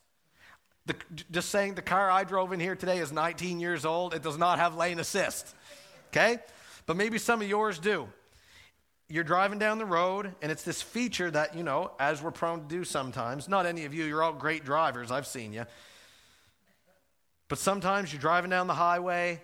The, 0.85 0.97
just 1.31 1.49
saying 1.49 1.77
the 1.77 1.83
car 1.83 2.11
I 2.11 2.25
drove 2.25 2.53
in 2.53 2.61
here 2.61 2.77
today 2.77 2.99
is 2.99 3.11
19 3.11 3.59
years 3.59 3.87
old, 3.87 4.13
it 4.13 4.23
does 4.23 4.37
not 4.37 4.59
have 4.59 4.77
lane 4.77 4.99
assist 4.99 5.55
okay? 6.09 6.39
But 6.87 6.97
maybe 6.97 7.19
some 7.19 7.43
of 7.43 7.49
yours 7.49 7.79
do. 7.79 8.09
You're 9.09 9.25
driving 9.25 9.59
down 9.59 9.79
the 9.79 9.87
road, 9.87 10.35
and 10.43 10.51
it's 10.51 10.65
this 10.65 10.83
feature 10.83 11.31
that, 11.31 11.57
you 11.57 11.63
know, 11.63 11.93
as 12.01 12.21
we're 12.21 12.33
prone 12.33 12.63
to 12.63 12.67
do 12.67 12.83
sometimes, 12.85 13.49
not 13.49 13.65
any 13.65 13.85
of 13.85 13.95
you, 13.95 14.05
you're 14.05 14.23
all 14.23 14.33
great 14.33 14.65
drivers, 14.65 15.13
I've 15.13 15.27
seen 15.27 15.53
you. 15.53 15.65
But 17.49 17.59
sometimes 17.59 18.13
you're 18.13 18.21
driving 18.21 18.51
down 18.51 18.67
the 18.67 18.75
highway 18.75 19.41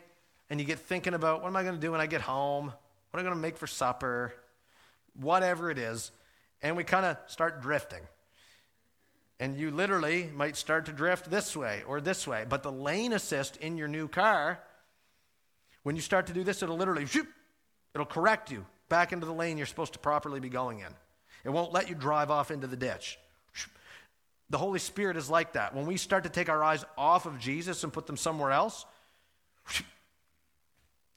and 0.51 0.61
you 0.61 0.67
get 0.67 0.81
thinking 0.81 1.15
about 1.15 1.43
what 1.43 1.49
am 1.49 1.57
I 1.57 1.63
going 1.63 1.77
to 1.77 1.81
do 1.81 1.93
when 1.93 2.01
I 2.01 2.07
get 2.07 2.21
home? 2.21 2.67
What 2.67 3.21
am 3.21 3.21
I 3.21 3.23
going 3.23 3.35
to 3.37 3.41
make 3.41 3.57
for 3.57 3.67
supper? 3.67 4.35
Whatever 5.15 5.71
it 5.71 5.79
is. 5.79 6.11
And 6.61 6.77
we 6.77 6.85
kind 6.85 7.07
of 7.07 7.17
start 7.27 7.63
drifting. 7.63 8.03
And 9.39 9.57
you 9.57 9.71
literally 9.71 10.31
might 10.35 10.57
start 10.57 10.87
to 10.87 10.93
drift 10.93 11.31
this 11.31 11.57
way 11.57 11.83
or 11.87 12.01
this 12.01 12.27
way. 12.27 12.45
But 12.49 12.63
the 12.63 12.73
lane 12.73 13.13
assist 13.13 13.57
in 13.57 13.77
your 13.77 13.89
new 13.89 14.09
car, 14.09 14.61
when 15.83 15.97
you 15.97 16.03
start 16.03 16.27
to 16.29 16.33
do 16.33 16.45
this, 16.45 16.63
it'll 16.63 16.77
literally, 16.77 17.07
shoot, 17.07 17.27
it'll 17.95 18.07
correct 18.07 18.51
you 18.51 18.65
back 18.89 19.13
into 19.13 19.27
the 19.27 19.33
lane 19.33 19.57
you're 19.57 19.67
supposed 19.67 19.95
to 19.95 19.99
properly 19.99 20.41
be 20.41 20.49
going 20.49 20.81
in. 20.81 20.95
It 21.45 21.51
won't 21.51 21.73
let 21.73 21.89
you 21.89 21.95
drive 21.95 22.31
off 22.31 22.51
into 22.51 22.67
the 22.67 22.77
ditch. 22.77 23.19
The 24.51 24.59
Holy 24.59 24.79
Spirit 24.79 25.17
is 25.17 25.31
like 25.31 25.55
that. 25.55 25.75
When 25.75 25.87
we 25.87 25.97
start 25.97 26.25
to 26.25 26.31
take 26.31 26.49
our 26.49 26.63
eyes 26.63 26.85
off 26.99 27.25
of 27.25 27.39
Jesus 27.39 27.85
and 27.85 27.93
put 27.93 28.07
them 28.07 28.19
somewhere 28.19 28.51
else, 28.51 28.85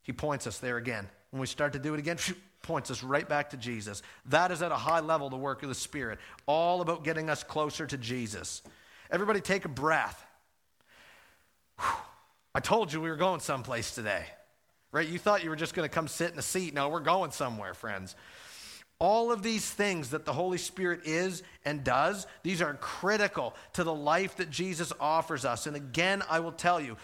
he 0.03 0.13
points 0.13 0.47
us 0.47 0.59
there 0.59 0.77
again. 0.77 1.09
When 1.31 1.41
we 1.41 1.47
start 1.47 1.73
to 1.73 1.79
do 1.79 1.93
it 1.93 1.99
again, 1.99 2.17
points 2.61 2.89
us 2.89 3.03
right 3.03 3.27
back 3.27 3.49
to 3.49 3.57
Jesus. 3.57 4.01
That 4.27 4.51
is 4.51 4.61
at 4.61 4.71
a 4.71 4.75
high 4.75 5.01
level 5.01 5.29
the 5.29 5.35
work 5.35 5.63
of 5.63 5.69
the 5.69 5.75
Spirit, 5.75 6.19
all 6.45 6.81
about 6.81 7.03
getting 7.03 7.29
us 7.29 7.43
closer 7.43 7.85
to 7.85 7.97
Jesus. 7.97 8.61
Everybody 9.11 9.41
take 9.41 9.65
a 9.65 9.69
breath. 9.69 10.25
I 12.55 12.59
told 12.61 12.93
you 12.93 13.01
we 13.01 13.09
were 13.09 13.17
going 13.17 13.41
someplace 13.41 13.93
today, 13.93 14.25
right? 14.95 15.09
You 15.09 15.19
thought 15.19 15.43
you 15.43 15.49
were 15.49 15.57
just 15.57 15.73
going 15.73 15.87
to 15.87 15.93
come 15.93 16.07
sit 16.07 16.31
in 16.31 16.39
a 16.39 16.41
seat. 16.41 16.73
No, 16.73 16.87
we're 16.87 17.01
going 17.01 17.31
somewhere, 17.31 17.73
friends. 17.73 18.15
All 18.97 19.29
of 19.29 19.43
these 19.43 19.69
things 19.69 20.11
that 20.11 20.23
the 20.23 20.31
Holy 20.31 20.57
Spirit 20.57 21.01
is 21.03 21.43
and 21.65 21.83
does, 21.83 22.25
these 22.43 22.61
are 22.61 22.73
critical 22.75 23.53
to 23.73 23.83
the 23.83 23.93
life 23.93 24.37
that 24.37 24.49
Jesus 24.49 24.93
offers 24.97 25.43
us. 25.43 25.67
And 25.67 25.75
again, 25.75 26.23
I 26.29 26.39
will 26.39 26.53
tell 26.53 26.79
you, 26.79 26.95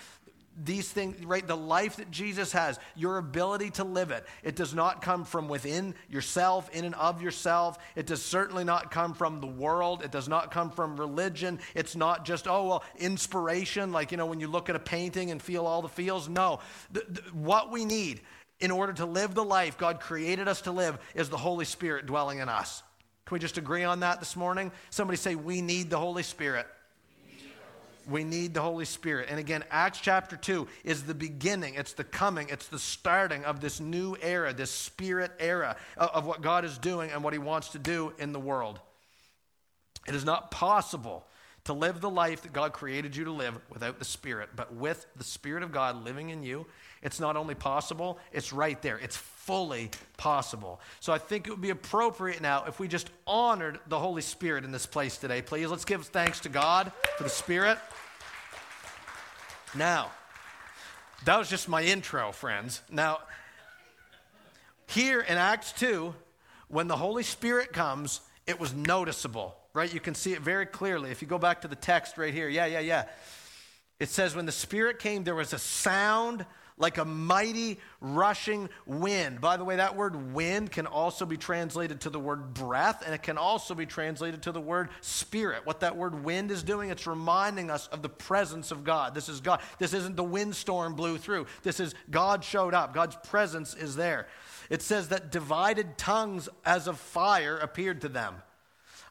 these 0.64 0.90
things, 0.90 1.24
right? 1.26 1.46
The 1.46 1.56
life 1.56 1.96
that 1.98 2.12
Jesus 2.12 2.52
has, 2.52 2.80
your 2.96 3.18
ability 3.18 3.70
to 3.72 3.84
live 3.84 4.12
it, 4.12 4.26
it 4.44 4.56
does 4.56 4.74
not 4.74 5.02
come 5.02 5.24
from 5.24 5.48
within 5.48 5.96
yourself, 6.10 6.70
in 6.72 6.86
and 6.86 6.96
of 6.96 7.22
yourself. 7.22 7.78
It 7.96 8.06
does 8.06 8.22
certainly 8.22 8.64
not 8.64 8.92
come 8.92 9.14
from 9.14 9.40
the 9.40 9.48
world. 9.48 10.04
It 10.04 10.12
does 10.12 10.28
not 10.28 10.52
come 10.52 10.70
from 10.70 10.98
religion. 10.98 11.60
It's 11.74 11.96
not 11.96 12.26
just, 12.26 12.48
oh, 12.48 12.68
well, 12.68 12.84
inspiration, 12.98 13.92
like, 13.92 14.12
you 14.12 14.18
know, 14.18 14.26
when 14.26 14.40
you 14.40 14.48
look 14.48 14.70
at 14.70 14.76
a 14.76 14.80
painting 14.80 15.32
and 15.32 15.42
feel 15.42 15.66
all 15.66 15.82
the 15.82 15.90
feels. 15.90 16.28
No. 16.28 16.60
The, 16.92 17.06
the, 17.08 17.22
what 17.34 17.72
we 17.72 17.86
need 17.86 18.22
in 18.60 18.72
order 18.72 18.94
to 18.94 19.06
live 19.06 19.34
the 19.34 19.44
life 19.44 19.78
God 19.78 20.00
created 20.00 20.48
us 20.48 20.62
to 20.62 20.72
live 20.72 21.00
is 21.16 21.30
the 21.30 21.38
Holy 21.38 21.66
Spirit 21.66 22.06
dwelling 22.06 22.40
in 22.40 22.50
us. 22.50 22.84
Can 23.26 23.36
we 23.36 23.40
just 23.40 23.58
agree 23.58 23.84
on 23.84 24.02
that 24.02 24.20
this 24.20 24.36
morning? 24.36 24.72
Somebody 24.90 25.18
say, 25.18 25.36
we 25.36 25.62
need 25.62 25.90
the 25.90 25.98
Holy 25.98 26.24
Spirit. 26.24 26.68
We 28.12 28.24
need 28.24 28.54
the 28.54 28.62
Holy 28.62 28.86
Spirit. 28.86 29.28
And 29.30 29.40
again, 29.40 29.64
Acts 29.72 30.00
chapter 30.00 30.36
2 30.36 30.68
is 30.84 31.04
the 31.04 31.14
beginning, 31.14 31.76
it's 31.76 31.94
the 31.94 32.04
coming, 32.04 32.50
it's 32.50 32.68
the 32.68 32.80
starting 32.80 33.46
of 33.46 33.62
this 33.62 33.80
new 33.80 34.16
era, 34.22 34.54
this 34.54 34.72
spirit 34.72 35.32
era 35.40 35.76
of, 35.98 36.26
what 36.26 36.42
God 36.42 36.66
is 36.66 36.78
doing 36.78 37.12
and 37.12 37.24
what 37.24 37.34
He 37.34 37.40
wants 37.40 37.70
to 37.70 37.80
do 37.80 38.14
in 38.20 38.34
the 38.34 38.40
world. 38.40 38.80
It 40.08 40.16
is 40.16 40.26
not 40.26 40.52
possible 40.52 41.26
to 41.66 41.74
live 41.74 42.02
the 42.02 42.10
life 42.10 42.42
that 42.42 42.54
God 42.54 42.74
created 42.74 43.16
you 43.16 43.26
to 43.26 43.32
live 43.32 43.54
without 43.70 44.00
the 44.00 44.06
Spirit, 44.06 44.50
but 44.56 44.74
with 44.74 45.06
the 45.16 45.24
Spirit 45.24 45.62
of 45.62 45.72
God 45.72 46.04
living 46.04 46.30
in 46.30 46.44
you, 46.44 46.66
it's 47.04 47.20
not 47.20 47.36
only 47.36 47.56
possible, 47.56 48.20
it's 48.32 48.52
right 48.52 48.82
there. 48.82 48.98
It's 48.98 49.18
fully 49.18 49.90
possible. 50.18 50.80
So 51.00 51.14
I 51.14 51.18
think 51.18 51.48
it 51.48 51.52
would 51.52 51.62
be 51.62 51.72
appropriate 51.72 52.42
now 52.42 52.66
if 52.68 52.80
we 52.80 52.88
just 52.88 53.10
honored 53.26 53.80
the 53.88 54.00
Holy 54.00 54.22
Spirit 54.22 54.66
in 54.66 54.72
this 54.72 54.86
place 54.86 55.18
today, 55.18 55.42
please. 55.42 55.68
Let's 55.68 55.86
give 55.86 56.06
thanks 56.06 56.40
to 56.42 56.50
God 56.50 56.92
for 57.18 57.24
the 57.24 57.30
Spirit. 57.30 57.78
Now, 59.76 60.12
that 61.26 61.38
was 61.38 61.50
just 61.50 61.70
my 61.70 61.84
intro, 61.84 62.32
friends. 62.32 62.82
Now, 62.90 63.20
here 64.88 65.22
in 65.22 65.38
Acts 65.38 65.72
2, 65.74 66.14
when 66.68 66.88
the 66.88 66.98
Holy 66.98 67.24
Spirit 67.24 67.72
comes, 67.72 68.22
it 68.48 68.60
was 68.60 68.74
noticeable, 68.74 69.56
right? 69.74 69.94
You 69.94 70.00
can 70.00 70.16
see 70.16 70.34
it 70.34 70.42
very 70.42 70.66
clearly. 70.66 71.12
If 71.12 71.22
you 71.22 71.28
go 71.28 71.38
back 71.38 71.62
to 71.62 71.68
the 71.68 71.76
text 71.76 72.18
right 72.18 72.34
here, 72.34 72.50
yeah, 72.50 72.66
yeah, 72.66 72.80
yeah. 72.80 73.06
It 74.00 74.10
says, 74.10 74.36
when 74.36 74.46
the 74.46 74.52
Spirit 74.52 75.00
came, 75.00 75.24
there 75.24 75.36
was 75.36 75.54
a 75.54 75.60
sound 75.60 76.46
like 76.82 76.98
a 76.98 77.06
mighty 77.06 77.80
rushing 78.02 78.68
wind. 78.86 79.40
By 79.40 79.56
the 79.56 79.64
way, 79.64 79.78
that 79.78 79.96
word 79.96 80.34
wind 80.34 80.72
can 80.72 80.88
also 80.88 81.26
be 81.26 81.38
translated 81.38 82.02
to 82.02 82.10
the 82.10 82.20
word 82.20 82.54
breath, 82.54 83.04
and 83.06 83.14
it 83.14 83.22
can 83.22 83.38
also 83.38 83.76
be 83.76 83.86
translated 83.86 84.42
to 84.44 84.52
the 84.52 84.60
word 84.60 84.90
spirit. 85.00 85.66
What 85.66 85.82
that 85.82 85.96
word 85.96 86.24
wind 86.26 86.50
is 86.52 86.64
doing, 86.64 86.90
it's 86.90 87.06
reminding 87.06 87.70
us 87.70 87.88
of 87.88 88.02
the 88.02 88.10
presence 88.10 88.72
of 88.72 88.84
God. 88.84 89.14
This 89.14 89.30
is 89.30 89.40
God. 89.40 89.62
This 89.78 89.94
isn't 89.94 90.16
the 90.16 90.24
windstorm 90.24 90.96
blew 90.96 91.20
through. 91.20 91.46
This 91.62 91.80
is 91.80 91.94
God 92.10 92.44
showed 92.44 92.74
up. 92.74 92.94
God's 92.94 93.16
presence 93.24 93.76
is 93.76 93.96
there. 93.96 94.28
It 94.72 94.82
says 94.82 95.10
that 95.10 95.32
divided 95.32 95.98
tongues 96.00 96.50
as 96.66 96.88
of 96.88 96.98
fire 96.98 97.58
appeared 97.58 98.02
to 98.02 98.10
them. 98.10 98.36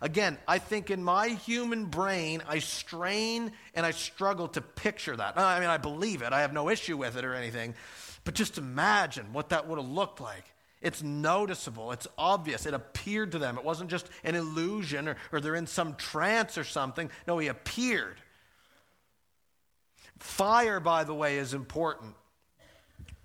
Again, 0.03 0.39
I 0.49 0.59
think 0.59 0.91
in 0.91 1.03
my 1.05 1.29
human 1.29 1.87
brain, 1.87 2.43
I 2.49 2.61
strain 2.61 3.53
and 3.75 3.85
I 3.85 3.91
struggle 3.91 4.49
to 4.49 4.63
picture 4.63 5.15
that. 5.15 5.39
I 5.39 5.61
mean, 5.61 5.69
I 5.69 5.77
believe 5.77 6.23
it, 6.23 6.33
I 6.33 6.41
have 6.41 6.55
no 6.55 6.71
issue 6.71 6.97
with 6.97 7.17
it 7.17 7.25
or 7.25 7.35
anything, 7.35 7.75
but 8.25 8.35
just 8.35 8.57
imagine 8.57 9.33
what 9.33 9.51
that 9.51 9.69
would 9.69 9.79
have 9.79 9.89
looked 9.89 10.21
like. 10.21 10.45
It's 10.81 11.03
noticeable, 11.03 11.93
it's 11.93 12.07
obvious, 12.17 12.65
it 12.65 12.73
appeared 12.73 13.33
to 13.33 13.39
them. 13.39 13.59
It 13.59 13.65
wasn't 13.65 13.91
just 13.91 14.09
an 14.25 14.35
illusion 14.35 15.09
or, 15.09 15.17
or 15.31 15.41
they're 15.41 15.55
in 15.55 15.67
some 15.67 15.95
trance 15.97 16.57
or 16.57 16.65
something. 16.65 17.11
No, 17.29 17.37
he 17.37 17.49
appeared. 17.49 18.17
Fire, 20.19 20.81
by 20.81 21.05
the 21.05 21.15
way, 21.15 21.37
is 21.37 21.53
important. 21.53 22.15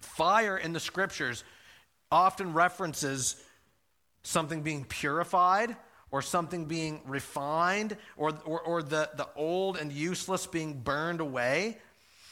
Fire 0.02 0.58
in 0.58 0.74
the 0.74 0.82
scriptures 0.82 1.46
often 2.12 2.52
references 2.52 3.42
something 4.24 4.62
being 4.62 4.84
purified 4.84 5.78
or 6.16 6.22
something 6.22 6.64
being 6.64 7.02
refined 7.06 7.98
or, 8.16 8.32
or, 8.46 8.62
or 8.62 8.82
the, 8.82 9.10
the 9.18 9.28
old 9.36 9.76
and 9.76 9.92
useless 9.92 10.48
being 10.48 10.80
burned 10.80 11.20
away. 11.20 11.78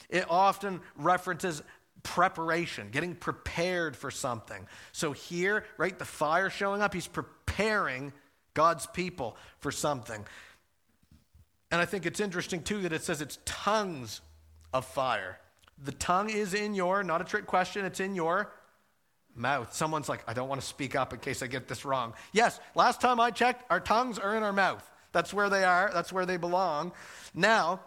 It 0.10 0.26
often 0.30 0.80
references 0.96 1.62
preparation, 2.02 2.91
getting 2.91 3.13
prepared 3.13 3.98
for 3.98 4.10
something. 4.10 4.69
So 4.93 5.12
here, 5.12 5.65
right, 5.76 6.00
the 6.00 6.06
fire 6.06 6.50
showing 6.50 6.82
up, 6.82 6.93
he's 6.93 7.08
preparing 7.08 8.13
God's 8.54 8.86
people 8.86 9.36
for 9.60 9.69
something. 9.69 10.26
And 11.69 11.82
I 11.82 11.86
think 11.86 12.06
it's 12.06 12.22
interesting 12.22 12.63
too 12.63 12.84
that 12.84 12.93
it 12.93 13.04
says 13.04 13.19
it's 13.19 13.39
tongues 13.43 14.22
of 14.74 14.86
fire. 14.86 15.39
The 15.84 15.91
tongue 15.91 16.30
is 16.30 16.54
in 16.54 16.74
your, 16.74 17.04
not 17.04 17.19
a 17.19 17.26
trick 17.26 17.48
question, 17.48 17.84
it's 17.84 18.00
in 18.00 18.15
your 18.15 18.50
mouth. 19.36 19.74
Someone's 19.74 20.10
like, 20.10 20.24
I 20.28 20.34
don't 20.34 20.50
want 20.50 20.62
to 20.62 20.67
speak 20.67 20.96
up 20.96 21.13
in 21.13 21.19
case 21.19 21.41
I 21.41 21.48
get 21.48 21.67
this 21.67 21.86
wrong. 21.86 22.13
Yes, 22.32 22.60
last 22.76 23.02
time 23.02 23.19
I 23.19 23.32
checked, 23.32 23.69
our 23.72 23.80
tongues 23.80 24.19
are 24.19 24.36
in 24.36 24.43
our 24.43 24.54
mouth. 24.54 24.88
That's 25.12 25.34
where 25.34 25.50
they 25.50 25.63
are, 25.63 25.91
that's 25.93 26.12
where 26.12 26.26
they 26.26 26.38
belong. 26.38 26.91
Now, 27.34 27.82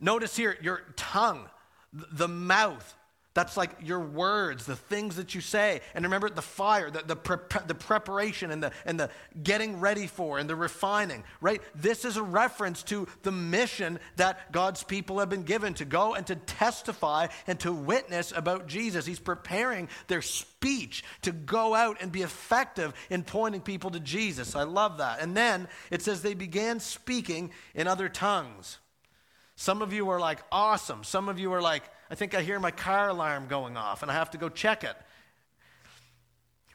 notice 0.00 0.36
here 0.36 0.56
your 0.60 0.82
tongue, 0.96 1.48
the 1.92 2.28
mouth, 2.28 2.96
that's 3.38 3.56
like 3.56 3.70
your 3.84 4.00
words, 4.00 4.66
the 4.66 4.74
things 4.74 5.14
that 5.14 5.32
you 5.32 5.40
say. 5.40 5.80
And 5.94 6.04
remember 6.04 6.28
the 6.28 6.42
fire, 6.42 6.90
the, 6.90 7.04
the, 7.06 7.14
pre- 7.14 7.60
the 7.68 7.74
preparation 7.74 8.50
and 8.50 8.60
the, 8.60 8.72
and 8.84 8.98
the 8.98 9.10
getting 9.44 9.78
ready 9.78 10.08
for 10.08 10.40
and 10.40 10.50
the 10.50 10.56
refining, 10.56 11.22
right? 11.40 11.62
This 11.72 12.04
is 12.04 12.16
a 12.16 12.22
reference 12.24 12.82
to 12.84 13.06
the 13.22 13.30
mission 13.30 14.00
that 14.16 14.50
God's 14.50 14.82
people 14.82 15.20
have 15.20 15.28
been 15.28 15.44
given 15.44 15.74
to 15.74 15.84
go 15.84 16.16
and 16.16 16.26
to 16.26 16.34
testify 16.34 17.28
and 17.46 17.60
to 17.60 17.72
witness 17.72 18.32
about 18.34 18.66
Jesus. 18.66 19.06
He's 19.06 19.20
preparing 19.20 19.88
their 20.08 20.20
speech 20.20 21.04
to 21.22 21.30
go 21.30 21.76
out 21.76 21.98
and 22.00 22.10
be 22.10 22.22
effective 22.22 22.92
in 23.08 23.22
pointing 23.22 23.60
people 23.60 23.90
to 23.90 24.00
Jesus. 24.00 24.56
I 24.56 24.64
love 24.64 24.98
that. 24.98 25.20
And 25.20 25.36
then 25.36 25.68
it 25.92 26.02
says 26.02 26.22
they 26.22 26.34
began 26.34 26.80
speaking 26.80 27.52
in 27.76 27.86
other 27.86 28.08
tongues. 28.08 28.80
Some 29.54 29.80
of 29.80 29.92
you 29.92 30.08
are 30.10 30.18
like, 30.18 30.40
awesome. 30.50 31.04
Some 31.04 31.28
of 31.28 31.38
you 31.38 31.52
are 31.52 31.62
like, 31.62 31.84
I 32.10 32.14
think 32.14 32.34
I 32.34 32.42
hear 32.42 32.58
my 32.58 32.70
car 32.70 33.08
alarm 33.08 33.48
going 33.48 33.76
off 33.76 34.02
and 34.02 34.10
I 34.10 34.14
have 34.14 34.30
to 34.30 34.38
go 34.38 34.48
check 34.48 34.84
it. 34.84 34.96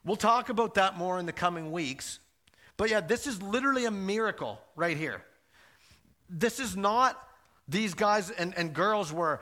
We'll 0.05 0.15
talk 0.15 0.49
about 0.49 0.75
that 0.75 0.97
more 0.97 1.17
in 1.17 1.25
the 1.25 1.33
coming 1.33 1.71
weeks. 1.71 2.19
But 2.77 2.89
yeah, 2.89 2.99
this 2.99 3.27
is 3.27 3.41
literally 3.41 3.85
a 3.85 3.91
miracle 3.91 4.59
right 4.75 4.97
here. 4.97 5.23
This 6.29 6.59
is 6.59 6.75
not 6.75 7.19
these 7.67 7.93
guys 7.93 8.29
and, 8.29 8.53
and 8.57 8.73
girls 8.73 9.13
were 9.13 9.39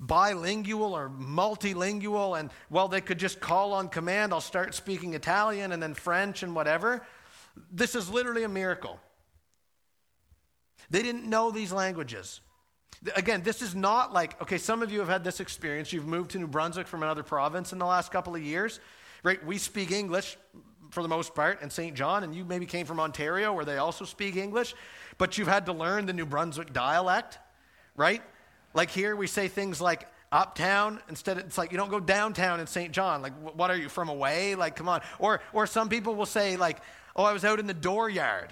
bilingual 0.00 0.94
or 0.94 1.08
multilingual 1.08 2.38
and 2.38 2.50
well 2.70 2.86
they 2.86 3.00
could 3.00 3.18
just 3.18 3.40
call 3.40 3.72
on 3.72 3.88
command 3.88 4.32
i'll 4.32 4.40
start 4.40 4.72
speaking 4.72 5.14
italian 5.14 5.72
and 5.72 5.82
then 5.82 5.92
french 5.92 6.44
and 6.44 6.54
whatever 6.54 7.04
this 7.72 7.96
is 7.96 8.08
literally 8.08 8.44
a 8.44 8.48
miracle 8.48 9.00
they 10.88 11.02
didn't 11.02 11.28
know 11.28 11.50
these 11.50 11.72
languages 11.72 12.40
Again, 13.14 13.42
this 13.42 13.62
is 13.62 13.74
not 13.74 14.12
like, 14.12 14.40
okay, 14.42 14.58
some 14.58 14.82
of 14.82 14.90
you 14.90 14.98
have 14.98 15.08
had 15.08 15.22
this 15.22 15.40
experience. 15.40 15.92
You've 15.92 16.06
moved 16.06 16.32
to 16.32 16.38
New 16.38 16.48
Brunswick 16.48 16.86
from 16.86 17.02
another 17.02 17.22
province 17.22 17.72
in 17.72 17.78
the 17.78 17.86
last 17.86 18.10
couple 18.10 18.34
of 18.34 18.42
years, 18.42 18.80
right? 19.22 19.44
We 19.44 19.58
speak 19.58 19.92
English 19.92 20.36
for 20.90 21.02
the 21.02 21.08
most 21.08 21.34
part 21.34 21.62
in 21.62 21.70
Saint 21.70 21.96
John, 21.96 22.24
and 22.24 22.34
you 22.34 22.44
maybe 22.44 22.66
came 22.66 22.86
from 22.86 22.98
Ontario 22.98 23.52
where 23.52 23.64
they 23.64 23.76
also 23.76 24.04
speak 24.04 24.36
English, 24.36 24.74
but 25.16 25.38
you've 25.38 25.48
had 25.48 25.66
to 25.66 25.72
learn 25.72 26.06
the 26.06 26.12
New 26.12 26.26
Brunswick 26.26 26.72
dialect, 26.72 27.38
right? 27.94 28.22
Like 28.74 28.90
here, 28.90 29.14
we 29.14 29.26
say 29.26 29.48
things 29.48 29.80
like, 29.80 30.08
uptown 30.30 31.00
instead 31.08 31.38
of, 31.38 31.44
it's 31.46 31.56
like 31.56 31.72
you 31.72 31.78
don't 31.78 31.90
go 31.90 32.00
downtown 32.00 32.60
in 32.60 32.66
Saint 32.66 32.92
John. 32.92 33.22
Like, 33.22 33.32
what 33.54 33.70
are 33.70 33.76
you 33.76 33.88
from 33.88 34.08
away? 34.08 34.54
Like, 34.54 34.76
come 34.76 34.88
on. 34.88 35.00
Or, 35.18 35.40
or 35.52 35.66
some 35.66 35.88
people 35.88 36.14
will 36.14 36.26
say, 36.26 36.56
like, 36.56 36.78
oh, 37.16 37.24
I 37.24 37.32
was 37.32 37.44
out 37.44 37.58
in 37.58 37.66
the 37.66 37.74
dooryard. 37.74 38.50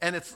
And 0.00 0.16
it's, 0.16 0.34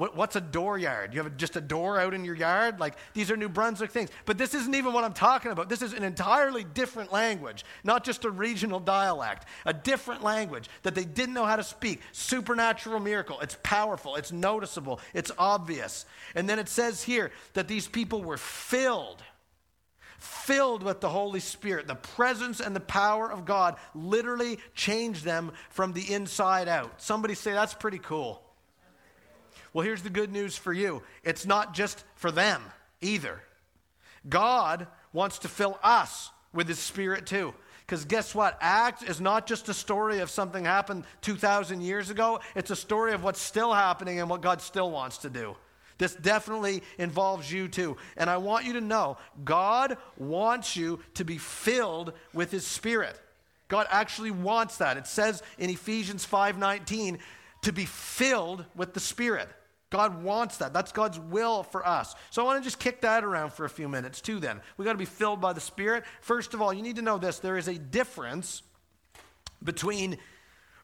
what, 0.00 0.16
what's 0.16 0.34
a 0.34 0.40
dooryard? 0.40 1.12
You 1.12 1.22
have 1.22 1.36
just 1.36 1.56
a 1.56 1.60
door 1.60 2.00
out 2.00 2.14
in 2.14 2.24
your 2.24 2.34
yard? 2.34 2.80
Like, 2.80 2.94
these 3.12 3.30
are 3.30 3.36
New 3.36 3.50
Brunswick 3.50 3.90
things. 3.90 4.08
But 4.24 4.38
this 4.38 4.54
isn't 4.54 4.74
even 4.74 4.94
what 4.94 5.04
I'm 5.04 5.12
talking 5.12 5.52
about. 5.52 5.68
This 5.68 5.82
is 5.82 5.92
an 5.92 6.04
entirely 6.04 6.64
different 6.64 7.12
language, 7.12 7.66
not 7.84 8.02
just 8.02 8.24
a 8.24 8.30
regional 8.30 8.80
dialect, 8.80 9.44
a 9.66 9.74
different 9.74 10.22
language 10.22 10.70
that 10.84 10.94
they 10.94 11.04
didn't 11.04 11.34
know 11.34 11.44
how 11.44 11.56
to 11.56 11.62
speak. 11.62 12.00
Supernatural 12.12 12.98
miracle. 12.98 13.40
It's 13.40 13.58
powerful, 13.62 14.16
it's 14.16 14.32
noticeable, 14.32 15.00
it's 15.12 15.32
obvious. 15.36 16.06
And 16.34 16.48
then 16.48 16.58
it 16.58 16.70
says 16.70 17.02
here 17.02 17.30
that 17.52 17.68
these 17.68 17.86
people 17.86 18.22
were 18.22 18.38
filled 18.38 19.22
filled 20.16 20.82
with 20.82 21.00
the 21.00 21.10
Holy 21.10 21.40
Spirit. 21.40 21.86
The 21.86 21.94
presence 21.94 22.60
and 22.60 22.74
the 22.74 22.80
power 22.80 23.30
of 23.30 23.44
God 23.44 23.76
literally 23.94 24.58
changed 24.74 25.24
them 25.24 25.52
from 25.68 25.92
the 25.92 26.10
inside 26.10 26.68
out. 26.68 27.02
Somebody 27.02 27.34
say, 27.34 27.52
That's 27.52 27.74
pretty 27.74 27.98
cool. 27.98 28.42
Well, 29.72 29.84
here's 29.84 30.02
the 30.02 30.10
good 30.10 30.32
news 30.32 30.56
for 30.56 30.72
you 30.72 31.02
it's 31.22 31.46
not 31.46 31.74
just 31.74 32.04
for 32.14 32.30
them 32.30 32.62
either. 33.00 33.40
God 34.28 34.86
wants 35.12 35.38
to 35.40 35.48
fill 35.48 35.78
us 35.82 36.30
with 36.52 36.68
His 36.68 36.78
Spirit 36.78 37.26
too. 37.26 37.54
Because 37.86 38.04
guess 38.04 38.34
what? 38.34 38.56
Acts 38.60 39.02
is 39.02 39.20
not 39.20 39.46
just 39.46 39.68
a 39.68 39.74
story 39.74 40.20
of 40.20 40.30
something 40.30 40.64
happened 40.64 41.04
2,000 41.22 41.80
years 41.80 42.10
ago, 42.10 42.40
it's 42.54 42.70
a 42.70 42.76
story 42.76 43.12
of 43.12 43.24
what's 43.24 43.40
still 43.40 43.72
happening 43.72 44.20
and 44.20 44.30
what 44.30 44.42
God 44.42 44.60
still 44.60 44.90
wants 44.90 45.18
to 45.18 45.30
do. 45.30 45.56
This 45.98 46.14
definitely 46.14 46.82
involves 46.98 47.52
you 47.52 47.68
too. 47.68 47.96
And 48.16 48.30
I 48.30 48.38
want 48.38 48.64
you 48.64 48.74
to 48.74 48.80
know 48.80 49.18
God 49.44 49.98
wants 50.16 50.76
you 50.76 51.00
to 51.14 51.24
be 51.24 51.36
filled 51.36 52.12
with 52.32 52.50
His 52.50 52.66
Spirit. 52.66 53.20
God 53.68 53.86
actually 53.90 54.30
wants 54.30 54.78
that. 54.78 54.96
It 54.96 55.06
says 55.06 55.42
in 55.58 55.68
Ephesians 55.68 56.24
5:19 56.24 57.18
to 57.62 57.72
be 57.72 57.84
filled 57.84 58.64
with 58.74 58.94
the 58.94 59.00
Spirit. 59.00 59.48
God 59.90 60.22
wants 60.22 60.58
that. 60.58 60.72
That's 60.72 60.92
God's 60.92 61.18
will 61.18 61.64
for 61.64 61.86
us. 61.86 62.14
So 62.30 62.42
I 62.42 62.44
want 62.44 62.62
to 62.62 62.64
just 62.64 62.78
kick 62.78 63.00
that 63.00 63.24
around 63.24 63.52
for 63.52 63.64
a 63.64 63.70
few 63.70 63.88
minutes 63.88 64.20
too 64.20 64.38
then. 64.38 64.60
We 64.76 64.84
got 64.84 64.92
to 64.92 64.98
be 64.98 65.04
filled 65.04 65.40
by 65.40 65.52
the 65.52 65.60
Spirit. 65.60 66.04
First 66.20 66.54
of 66.54 66.62
all, 66.62 66.72
you 66.72 66.82
need 66.82 66.96
to 66.96 67.02
know 67.02 67.18
this 67.18 67.40
there 67.40 67.58
is 67.58 67.68
a 67.68 67.74
difference 67.74 68.62
between 69.62 70.16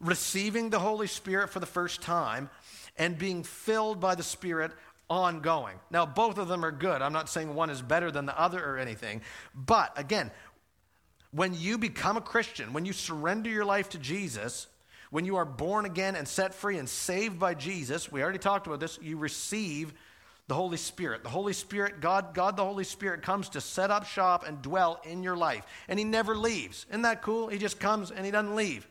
receiving 0.00 0.70
the 0.70 0.80
Holy 0.80 1.06
Spirit 1.06 1.50
for 1.50 1.60
the 1.60 1.66
first 1.66 2.02
time 2.02 2.50
and 2.98 3.16
being 3.16 3.42
filled 3.44 4.00
by 4.00 4.14
the 4.14 4.22
Spirit 4.22 4.72
ongoing. 5.08 5.76
Now, 5.90 6.04
both 6.04 6.38
of 6.38 6.48
them 6.48 6.64
are 6.64 6.72
good. 6.72 7.00
I'm 7.00 7.12
not 7.12 7.28
saying 7.28 7.54
one 7.54 7.70
is 7.70 7.80
better 7.80 8.10
than 8.10 8.26
the 8.26 8.38
other 8.38 8.62
or 8.62 8.76
anything. 8.76 9.22
But 9.54 9.92
again, 9.96 10.30
when 11.30 11.54
you 11.54 11.78
become 11.78 12.16
a 12.16 12.20
Christian, 12.20 12.72
when 12.72 12.84
you 12.84 12.92
surrender 12.92 13.50
your 13.50 13.64
life 13.64 13.90
to 13.90 13.98
Jesus, 13.98 14.66
when 15.10 15.24
you 15.24 15.36
are 15.36 15.44
born 15.44 15.84
again 15.84 16.16
and 16.16 16.26
set 16.26 16.54
free 16.54 16.78
and 16.78 16.88
saved 16.88 17.38
by 17.38 17.54
Jesus, 17.54 18.10
we 18.10 18.22
already 18.22 18.38
talked 18.38 18.66
about 18.66 18.80
this, 18.80 18.98
you 19.02 19.16
receive 19.16 19.92
the 20.48 20.54
Holy 20.54 20.76
Spirit. 20.76 21.22
The 21.22 21.28
Holy 21.28 21.52
Spirit, 21.52 22.00
God, 22.00 22.34
God 22.34 22.56
the 22.56 22.64
Holy 22.64 22.84
Spirit 22.84 23.22
comes 23.22 23.48
to 23.50 23.60
set 23.60 23.90
up 23.90 24.06
shop 24.06 24.44
and 24.46 24.62
dwell 24.62 25.00
in 25.04 25.22
your 25.22 25.36
life. 25.36 25.64
And 25.88 25.98
he 25.98 26.04
never 26.04 26.36
leaves. 26.36 26.86
Isn't 26.90 27.02
that 27.02 27.22
cool? 27.22 27.48
He 27.48 27.58
just 27.58 27.80
comes 27.80 28.10
and 28.10 28.24
he 28.24 28.30
doesn't 28.30 28.54
leave. 28.54 28.86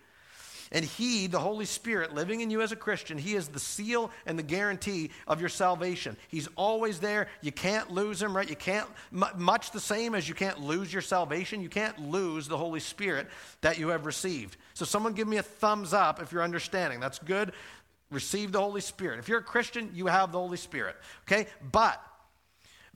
And 0.71 0.83
He, 0.83 1.27
the 1.27 1.39
Holy 1.39 1.65
Spirit, 1.65 2.13
living 2.13 2.41
in 2.41 2.49
you 2.49 2.61
as 2.61 2.71
a 2.71 2.75
Christian, 2.75 3.17
He 3.17 3.35
is 3.35 3.47
the 3.47 3.59
seal 3.59 4.11
and 4.25 4.37
the 4.37 4.43
guarantee 4.43 5.11
of 5.27 5.39
your 5.39 5.49
salvation. 5.49 6.17
He's 6.27 6.47
always 6.55 6.99
there. 6.99 7.27
You 7.41 7.51
can't 7.51 7.91
lose 7.91 8.21
Him, 8.21 8.35
right? 8.35 8.49
You 8.49 8.55
can't, 8.55 8.87
much 9.11 9.71
the 9.71 9.79
same 9.79 10.15
as 10.15 10.27
you 10.27 10.35
can't 10.35 10.59
lose 10.59 10.91
your 10.91 11.01
salvation, 11.01 11.61
you 11.61 11.69
can't 11.69 11.99
lose 11.99 12.47
the 12.47 12.57
Holy 12.57 12.79
Spirit 12.79 13.27
that 13.61 13.77
you 13.77 13.89
have 13.89 14.05
received. 14.05 14.57
So, 14.73 14.85
someone 14.85 15.13
give 15.13 15.27
me 15.27 15.37
a 15.37 15.43
thumbs 15.43 15.93
up 15.93 16.21
if 16.21 16.31
you're 16.31 16.43
understanding. 16.43 16.99
That's 16.99 17.19
good. 17.19 17.53
Receive 18.11 18.51
the 18.51 18.61
Holy 18.61 18.81
Spirit. 18.81 19.19
If 19.19 19.29
you're 19.29 19.39
a 19.39 19.43
Christian, 19.43 19.91
you 19.93 20.07
have 20.07 20.31
the 20.31 20.39
Holy 20.39 20.57
Spirit, 20.57 20.95
okay? 21.23 21.47
But 21.71 22.01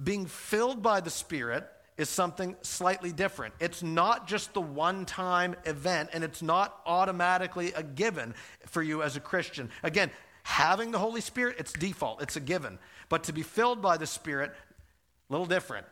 being 0.01 0.25
filled 0.25 0.81
by 0.81 1.01
the 1.01 1.09
Spirit 1.09 1.69
is 1.99 2.07
something 2.07 2.55
slightly 2.61 3.11
different. 3.11 3.53
It's 3.59 3.83
not 3.83 4.25
just 4.25 4.53
the 4.53 4.61
one 4.61 5.05
time 5.05 5.55
event, 5.65 6.11
and 6.13 6.23
it's 6.23 6.41
not 6.41 6.79
automatically 6.85 7.73
a 7.73 7.83
given 7.83 8.33
for 8.67 8.81
you 8.81 9.03
as 9.03 9.17
a 9.17 9.19
Christian. 9.19 9.69
Again, 9.83 10.09
having 10.43 10.91
the 10.91 10.97
Holy 10.97 11.19
Spirit, 11.19 11.57
it's 11.59 11.73
default, 11.73 12.21
it's 12.21 12.37
a 12.37 12.39
given. 12.39 12.79
But 13.09 13.25
to 13.25 13.33
be 13.33 13.43
filled 13.43 13.81
by 13.81 13.97
the 13.97 14.07
Spirit, 14.07 14.51
a 15.29 15.33
little 15.33 15.45
different. 15.45 15.85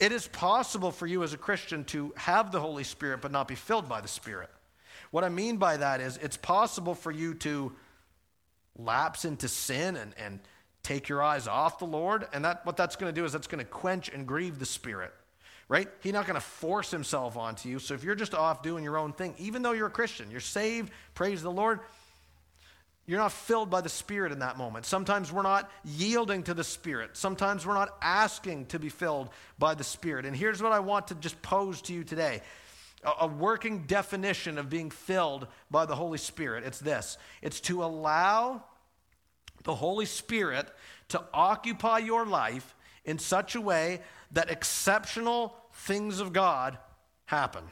It 0.00 0.10
is 0.10 0.26
possible 0.26 0.90
for 0.90 1.06
you 1.06 1.22
as 1.22 1.32
a 1.32 1.38
Christian 1.38 1.84
to 1.84 2.12
have 2.16 2.50
the 2.50 2.58
Holy 2.58 2.84
Spirit 2.84 3.20
but 3.20 3.30
not 3.30 3.46
be 3.46 3.54
filled 3.54 3.88
by 3.88 4.00
the 4.00 4.08
Spirit. 4.08 4.50
What 5.12 5.22
I 5.22 5.28
mean 5.28 5.58
by 5.58 5.76
that 5.76 6.00
is 6.00 6.16
it's 6.16 6.36
possible 6.36 6.96
for 6.96 7.12
you 7.12 7.34
to 7.34 7.72
lapse 8.76 9.24
into 9.24 9.46
sin 9.46 9.94
and, 9.94 10.12
and 10.18 10.40
take 10.82 11.08
your 11.08 11.22
eyes 11.22 11.46
off 11.46 11.78
the 11.78 11.84
Lord, 11.84 12.26
and 12.32 12.44
that 12.44 12.66
what 12.66 12.76
that's 12.76 12.96
going 12.96 13.14
to 13.14 13.20
do 13.20 13.24
is 13.24 13.30
that's 13.30 13.46
going 13.46 13.64
to 13.64 13.70
quench 13.70 14.08
and 14.08 14.26
grieve 14.26 14.58
the 14.58 14.66
Spirit 14.66 15.12
right? 15.70 15.88
He's 16.00 16.12
not 16.12 16.26
going 16.26 16.34
to 16.34 16.40
force 16.40 16.90
himself 16.90 17.36
onto 17.36 17.68
you. 17.68 17.78
So 17.78 17.94
if 17.94 18.02
you're 18.02 18.16
just 18.16 18.34
off 18.34 18.60
doing 18.60 18.82
your 18.82 18.98
own 18.98 19.12
thing, 19.12 19.34
even 19.38 19.62
though 19.62 19.70
you're 19.70 19.86
a 19.86 19.90
Christian, 19.90 20.28
you're 20.28 20.40
saved, 20.40 20.90
praise 21.14 21.42
the 21.42 21.50
Lord, 21.50 21.78
you're 23.06 23.20
not 23.20 23.30
filled 23.30 23.70
by 23.70 23.80
the 23.80 23.88
Spirit 23.88 24.32
in 24.32 24.40
that 24.40 24.58
moment. 24.58 24.84
Sometimes 24.84 25.32
we're 25.32 25.42
not 25.42 25.70
yielding 25.84 26.42
to 26.42 26.54
the 26.54 26.64
Spirit. 26.64 27.16
Sometimes 27.16 27.64
we're 27.64 27.74
not 27.74 27.96
asking 28.02 28.66
to 28.66 28.80
be 28.80 28.88
filled 28.88 29.30
by 29.60 29.74
the 29.74 29.84
Spirit. 29.84 30.26
And 30.26 30.34
here's 30.34 30.60
what 30.60 30.72
I 30.72 30.80
want 30.80 31.06
to 31.08 31.14
just 31.14 31.40
pose 31.40 31.80
to 31.82 31.92
you 31.92 32.02
today 32.02 32.42
a, 33.20 33.28
working 33.28 33.84
definition 33.86 34.58
of 34.58 34.68
being 34.68 34.90
filled 34.90 35.46
by 35.70 35.86
the 35.86 35.94
Holy 35.94 36.18
Spirit. 36.18 36.64
It's 36.64 36.80
this 36.80 37.16
it's 37.42 37.60
to 37.62 37.84
allow 37.84 38.64
the 39.62 39.74
Holy 39.76 40.06
Spirit 40.06 40.68
to 41.10 41.22
occupy 41.32 41.98
your 41.98 42.26
life 42.26 42.74
in 43.04 43.20
such 43.20 43.54
a 43.54 43.60
way 43.60 44.00
that 44.32 44.50
exceptional 44.50 45.54
things 45.86 46.20
of 46.20 46.32
God 46.32 46.78
happen. 47.26 47.64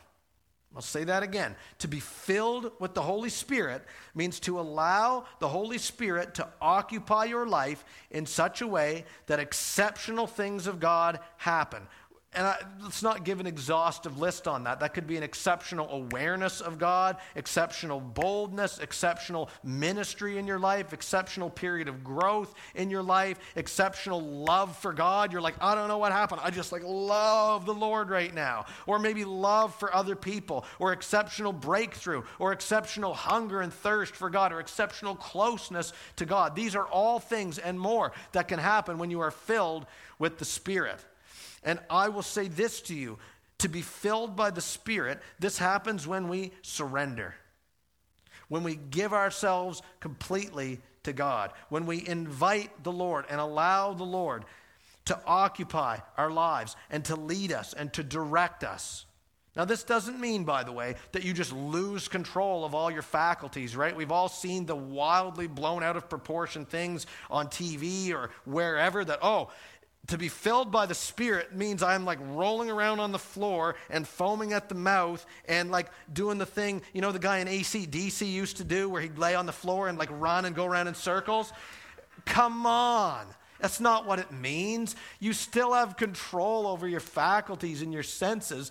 I'll 0.76 0.82
say 0.82 1.04
that 1.04 1.22
again. 1.22 1.56
To 1.78 1.88
be 1.88 1.98
filled 1.98 2.72
with 2.78 2.94
the 2.94 3.02
Holy 3.02 3.30
Spirit 3.30 3.84
means 4.14 4.38
to 4.40 4.60
allow 4.60 5.24
the 5.40 5.48
Holy 5.48 5.78
Spirit 5.78 6.34
to 6.34 6.48
occupy 6.60 7.24
your 7.24 7.46
life 7.46 7.84
in 8.10 8.26
such 8.26 8.60
a 8.60 8.66
way 8.66 9.04
that 9.26 9.40
exceptional 9.40 10.26
things 10.26 10.66
of 10.66 10.78
God 10.78 11.20
happen 11.38 11.86
and 12.34 12.46
I, 12.46 12.58
let's 12.82 13.02
not 13.02 13.24
give 13.24 13.40
an 13.40 13.46
exhaustive 13.46 14.18
list 14.18 14.46
on 14.46 14.64
that. 14.64 14.80
That 14.80 14.92
could 14.92 15.06
be 15.06 15.16
an 15.16 15.22
exceptional 15.22 15.90
awareness 15.90 16.60
of 16.60 16.78
God, 16.78 17.16
exceptional 17.34 18.00
boldness, 18.00 18.78
exceptional 18.80 19.48
ministry 19.64 20.36
in 20.36 20.46
your 20.46 20.58
life, 20.58 20.92
exceptional 20.92 21.48
period 21.48 21.88
of 21.88 22.04
growth 22.04 22.54
in 22.74 22.90
your 22.90 23.02
life, 23.02 23.38
exceptional 23.56 24.20
love 24.20 24.76
for 24.76 24.92
God. 24.92 25.32
You're 25.32 25.40
like, 25.40 25.54
I 25.58 25.74
don't 25.74 25.88
know 25.88 25.96
what 25.96 26.12
happened. 26.12 26.42
I 26.44 26.50
just 26.50 26.70
like 26.70 26.82
love 26.84 27.64
the 27.64 27.74
Lord 27.74 28.10
right 28.10 28.34
now. 28.34 28.66
Or 28.86 28.98
maybe 28.98 29.24
love 29.24 29.74
for 29.74 29.94
other 29.94 30.14
people, 30.14 30.66
or 30.78 30.92
exceptional 30.92 31.54
breakthrough, 31.54 32.22
or 32.38 32.52
exceptional 32.52 33.14
hunger 33.14 33.62
and 33.62 33.72
thirst 33.72 34.14
for 34.14 34.28
God, 34.28 34.52
or 34.52 34.60
exceptional 34.60 35.14
closeness 35.14 35.94
to 36.16 36.26
God. 36.26 36.54
These 36.54 36.76
are 36.76 36.86
all 36.86 37.20
things 37.20 37.58
and 37.58 37.80
more 37.80 38.12
that 38.32 38.48
can 38.48 38.58
happen 38.58 38.98
when 38.98 39.10
you 39.10 39.20
are 39.20 39.30
filled 39.30 39.86
with 40.18 40.38
the 40.38 40.44
Spirit. 40.44 41.02
And 41.68 41.78
I 41.90 42.08
will 42.08 42.22
say 42.22 42.48
this 42.48 42.80
to 42.82 42.94
you 42.94 43.18
to 43.58 43.68
be 43.68 43.82
filled 43.82 44.34
by 44.34 44.50
the 44.50 44.62
Spirit, 44.62 45.20
this 45.38 45.58
happens 45.58 46.06
when 46.06 46.28
we 46.28 46.52
surrender, 46.62 47.34
when 48.48 48.62
we 48.62 48.74
give 48.74 49.12
ourselves 49.12 49.82
completely 50.00 50.80
to 51.02 51.12
God, 51.12 51.52
when 51.68 51.84
we 51.84 52.06
invite 52.08 52.84
the 52.84 52.92
Lord 52.92 53.26
and 53.28 53.38
allow 53.38 53.92
the 53.92 54.04
Lord 54.04 54.46
to 55.04 55.20
occupy 55.26 55.98
our 56.16 56.30
lives 56.30 56.74
and 56.88 57.04
to 57.04 57.16
lead 57.16 57.52
us 57.52 57.74
and 57.74 57.92
to 57.92 58.02
direct 58.02 58.64
us. 58.64 59.04
Now, 59.54 59.64
this 59.64 59.82
doesn't 59.82 60.20
mean, 60.20 60.44
by 60.44 60.62
the 60.62 60.72
way, 60.72 60.94
that 61.12 61.24
you 61.24 61.32
just 61.32 61.52
lose 61.52 62.06
control 62.06 62.64
of 62.64 62.74
all 62.74 62.90
your 62.90 63.02
faculties, 63.02 63.74
right? 63.74 63.94
We've 63.94 64.12
all 64.12 64.28
seen 64.28 64.66
the 64.66 64.76
wildly 64.76 65.48
blown 65.48 65.82
out 65.82 65.96
of 65.96 66.08
proportion 66.08 66.64
things 66.64 67.06
on 67.28 67.48
TV 67.48 68.14
or 68.14 68.30
wherever 68.44 69.04
that, 69.04 69.18
oh, 69.20 69.50
to 70.08 70.18
be 70.18 70.28
filled 70.28 70.72
by 70.72 70.86
the 70.86 70.94
Spirit 70.94 71.54
means 71.54 71.82
I'm 71.82 72.04
like 72.04 72.18
rolling 72.30 72.70
around 72.70 72.98
on 72.98 73.12
the 73.12 73.18
floor 73.18 73.76
and 73.90 74.08
foaming 74.08 74.52
at 74.52 74.68
the 74.68 74.74
mouth 74.74 75.24
and 75.46 75.70
like 75.70 75.90
doing 76.12 76.38
the 76.38 76.46
thing, 76.46 76.82
you 76.92 77.00
know, 77.00 77.12
the 77.12 77.18
guy 77.18 77.38
in 77.38 77.48
ACDC 77.48 78.30
used 78.30 78.56
to 78.56 78.64
do 78.64 78.88
where 78.88 79.02
he'd 79.02 79.18
lay 79.18 79.34
on 79.34 79.46
the 79.46 79.52
floor 79.52 79.88
and 79.88 79.98
like 79.98 80.08
run 80.12 80.46
and 80.46 80.56
go 80.56 80.64
around 80.64 80.88
in 80.88 80.94
circles. 80.94 81.52
Come 82.24 82.66
on. 82.66 83.26
That's 83.60 83.80
not 83.80 84.06
what 84.06 84.18
it 84.18 84.32
means. 84.32 84.96
You 85.20 85.32
still 85.32 85.74
have 85.74 85.96
control 85.96 86.66
over 86.66 86.88
your 86.88 87.00
faculties 87.00 87.82
and 87.82 87.92
your 87.92 88.02
senses, 88.02 88.70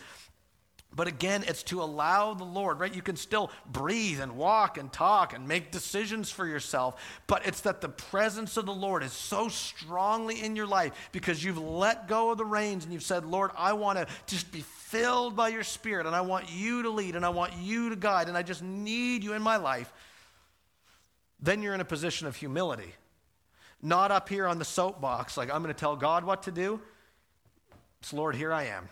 But 0.98 1.08
again, 1.08 1.44
it's 1.48 1.62
to 1.64 1.84
allow 1.84 2.34
the 2.34 2.44
Lord, 2.44 2.80
right? 2.80 2.94
You 2.94 3.04
can 3.04 3.18
still 3.18 3.52
breathe 3.68 4.20
and 4.20 4.36
walk 4.36 4.80
and 4.80 4.92
talk 4.92 5.32
and 5.32 5.48
make 5.48 5.72
decisions 5.72 6.32
for 6.32 6.48
yourself, 6.48 7.00
but 7.28 7.46
it's 7.46 7.62
that 7.62 7.82
the 7.82 7.90
presence 7.90 8.58
of 8.58 8.66
the 8.66 8.74
Lord 8.74 9.04
is 9.04 9.14
so 9.14 9.48
strongly 9.48 10.42
in 10.42 10.56
your 10.56 10.66
life 10.66 11.10
because 11.12 11.44
you've 11.44 11.60
let 11.60 12.08
go 12.08 12.32
of 12.32 12.40
the 12.40 12.46
reins 12.46 12.84
and 12.84 12.92
you've 12.92 13.04
said, 13.04 13.26
Lord, 13.26 13.52
I 13.56 13.74
want 13.74 14.00
to 14.00 14.08
just 14.26 14.52
be 14.52 14.62
filled 14.62 15.36
by 15.36 15.50
your 15.50 15.64
Spirit 15.64 16.08
and 16.08 16.16
I 16.16 16.22
want 16.22 16.52
you 16.52 16.82
to 16.82 16.90
lead 16.90 17.16
and 17.16 17.24
I 17.24 17.30
want 17.30 17.54
you 17.54 17.92
to 17.92 17.96
guide 17.96 18.28
and 18.28 18.36
I 18.36 18.42
just 18.42 18.64
need 18.64 19.24
you 19.24 19.34
in 19.34 19.42
my 19.44 19.58
life. 19.58 19.94
Then 21.40 21.62
you're 21.62 21.76
in 21.76 21.82
a 21.82 21.86
position 21.86 22.26
of 22.26 22.36
humility. 22.36 22.96
Not 23.84 24.10
up 24.10 24.30
here 24.30 24.48
on 24.48 24.58
the 24.58 24.66
soapbox, 24.66 25.38
like 25.38 25.54
I'm 25.54 25.62
going 25.62 25.72
to 25.72 25.80
tell 25.80 25.96
God 25.96 26.24
what 26.24 26.42
to 26.44 26.52
do. 26.52 26.82
It's, 28.02 28.14
Lord, 28.14 28.36
here 28.36 28.52
I 28.52 28.64
am. 28.64 28.90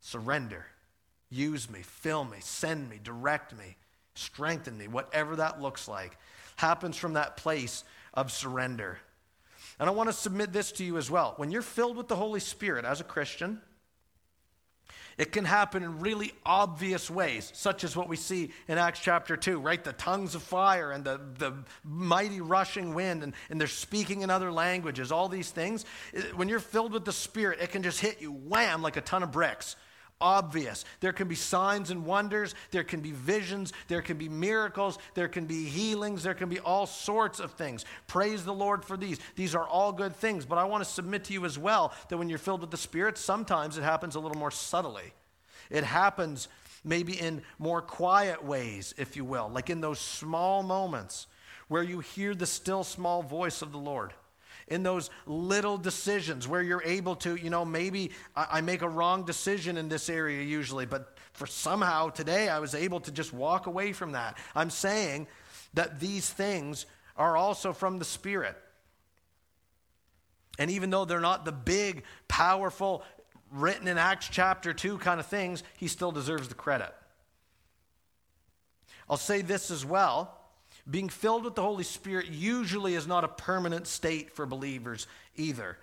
Surrender. 0.00 0.64
Use 1.30 1.70
me, 1.70 1.80
fill 1.82 2.24
me, 2.24 2.38
send 2.40 2.90
me, 2.90 2.98
direct 3.02 3.56
me, 3.56 3.76
strengthen 4.14 4.76
me, 4.76 4.88
whatever 4.88 5.36
that 5.36 5.60
looks 5.60 5.86
like, 5.86 6.18
happens 6.56 6.96
from 6.96 7.14
that 7.14 7.36
place 7.36 7.84
of 8.12 8.32
surrender. 8.32 8.98
And 9.78 9.88
I 9.88 9.92
want 9.92 10.08
to 10.08 10.12
submit 10.12 10.52
this 10.52 10.72
to 10.72 10.84
you 10.84 10.98
as 10.98 11.10
well. 11.10 11.34
When 11.36 11.50
you're 11.50 11.62
filled 11.62 11.96
with 11.96 12.08
the 12.08 12.16
Holy 12.16 12.40
Spirit 12.40 12.84
as 12.84 13.00
a 13.00 13.04
Christian, 13.04 13.60
it 15.16 15.32
can 15.32 15.44
happen 15.44 15.82
in 15.82 16.00
really 16.00 16.32
obvious 16.44 17.08
ways, 17.08 17.52
such 17.54 17.84
as 17.84 17.94
what 17.94 18.08
we 18.08 18.16
see 18.16 18.50
in 18.66 18.78
Acts 18.78 19.00
chapter 19.00 19.36
2, 19.36 19.60
right? 19.60 19.82
The 19.82 19.92
tongues 19.92 20.34
of 20.34 20.42
fire 20.42 20.90
and 20.90 21.04
the, 21.04 21.20
the 21.38 21.52
mighty 21.84 22.40
rushing 22.40 22.94
wind, 22.94 23.22
and, 23.22 23.34
and 23.50 23.60
they're 23.60 23.68
speaking 23.68 24.22
in 24.22 24.30
other 24.30 24.50
languages, 24.50 25.12
all 25.12 25.28
these 25.28 25.50
things. 25.50 25.84
When 26.34 26.48
you're 26.48 26.58
filled 26.58 26.92
with 26.92 27.04
the 27.04 27.12
Spirit, 27.12 27.60
it 27.60 27.70
can 27.70 27.82
just 27.82 28.00
hit 28.00 28.20
you 28.20 28.32
wham 28.32 28.82
like 28.82 28.96
a 28.96 29.02
ton 29.02 29.22
of 29.22 29.30
bricks 29.30 29.76
obvious. 30.20 30.84
There 31.00 31.12
can 31.12 31.28
be 31.28 31.34
signs 31.34 31.90
and 31.90 32.04
wonders, 32.04 32.54
there 32.70 32.84
can 32.84 33.00
be 33.00 33.12
visions, 33.12 33.72
there 33.88 34.02
can 34.02 34.16
be 34.16 34.28
miracles, 34.28 34.98
there 35.14 35.28
can 35.28 35.46
be 35.46 35.64
healings, 35.64 36.22
there 36.22 36.34
can 36.34 36.48
be 36.48 36.60
all 36.60 36.86
sorts 36.86 37.40
of 37.40 37.52
things. 37.52 37.84
Praise 38.06 38.44
the 38.44 38.54
Lord 38.54 38.84
for 38.84 38.96
these. 38.96 39.18
These 39.36 39.54
are 39.54 39.66
all 39.66 39.92
good 39.92 40.14
things, 40.14 40.44
but 40.44 40.58
I 40.58 40.64
want 40.64 40.84
to 40.84 40.90
submit 40.90 41.24
to 41.24 41.32
you 41.32 41.44
as 41.44 41.58
well 41.58 41.92
that 42.08 42.16
when 42.16 42.28
you're 42.28 42.38
filled 42.38 42.60
with 42.60 42.70
the 42.70 42.76
Spirit, 42.76 43.18
sometimes 43.18 43.78
it 43.78 43.82
happens 43.82 44.14
a 44.14 44.20
little 44.20 44.38
more 44.38 44.50
subtly. 44.50 45.12
It 45.70 45.84
happens 45.84 46.48
maybe 46.84 47.18
in 47.18 47.42
more 47.58 47.82
quiet 47.82 48.44
ways, 48.44 48.94
if 48.98 49.16
you 49.16 49.24
will, 49.24 49.48
like 49.48 49.70
in 49.70 49.80
those 49.80 50.00
small 50.00 50.62
moments 50.62 51.26
where 51.68 51.82
you 51.82 52.00
hear 52.00 52.34
the 52.34 52.46
still 52.46 52.82
small 52.82 53.22
voice 53.22 53.62
of 53.62 53.70
the 53.70 53.78
Lord 53.78 54.12
in 54.70 54.84
those 54.84 55.10
little 55.26 55.76
decisions 55.76 56.46
where 56.48 56.62
you're 56.62 56.82
able 56.84 57.16
to, 57.16 57.34
you 57.34 57.50
know, 57.50 57.64
maybe 57.64 58.12
I, 58.36 58.60
make 58.60 58.82
a 58.82 58.88
wrong 58.88 59.24
decision 59.24 59.76
in 59.76 59.88
this 59.88 60.08
area 60.08 60.42
usually, 60.42 60.86
but 60.86 61.18
for 61.32 61.46
somehow 61.46 62.08
today 62.08 62.48
I 62.48 62.60
was 62.60 62.74
able 62.74 63.00
to 63.00 63.10
just 63.10 63.34
walk 63.34 63.66
away 63.66 63.92
from 63.92 64.12
that. 64.12 64.38
I'm 64.54 64.70
saying 64.70 65.26
that 65.74 65.98
these 65.98 66.30
things 66.30 66.86
are 67.16 67.36
also 67.36 67.72
from 67.72 67.98
the 67.98 68.04
Spirit. 68.04 68.56
And 70.58 70.70
even 70.70 70.90
though 70.90 71.04
they're 71.04 71.20
not 71.20 71.44
the 71.44 71.52
big, 71.52 72.04
powerful, 72.28 73.02
written 73.50 73.88
in 73.88 73.98
Acts 73.98 74.28
chapter 74.30 74.72
2 74.72 74.98
kind 74.98 75.18
of 75.18 75.26
things, 75.26 75.64
he 75.78 75.88
still 75.88 76.12
deserves 76.12 76.48
the 76.48 76.54
credit. 76.54 76.94
I'll 79.08 79.16
say 79.16 79.42
this 79.42 79.72
as 79.72 79.84
well 79.84 80.39
being 80.90 81.08
filled 81.08 81.44
with 81.44 81.54
the 81.54 81.62
Holy 81.62 81.84
Spirit 81.84 82.26
usually 82.28 82.94
is 82.94 83.06
not 83.06 83.24
a 83.24 83.28
permanent 83.28 83.86
state 83.86 84.32
for 84.32 84.46
believers 84.46 85.06
either, 85.36 85.78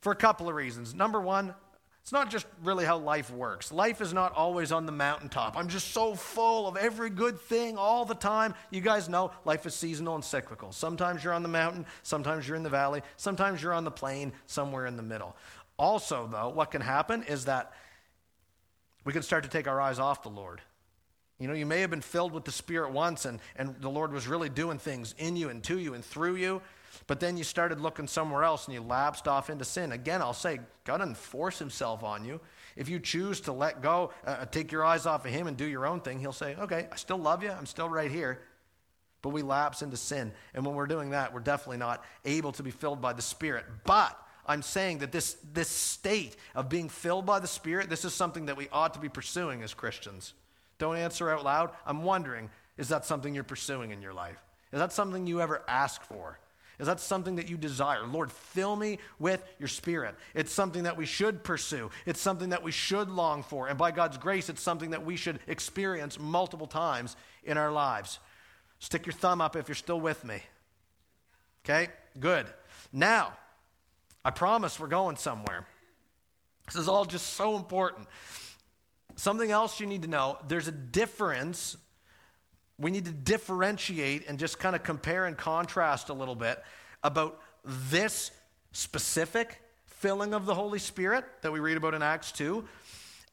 for 0.00 0.12
a 0.12 0.16
couple 0.16 0.48
of 0.48 0.54
reasons. 0.54 0.94
Number 0.94 1.20
one, 1.20 1.54
it's 2.02 2.12
not 2.12 2.30
just 2.30 2.46
really 2.64 2.86
how 2.86 2.96
life 2.96 3.30
works. 3.30 3.70
Life 3.70 4.00
is 4.00 4.14
not 4.14 4.32
always 4.32 4.72
on 4.72 4.86
the 4.86 4.92
mountaintop. 4.92 5.58
I'm 5.58 5.68
just 5.68 5.92
so 5.92 6.14
full 6.14 6.66
of 6.66 6.78
every 6.78 7.10
good 7.10 7.38
thing 7.38 7.76
all 7.76 8.06
the 8.06 8.14
time. 8.14 8.54
You 8.70 8.80
guys 8.80 9.10
know 9.10 9.30
life 9.44 9.66
is 9.66 9.74
seasonal 9.74 10.14
and 10.14 10.24
cyclical. 10.24 10.72
Sometimes 10.72 11.22
you're 11.22 11.34
on 11.34 11.42
the 11.42 11.50
mountain, 11.50 11.84
sometimes 12.02 12.48
you're 12.48 12.56
in 12.56 12.62
the 12.62 12.70
valley, 12.70 13.02
sometimes 13.18 13.62
you're 13.62 13.74
on 13.74 13.84
the 13.84 13.90
plain, 13.90 14.32
somewhere 14.46 14.86
in 14.86 14.96
the 14.96 15.02
middle. 15.02 15.36
Also, 15.78 16.26
though, 16.32 16.48
what 16.48 16.70
can 16.70 16.80
happen 16.80 17.24
is 17.24 17.44
that 17.44 17.72
we 19.04 19.12
can 19.12 19.22
start 19.22 19.44
to 19.44 19.50
take 19.50 19.68
our 19.68 19.80
eyes 19.80 19.98
off 19.98 20.22
the 20.22 20.30
Lord. 20.30 20.62
You 21.38 21.46
know, 21.46 21.54
you 21.54 21.66
may 21.66 21.80
have 21.82 21.90
been 21.90 22.00
filled 22.00 22.32
with 22.32 22.44
the 22.44 22.52
Spirit 22.52 22.92
once 22.92 23.24
and, 23.24 23.38
and 23.56 23.76
the 23.80 23.88
Lord 23.88 24.12
was 24.12 24.26
really 24.26 24.48
doing 24.48 24.78
things 24.78 25.14
in 25.18 25.36
you 25.36 25.50
and 25.50 25.62
to 25.64 25.78
you 25.78 25.94
and 25.94 26.04
through 26.04 26.34
you, 26.36 26.60
but 27.06 27.20
then 27.20 27.36
you 27.36 27.44
started 27.44 27.80
looking 27.80 28.08
somewhere 28.08 28.42
else 28.42 28.66
and 28.66 28.74
you 28.74 28.80
lapsed 28.80 29.28
off 29.28 29.48
into 29.48 29.64
sin. 29.64 29.92
Again, 29.92 30.20
I'll 30.20 30.32
say, 30.32 30.58
God 30.84 30.98
doesn't 30.98 31.16
force 31.16 31.58
himself 31.58 32.02
on 32.02 32.24
you. 32.24 32.40
If 32.74 32.88
you 32.88 32.98
choose 32.98 33.40
to 33.42 33.52
let 33.52 33.82
go, 33.82 34.12
uh, 34.26 34.30
uh, 34.40 34.44
take 34.46 34.72
your 34.72 34.84
eyes 34.84 35.06
off 35.06 35.24
of 35.24 35.30
him 35.30 35.46
and 35.46 35.56
do 35.56 35.64
your 35.64 35.86
own 35.86 36.00
thing, 36.00 36.18
he'll 36.18 36.32
say, 36.32 36.56
okay, 36.56 36.88
I 36.90 36.96
still 36.96 37.18
love 37.18 37.42
you. 37.42 37.50
I'm 37.50 37.66
still 37.66 37.88
right 37.88 38.10
here. 38.10 38.40
But 39.22 39.30
we 39.30 39.42
lapse 39.42 39.82
into 39.82 39.96
sin. 39.96 40.32
And 40.54 40.66
when 40.66 40.74
we're 40.74 40.86
doing 40.86 41.10
that, 41.10 41.32
we're 41.32 41.40
definitely 41.40 41.78
not 41.78 42.04
able 42.24 42.52
to 42.52 42.62
be 42.62 42.70
filled 42.70 43.00
by 43.00 43.12
the 43.12 43.22
Spirit. 43.22 43.64
But 43.84 44.16
I'm 44.46 44.62
saying 44.62 44.98
that 44.98 45.12
this, 45.12 45.36
this 45.52 45.68
state 45.68 46.36
of 46.54 46.68
being 46.68 46.88
filled 46.88 47.26
by 47.26 47.38
the 47.38 47.48
Spirit, 47.48 47.90
this 47.90 48.04
is 48.04 48.14
something 48.14 48.46
that 48.46 48.56
we 48.56 48.68
ought 48.70 48.94
to 48.94 49.00
be 49.00 49.08
pursuing 49.08 49.62
as 49.62 49.74
Christians. 49.74 50.34
Don't 50.78 50.96
answer 50.96 51.30
out 51.30 51.44
loud. 51.44 51.70
I'm 51.86 52.02
wondering, 52.02 52.50
is 52.76 52.88
that 52.88 53.04
something 53.04 53.34
you're 53.34 53.44
pursuing 53.44 53.90
in 53.90 54.00
your 54.00 54.14
life? 54.14 54.42
Is 54.72 54.78
that 54.78 54.92
something 54.92 55.26
you 55.26 55.40
ever 55.40 55.62
ask 55.66 56.02
for? 56.02 56.38
Is 56.78 56.86
that 56.86 57.00
something 57.00 57.36
that 57.36 57.48
you 57.48 57.56
desire? 57.56 58.06
Lord, 58.06 58.30
fill 58.30 58.76
me 58.76 58.98
with 59.18 59.42
your 59.58 59.68
spirit. 59.68 60.14
It's 60.34 60.52
something 60.52 60.84
that 60.84 60.96
we 60.96 61.06
should 61.06 61.42
pursue. 61.42 61.90
It's 62.06 62.20
something 62.20 62.50
that 62.50 62.62
we 62.62 62.70
should 62.70 63.10
long 63.10 63.42
for. 63.42 63.66
And 63.66 63.76
by 63.76 63.90
God's 63.90 64.16
grace, 64.16 64.48
it's 64.48 64.62
something 64.62 64.90
that 64.90 65.04
we 65.04 65.16
should 65.16 65.40
experience 65.48 66.20
multiple 66.20 66.68
times 66.68 67.16
in 67.42 67.58
our 67.58 67.72
lives. 67.72 68.20
Stick 68.78 69.06
your 69.06 69.12
thumb 69.12 69.40
up 69.40 69.56
if 69.56 69.66
you're 69.66 69.74
still 69.74 70.00
with 70.00 70.24
me. 70.24 70.40
Okay? 71.64 71.88
Good. 72.20 72.46
Now, 72.92 73.32
I 74.24 74.30
promise 74.30 74.78
we're 74.78 74.86
going 74.86 75.16
somewhere. 75.16 75.66
This 76.66 76.76
is 76.76 76.88
all 76.88 77.04
just 77.04 77.34
so 77.34 77.56
important. 77.56 78.06
Something 79.18 79.50
else 79.50 79.80
you 79.80 79.86
need 79.86 80.02
to 80.02 80.08
know 80.08 80.38
there's 80.46 80.68
a 80.68 80.72
difference. 80.72 81.76
We 82.78 82.92
need 82.92 83.04
to 83.06 83.10
differentiate 83.10 84.28
and 84.28 84.38
just 84.38 84.60
kind 84.60 84.76
of 84.76 84.84
compare 84.84 85.26
and 85.26 85.36
contrast 85.36 86.08
a 86.08 86.12
little 86.12 86.36
bit 86.36 86.62
about 87.02 87.40
this 87.64 88.30
specific 88.70 89.60
filling 89.86 90.34
of 90.34 90.46
the 90.46 90.54
Holy 90.54 90.78
Spirit 90.78 91.24
that 91.42 91.50
we 91.50 91.58
read 91.58 91.76
about 91.76 91.94
in 91.94 92.02
Acts 92.02 92.30
2 92.30 92.64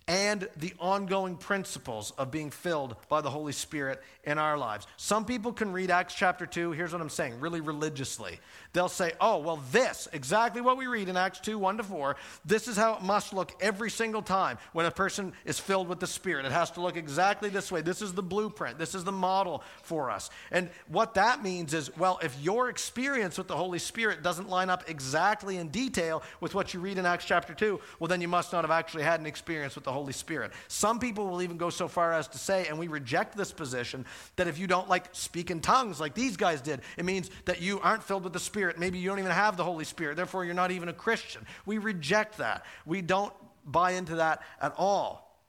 and 0.07 0.49
the 0.57 0.73
ongoing 0.79 1.37
principles 1.37 2.09
of 2.17 2.31
being 2.31 2.49
filled 2.49 2.95
by 3.07 3.21
the 3.21 3.29
Holy 3.29 3.53
Spirit 3.53 4.01
in 4.25 4.37
our 4.37 4.57
lives. 4.57 4.87
Some 4.97 5.25
people 5.25 5.53
can 5.53 5.71
read 5.71 5.91
Acts 5.91 6.13
chapter 6.13 6.45
2, 6.45 6.71
here's 6.71 6.91
what 6.91 7.01
I'm 7.01 7.09
saying, 7.09 7.39
really 7.39 7.61
religiously. 7.61 8.39
They'll 8.73 8.89
say, 8.89 9.13
oh, 9.21 9.37
well, 9.37 9.61
this, 9.71 10.07
exactly 10.11 10.61
what 10.61 10.77
we 10.77 10.87
read 10.87 11.07
in 11.07 11.15
Acts 11.15 11.39
2, 11.39 11.57
1 11.57 11.77
to 11.77 11.83
4, 11.83 12.15
this 12.43 12.67
is 12.67 12.75
how 12.75 12.95
it 12.95 13.01
must 13.01 13.33
look 13.33 13.53
every 13.61 13.89
single 13.89 14.21
time 14.21 14.57
when 14.73 14.85
a 14.85 14.91
person 14.91 15.33
is 15.45 15.59
filled 15.59 15.87
with 15.87 15.99
the 15.99 16.07
Spirit. 16.07 16.45
It 16.45 16.51
has 16.51 16.71
to 16.71 16.81
look 16.81 16.97
exactly 16.97 17.49
this 17.49 17.71
way. 17.71 17.81
This 17.81 18.01
is 18.01 18.13
the 18.13 18.23
blueprint, 18.23 18.77
this 18.77 18.95
is 18.95 19.03
the 19.03 19.11
model 19.11 19.63
for 19.83 20.09
us. 20.09 20.29
And 20.51 20.69
what 20.87 21.13
that 21.13 21.43
means 21.43 21.73
is, 21.73 21.95
well, 21.97 22.19
if 22.23 22.37
your 22.41 22.69
experience 22.69 23.37
with 23.37 23.47
the 23.47 23.55
Holy 23.55 23.79
Spirit 23.79 24.23
doesn't 24.23 24.49
line 24.49 24.69
up 24.69 24.89
exactly 24.89 25.57
in 25.57 25.69
detail 25.69 26.23
with 26.41 26.55
what 26.55 26.73
you 26.73 26.79
read 26.79 26.97
in 26.97 27.05
Acts 27.05 27.25
chapter 27.25 27.53
2, 27.53 27.79
well, 27.99 28.07
then 28.07 28.21
you 28.21 28.27
must 28.27 28.51
not 28.51 28.63
have 28.63 28.71
actually 28.71 29.03
had 29.03 29.19
an 29.19 29.25
experience 29.25 29.75
with 29.75 29.83
the 29.83 29.91
Holy 29.91 30.13
Spirit. 30.13 30.51
Some 30.67 30.99
people 30.99 31.27
will 31.27 31.41
even 31.41 31.57
go 31.57 31.69
so 31.69 31.87
far 31.87 32.13
as 32.13 32.27
to 32.29 32.37
say, 32.37 32.67
and 32.67 32.77
we 32.77 32.87
reject 32.87 33.37
this 33.37 33.51
position, 33.51 34.05
that 34.35 34.47
if 34.47 34.57
you 34.57 34.67
don't 34.67 34.89
like 34.89 35.05
speak 35.13 35.51
in 35.51 35.61
tongues 35.61 35.99
like 35.99 36.13
these 36.13 36.37
guys 36.37 36.61
did, 36.61 36.81
it 36.97 37.05
means 37.05 37.29
that 37.45 37.61
you 37.61 37.79
aren't 37.79 38.03
filled 38.03 38.23
with 38.23 38.33
the 38.33 38.39
Spirit. 38.39 38.77
Maybe 38.77 38.97
you 38.99 39.09
don't 39.09 39.19
even 39.19 39.31
have 39.31 39.57
the 39.57 39.63
Holy 39.63 39.85
Spirit. 39.85 40.17
Therefore, 40.17 40.45
you're 40.45 40.53
not 40.53 40.71
even 40.71 40.89
a 40.89 40.93
Christian. 40.93 41.45
We 41.65 41.77
reject 41.77 42.37
that. 42.37 42.65
We 42.85 43.01
don't 43.01 43.33
buy 43.65 43.91
into 43.91 44.15
that 44.15 44.41
at 44.61 44.73
all. 44.77 45.39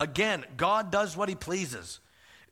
Again, 0.00 0.44
God 0.56 0.90
does 0.90 1.16
what 1.16 1.28
he 1.28 1.34
pleases. 1.34 2.00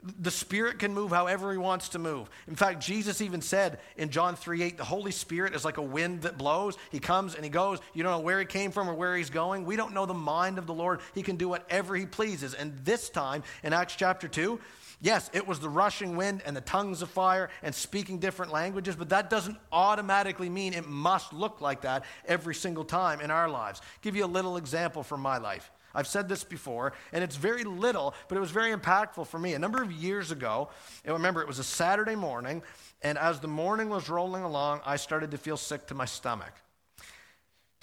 The 0.03 0.33
Spirit 0.33 0.81
can 0.81 0.93
move 0.95 1.13
however 1.13 1.53
He 1.53 1.59
wants 1.59 1.91
to 1.91 1.99
move. 2.01 2.29
In 2.49 2.57
fact, 2.57 2.81
Jesus 2.81 3.21
even 3.21 3.41
said 3.41 3.79
in 3.97 4.11
John 4.11 4.35
3 4.35 4.63
8, 4.63 4.77
the 4.77 4.85
Holy 4.85 5.13
Spirit 5.13 5.55
is 5.55 5.65
like 5.65 5.77
a 5.77 5.83
wind 5.83 6.23
that 6.23 6.37
blows. 6.37 6.77
He 6.91 6.99
comes 6.99 7.37
and 7.37 7.45
He 7.45 7.51
goes. 7.51 7.79
You 7.95 8.03
don't 8.03 8.11
know 8.11 8.19
where 8.19 8.41
He 8.41 8.45
came 8.45 8.73
from 8.73 8.91
or 8.91 8.95
where 8.95 9.17
He's 9.17 9.31
going. 9.31 9.65
We 9.65 9.77
don't 9.77 9.95
know 9.95 10.07
the 10.07 10.13
mind 10.13 10.59
of 10.59 10.67
the 10.67 10.75
Lord. 10.75 11.01
He 11.15 11.23
can 11.23 11.37
do 11.37 11.49
whatever 11.49 11.95
He 11.95 12.05
pleases. 12.05 12.53
And 12.53 12.77
this 12.85 13.11
time 13.11 13.45
in 13.63 13.73
Acts 13.73 13.95
chapter 13.95 14.27
2, 14.27 14.59
yes, 15.03 15.29
it 15.35 15.47
was 15.47 15.61
the 15.61 15.69
rushing 15.69 16.17
wind 16.17 16.43
and 16.47 16.57
the 16.57 16.63
tongues 16.63 17.03
of 17.03 17.11
fire 17.11 17.51
and 17.63 17.75
speaking 17.75 18.19
different 18.19 18.53
languages, 18.53 18.97
but 18.97 19.11
that 19.11 19.29
doesn't 19.29 19.59
automatically 19.71 20.49
mean 20.49 20.73
it 20.73 20.89
must 20.89 21.35
look 21.35 21.61
like 21.61 21.83
that 21.83 22.05
every 22.25 22.55
single 22.55 22.85
time 22.85 23.21
in 23.21 23.31
our 23.31 23.49
lives. 23.49 23.81
I'll 23.83 23.89
give 24.01 24.17
you 24.17 24.25
a 24.25 24.27
little 24.27 24.57
example 24.57 25.03
from 25.03 25.21
my 25.21 25.37
life. 25.37 25.71
I've 25.95 26.07
said 26.07 26.29
this 26.29 26.43
before, 26.43 26.95
and 27.13 27.23
it's 27.23 27.37
very 27.37 27.65
little, 27.65 28.15
but 28.29 28.39
it 28.39 28.41
was 28.41 28.51
very 28.51 28.75
impactful 28.75 29.27
for 29.27 29.39
me. 29.39 29.53
A 29.53 29.59
number 29.59 29.83
of 29.83 29.93
years 29.93 30.31
ago, 30.31 30.71
I 31.07 31.11
remember 31.11 31.43
it 31.43 31.49
was 31.49 31.59
a 31.59 31.65
Saturday 31.65 32.15
morning, 32.15 32.63
and 33.03 33.19
as 33.19 33.41
the 33.41 33.49
morning 33.49 33.91
was 33.91 34.09
rolling 34.09 34.43
along, 34.43 34.81
I 34.87 34.97
started 34.97 35.33
to 35.33 35.39
feel 35.39 35.59
sick 35.59 35.89
to 35.89 35.95
my 35.95 36.07
stomach. 36.07 36.53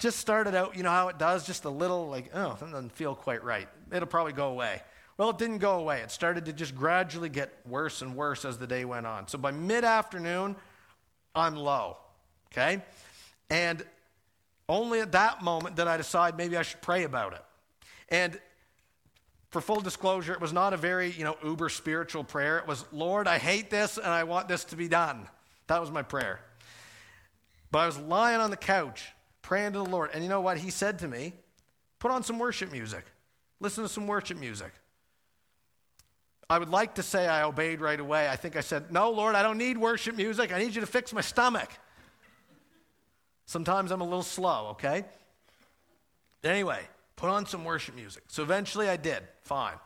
Just 0.00 0.18
started 0.18 0.54
out, 0.54 0.76
you 0.76 0.82
know 0.82 0.90
how 0.90 1.08
it 1.08 1.18
does, 1.18 1.46
just 1.46 1.66
a 1.66 1.70
little 1.70 2.08
like, 2.08 2.30
oh, 2.34 2.56
that 2.58 2.70
doesn't 2.72 2.92
feel 2.92 3.14
quite 3.14 3.44
right. 3.44 3.68
it'll 3.92 4.08
probably 4.08 4.32
go 4.32 4.48
away. 4.48 4.82
Well, 5.20 5.28
it 5.28 5.36
didn't 5.36 5.58
go 5.58 5.78
away. 5.78 6.00
It 6.00 6.10
started 6.10 6.46
to 6.46 6.52
just 6.54 6.74
gradually 6.74 7.28
get 7.28 7.52
worse 7.66 8.00
and 8.00 8.16
worse 8.16 8.46
as 8.46 8.56
the 8.56 8.66
day 8.66 8.86
went 8.86 9.06
on. 9.06 9.28
So 9.28 9.36
by 9.36 9.50
mid 9.50 9.84
afternoon, 9.84 10.56
I'm 11.34 11.56
low. 11.56 11.98
Okay? 12.50 12.80
And 13.50 13.84
only 14.66 15.00
at 15.00 15.12
that 15.12 15.42
moment 15.42 15.76
did 15.76 15.86
I 15.86 15.98
decide 15.98 16.38
maybe 16.38 16.56
I 16.56 16.62
should 16.62 16.80
pray 16.80 17.04
about 17.04 17.34
it. 17.34 17.44
And 18.08 18.40
for 19.50 19.60
full 19.60 19.82
disclosure, 19.82 20.32
it 20.32 20.40
was 20.40 20.54
not 20.54 20.72
a 20.72 20.78
very, 20.78 21.10
you 21.10 21.24
know, 21.24 21.36
uber 21.44 21.68
spiritual 21.68 22.24
prayer. 22.24 22.56
It 22.56 22.66
was, 22.66 22.86
Lord, 22.90 23.28
I 23.28 23.36
hate 23.36 23.68
this 23.68 23.98
and 23.98 24.06
I 24.06 24.24
want 24.24 24.48
this 24.48 24.64
to 24.64 24.74
be 24.74 24.88
done. 24.88 25.28
That 25.66 25.82
was 25.82 25.90
my 25.90 26.00
prayer. 26.00 26.40
But 27.70 27.80
I 27.80 27.86
was 27.86 27.98
lying 27.98 28.40
on 28.40 28.48
the 28.48 28.56
couch 28.56 29.12
praying 29.42 29.72
to 29.72 29.80
the 29.80 29.84
Lord. 29.84 30.12
And 30.14 30.22
you 30.22 30.30
know 30.30 30.40
what? 30.40 30.56
He 30.56 30.70
said 30.70 30.98
to 31.00 31.08
me, 31.08 31.34
put 31.98 32.10
on 32.10 32.22
some 32.22 32.38
worship 32.38 32.72
music. 32.72 33.04
Listen 33.60 33.84
to 33.84 33.88
some 33.90 34.06
worship 34.06 34.38
music. 34.38 34.72
I 36.50 36.58
would 36.58 36.68
like 36.68 36.96
to 36.96 37.02
say 37.04 37.28
I 37.28 37.44
obeyed 37.44 37.80
right 37.80 37.98
away. 37.98 38.28
I 38.28 38.34
think 38.34 38.56
I 38.56 38.60
said, 38.60 38.90
No, 38.90 39.10
Lord, 39.12 39.36
I 39.36 39.42
don't 39.44 39.56
need 39.56 39.78
worship 39.78 40.16
music. 40.16 40.52
I 40.52 40.58
need 40.58 40.74
you 40.74 40.80
to 40.80 40.86
fix 40.86 41.12
my 41.12 41.20
stomach. 41.20 41.70
Sometimes 43.46 43.92
I'm 43.92 44.00
a 44.00 44.04
little 44.04 44.24
slow, 44.24 44.70
okay? 44.70 45.04
Anyway, 46.42 46.80
put 47.14 47.30
on 47.30 47.46
some 47.46 47.64
worship 47.64 47.94
music. 47.94 48.24
So 48.26 48.42
eventually 48.42 48.88
I 48.88 48.96
did. 48.96 49.22
Fine. 49.42 49.76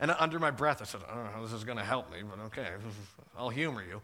And 0.00 0.10
under 0.18 0.40
my 0.40 0.50
breath, 0.50 0.82
I 0.82 0.86
said, 0.86 1.02
I 1.08 1.14
don't 1.14 1.24
know 1.24 1.30
how 1.30 1.42
this 1.42 1.52
is 1.52 1.62
going 1.62 1.78
to 1.78 1.84
help 1.84 2.10
me, 2.10 2.18
but 2.28 2.42
okay, 2.46 2.66
I'll 3.38 3.50
humor 3.50 3.82
you. 3.82 4.02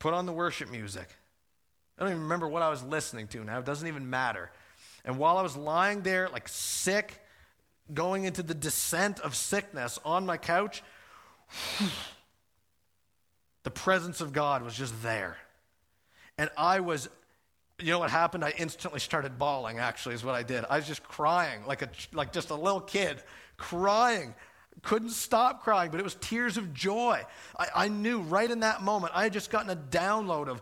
Put 0.00 0.14
on 0.14 0.26
the 0.26 0.32
worship 0.32 0.68
music. 0.68 1.08
I 1.96 2.02
don't 2.02 2.10
even 2.10 2.22
remember 2.22 2.48
what 2.48 2.62
I 2.62 2.70
was 2.70 2.82
listening 2.82 3.28
to 3.28 3.44
now. 3.44 3.60
It 3.60 3.64
doesn't 3.64 3.86
even 3.86 4.10
matter. 4.10 4.50
And 5.04 5.16
while 5.16 5.38
I 5.38 5.42
was 5.42 5.56
lying 5.56 6.02
there, 6.02 6.28
like 6.28 6.48
sick, 6.48 7.20
going 7.92 8.24
into 8.24 8.42
the 8.42 8.54
descent 8.54 9.20
of 9.20 9.34
sickness 9.34 9.98
on 10.04 10.26
my 10.26 10.36
couch, 10.36 10.82
the 13.62 13.70
presence 13.70 14.20
of 14.20 14.32
God 14.32 14.62
was 14.62 14.74
just 14.74 15.02
there. 15.02 15.36
And 16.36 16.50
I 16.56 16.80
was 16.80 17.08
you 17.80 17.92
know 17.92 18.00
what 18.00 18.10
happened? 18.10 18.44
I 18.44 18.52
instantly 18.58 19.00
started 19.00 19.38
bawling, 19.38 19.78
actually, 19.78 20.14
is 20.14 20.24
what 20.24 20.34
I 20.34 20.42
did. 20.42 20.64
I 20.68 20.76
was 20.76 20.86
just 20.86 21.02
crying, 21.04 21.64
like, 21.66 21.82
a, 21.82 21.88
like 22.12 22.32
just 22.32 22.50
a 22.50 22.54
little 22.54 22.80
kid, 22.80 23.22
crying. 23.56 24.34
Couldn't 24.82 25.10
stop 25.10 25.62
crying, 25.62 25.90
but 25.90 26.00
it 26.00 26.04
was 26.04 26.16
tears 26.16 26.56
of 26.56 26.74
joy. 26.74 27.22
I, 27.56 27.66
I 27.74 27.88
knew 27.88 28.20
right 28.20 28.50
in 28.50 28.60
that 28.60 28.82
moment, 28.82 29.12
I 29.14 29.24
had 29.24 29.32
just 29.32 29.50
gotten 29.50 29.70
a 29.70 29.76
download 29.76 30.48
of 30.48 30.60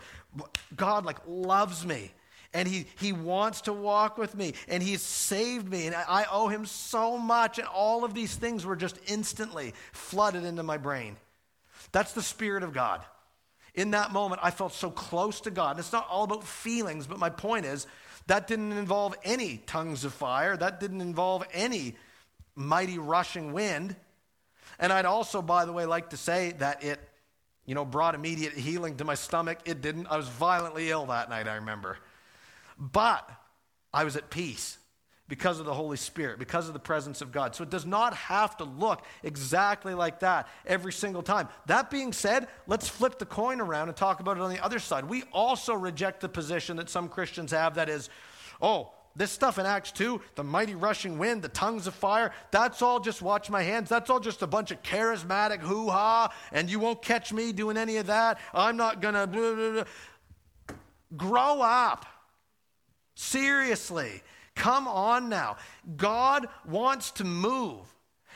God, 0.77 1.05
like, 1.07 1.19
loves 1.27 1.87
me. 1.87 2.13
And 2.57 2.67
he, 2.67 2.87
he 2.99 3.13
wants 3.13 3.63
to 3.63 3.73
walk 3.73 4.19
with 4.19 4.35
me, 4.35 4.55
and 4.67 4.83
he's 4.83 5.03
saved 5.03 5.69
me, 5.69 5.87
and 5.87 5.95
I, 5.95 6.05
I 6.09 6.27
owe 6.31 6.49
him 6.49 6.67
so 6.67 7.19
much. 7.19 7.59
And 7.59 7.69
all 7.69 8.05
of 8.05 8.15
these 8.15 8.35
things 8.35 8.65
were 8.65 8.77
just 8.77 8.99
instantly 9.07 9.75
flooded 9.93 10.45
into 10.45 10.63
my 10.63 10.79
brain. 10.79 11.17
That's 11.93 12.13
the 12.13 12.23
Spirit 12.23 12.63
of 12.63 12.73
God 12.73 13.05
in 13.77 13.91
that 13.91 14.11
moment, 14.11 14.41
I 14.43 14.51
felt 14.51 14.73
so 14.73 14.91
close 14.91 15.43
to 15.43 15.51
God. 15.51 15.73
And 15.73 15.81
it's 15.81 15.93
not 15.93 16.09
all 16.09 16.25
about 16.25 16.45
feelings, 16.45 17.07
but 17.07 17.19
my 17.19 17.29
point 17.29 17.67
is 17.67 17.87
that 18.27 18.47
didn't 18.49 18.73
involve 18.73 19.15
any 19.23 19.59
tongues 19.67 20.05
of 20.05 20.15
fire, 20.15 20.57
that 20.57 20.81
didn't 20.81 21.03
involve 21.03 21.45
any 21.53 21.95
mighty 22.57 22.99
rushing 22.99 23.53
wind. 23.53 23.95
And 24.79 24.93
I'd 24.93 25.05
also, 25.05 25.43
by 25.43 25.67
the 25.67 25.73
way, 25.73 25.85
like 25.85 26.11
to 26.11 26.17
say 26.17 26.55
that 26.59 26.83
it, 26.83 26.99
you 27.67 27.75
know, 27.75 27.85
brought 27.85 28.15
immediate 28.15 28.55
healing 28.55 28.97
to 28.97 29.05
my 29.05 29.15
stomach. 29.15 29.59
It 29.67 29.83
didn't. 29.83 30.07
I 30.07 30.17
was 30.17 30.29
violently 30.29 30.91
ill 30.91 31.07
that 31.07 31.29
night, 31.29 31.47
I 31.47 31.57
remember. 31.57 31.99
But 32.79 33.29
I 33.93 34.05
was 34.05 34.17
at 34.17 34.31
peace 34.31 34.79
because 35.29 35.59
of 35.59 35.67
the 35.67 35.75
Holy 35.75 35.97
Spirit, 35.97 36.39
because 36.39 36.69
of 36.69 36.73
the 36.73 36.79
presence 36.79 37.21
of 37.21 37.33
God. 37.33 37.55
So 37.55 37.65
it 37.65 37.71
does 37.71 37.87
not 37.87 38.15
have 38.15 38.57
to 38.59 38.65
look 38.65 39.03
exactly 39.25 39.95
like 39.95 40.21
that 40.21 40.47
every 40.65 40.93
single 40.93 41.23
time. 41.23 41.49
That 41.67 41.91
being 41.91 42.13
said, 42.13 42.47
let's 42.67 42.89
flip 42.89 43.19
the 43.19 43.27
coin 43.27 43.61
around 43.61 43.89
and 43.89 43.97
talk 43.97 44.21
about 44.21 44.37
it 44.37 44.43
on 44.43 44.51
the 44.51 44.65
other 44.65 44.79
side. 44.79 45.05
We 45.05 45.25
also 45.33 45.75
reject 45.75 46.21
the 46.21 46.29
position 46.29 46.77
that 46.77 46.89
some 46.89 47.09
Christians 47.09 47.51
have 47.51 47.75
that 47.75 47.89
is, 47.89 48.09
oh, 48.63 48.93
this 49.17 49.33
stuff 49.33 49.59
in 49.59 49.67
Acts 49.67 49.91
2, 49.93 50.21
the 50.35 50.45
mighty 50.45 50.75
rushing 50.75 51.19
wind, 51.19 51.43
the 51.43 51.49
tongues 51.49 51.87
of 51.87 51.95
fire, 51.95 52.33
that's 52.51 52.83
all 52.83 53.01
just 53.01 53.23
watch 53.23 53.49
my 53.49 53.63
hands. 53.63 53.89
That's 53.89 54.11
all 54.11 54.21
just 54.21 54.43
a 54.43 54.47
bunch 54.47 54.71
of 54.71 54.83
charismatic 54.83 55.61
hoo 55.61 55.89
ha, 55.89 56.33
and 56.53 56.71
you 56.71 56.79
won't 56.79 57.03
catch 57.03 57.33
me 57.33 57.53
doing 57.53 57.79
any 57.79 57.97
of 57.97 58.07
that. 58.07 58.39
I'm 58.53 58.77
not 58.77 59.01
going 59.01 59.15
to. 59.15 59.87
Grow 61.17 61.63
up. 61.63 62.05
Seriously. 63.17 64.23
Come 64.55 64.87
on 64.87 65.29
now. 65.29 65.57
God 65.97 66.47
wants 66.65 67.11
to 67.13 67.25
move. 67.25 67.93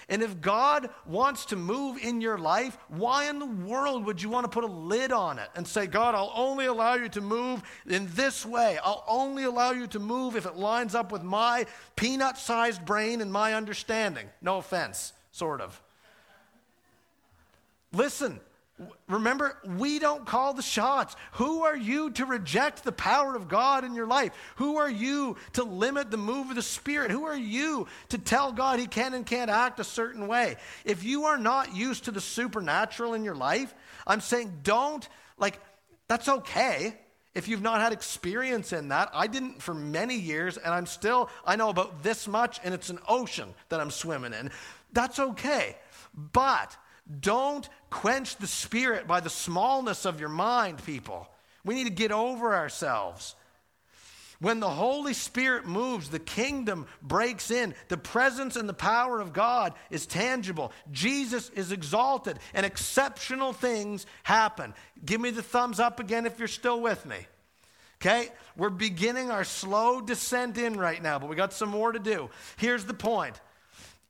And 0.08 0.22
if 0.22 0.40
God 0.40 0.90
wants 1.06 1.44
to 1.46 1.56
move 1.56 1.98
in 2.02 2.20
your 2.20 2.36
life, 2.36 2.76
why 2.88 3.28
in 3.28 3.38
the 3.38 3.46
world 3.46 4.04
would 4.06 4.20
you 4.20 4.28
want 4.28 4.44
to 4.44 4.48
put 4.48 4.64
a 4.64 4.66
lid 4.66 5.12
on 5.12 5.38
it 5.38 5.48
and 5.54 5.66
say, 5.66 5.86
God, 5.86 6.16
I'll 6.16 6.32
only 6.34 6.66
allow 6.66 6.94
you 6.94 7.08
to 7.10 7.20
move 7.20 7.62
in 7.86 8.08
this 8.14 8.44
way? 8.44 8.78
I'll 8.82 9.04
only 9.06 9.44
allow 9.44 9.70
you 9.70 9.86
to 9.88 10.00
move 10.00 10.34
if 10.34 10.46
it 10.46 10.56
lines 10.56 10.96
up 10.96 11.12
with 11.12 11.22
my 11.22 11.66
peanut 11.94 12.38
sized 12.38 12.84
brain 12.84 13.20
and 13.20 13.32
my 13.32 13.54
understanding. 13.54 14.28
No 14.42 14.58
offense, 14.58 15.12
sort 15.30 15.60
of. 15.60 15.80
Listen, 17.92 18.40
Remember, 19.08 19.58
we 19.76 19.98
don't 19.98 20.24
call 20.24 20.54
the 20.54 20.62
shots. 20.62 21.14
Who 21.32 21.64
are 21.64 21.76
you 21.76 22.10
to 22.12 22.24
reject 22.24 22.82
the 22.82 22.92
power 22.92 23.36
of 23.36 23.48
God 23.48 23.84
in 23.84 23.94
your 23.94 24.06
life? 24.06 24.32
Who 24.56 24.76
are 24.78 24.90
you 24.90 25.36
to 25.54 25.64
limit 25.64 26.10
the 26.10 26.16
move 26.16 26.48
of 26.48 26.56
the 26.56 26.62
Spirit? 26.62 27.10
Who 27.10 27.24
are 27.24 27.36
you 27.36 27.88
to 28.08 28.18
tell 28.18 28.52
God 28.52 28.78
he 28.78 28.86
can 28.86 29.12
and 29.12 29.26
can't 29.26 29.50
act 29.50 29.80
a 29.80 29.84
certain 29.84 30.26
way? 30.28 30.56
If 30.84 31.04
you 31.04 31.24
are 31.24 31.36
not 31.36 31.74
used 31.74 32.04
to 32.04 32.10
the 32.10 32.20
supernatural 32.20 33.14
in 33.14 33.22
your 33.24 33.34
life, 33.34 33.74
I'm 34.06 34.20
saying 34.20 34.60
don't, 34.62 35.06
like, 35.36 35.60
that's 36.08 36.28
okay 36.28 36.96
if 37.34 37.48
you've 37.48 37.62
not 37.62 37.80
had 37.80 37.92
experience 37.92 38.72
in 38.72 38.88
that. 38.88 39.10
I 39.12 39.26
didn't 39.26 39.62
for 39.62 39.74
many 39.74 40.16
years, 40.16 40.56
and 40.56 40.72
I'm 40.72 40.86
still, 40.86 41.28
I 41.44 41.56
know 41.56 41.68
about 41.68 42.02
this 42.02 42.26
much, 42.26 42.60
and 42.64 42.74
it's 42.74 42.90
an 42.90 42.98
ocean 43.06 43.54
that 43.68 43.80
I'm 43.80 43.90
swimming 43.90 44.32
in. 44.32 44.50
That's 44.92 45.18
okay. 45.18 45.76
But, 46.14 46.76
don't 47.20 47.68
quench 47.90 48.36
the 48.36 48.46
spirit 48.46 49.06
by 49.06 49.20
the 49.20 49.30
smallness 49.30 50.04
of 50.04 50.20
your 50.20 50.28
mind, 50.28 50.84
people. 50.84 51.28
We 51.64 51.74
need 51.74 51.84
to 51.84 51.90
get 51.90 52.12
over 52.12 52.54
ourselves. 52.54 53.34
When 54.40 54.58
the 54.58 54.70
Holy 54.70 55.12
Spirit 55.12 55.66
moves, 55.66 56.08
the 56.08 56.18
kingdom 56.18 56.86
breaks 57.02 57.50
in. 57.50 57.74
The 57.88 57.98
presence 57.98 58.56
and 58.56 58.66
the 58.66 58.74
power 58.74 59.20
of 59.20 59.34
God 59.34 59.74
is 59.90 60.06
tangible. 60.06 60.72
Jesus 60.90 61.50
is 61.50 61.72
exalted, 61.72 62.38
and 62.54 62.64
exceptional 62.64 63.52
things 63.52 64.06
happen. 64.22 64.72
Give 65.04 65.20
me 65.20 65.30
the 65.30 65.42
thumbs 65.42 65.78
up 65.78 66.00
again 66.00 66.24
if 66.24 66.38
you're 66.38 66.48
still 66.48 66.80
with 66.80 67.04
me. 67.04 67.18
Okay? 68.00 68.30
We're 68.56 68.70
beginning 68.70 69.30
our 69.30 69.44
slow 69.44 70.00
descent 70.00 70.56
in 70.56 70.78
right 70.78 71.02
now, 71.02 71.18
but 71.18 71.28
we 71.28 71.36
got 71.36 71.52
some 71.52 71.68
more 71.68 71.92
to 71.92 71.98
do. 71.98 72.30
Here's 72.56 72.86
the 72.86 72.94
point 72.94 73.38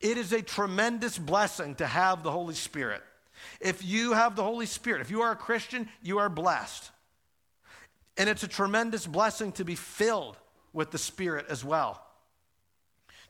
it 0.01 0.17
is 0.17 0.33
a 0.33 0.41
tremendous 0.41 1.17
blessing 1.17 1.75
to 1.75 1.87
have 1.87 2.23
the 2.23 2.31
Holy 2.31 2.55
Spirit. 2.55 3.01
If 3.59 3.83
you 3.83 4.13
have 4.13 4.35
the 4.35 4.43
Holy 4.43 4.65
Spirit, 4.65 5.01
if 5.01 5.11
you 5.11 5.21
are 5.21 5.31
a 5.31 5.35
Christian, 5.35 5.89
you 6.01 6.19
are 6.19 6.29
blessed. 6.29 6.89
And 8.17 8.29
it's 8.29 8.43
a 8.43 8.47
tremendous 8.47 9.07
blessing 9.07 9.51
to 9.53 9.65
be 9.65 9.75
filled 9.75 10.37
with 10.73 10.91
the 10.91 10.97
Spirit 10.97 11.45
as 11.49 11.63
well. 11.63 12.01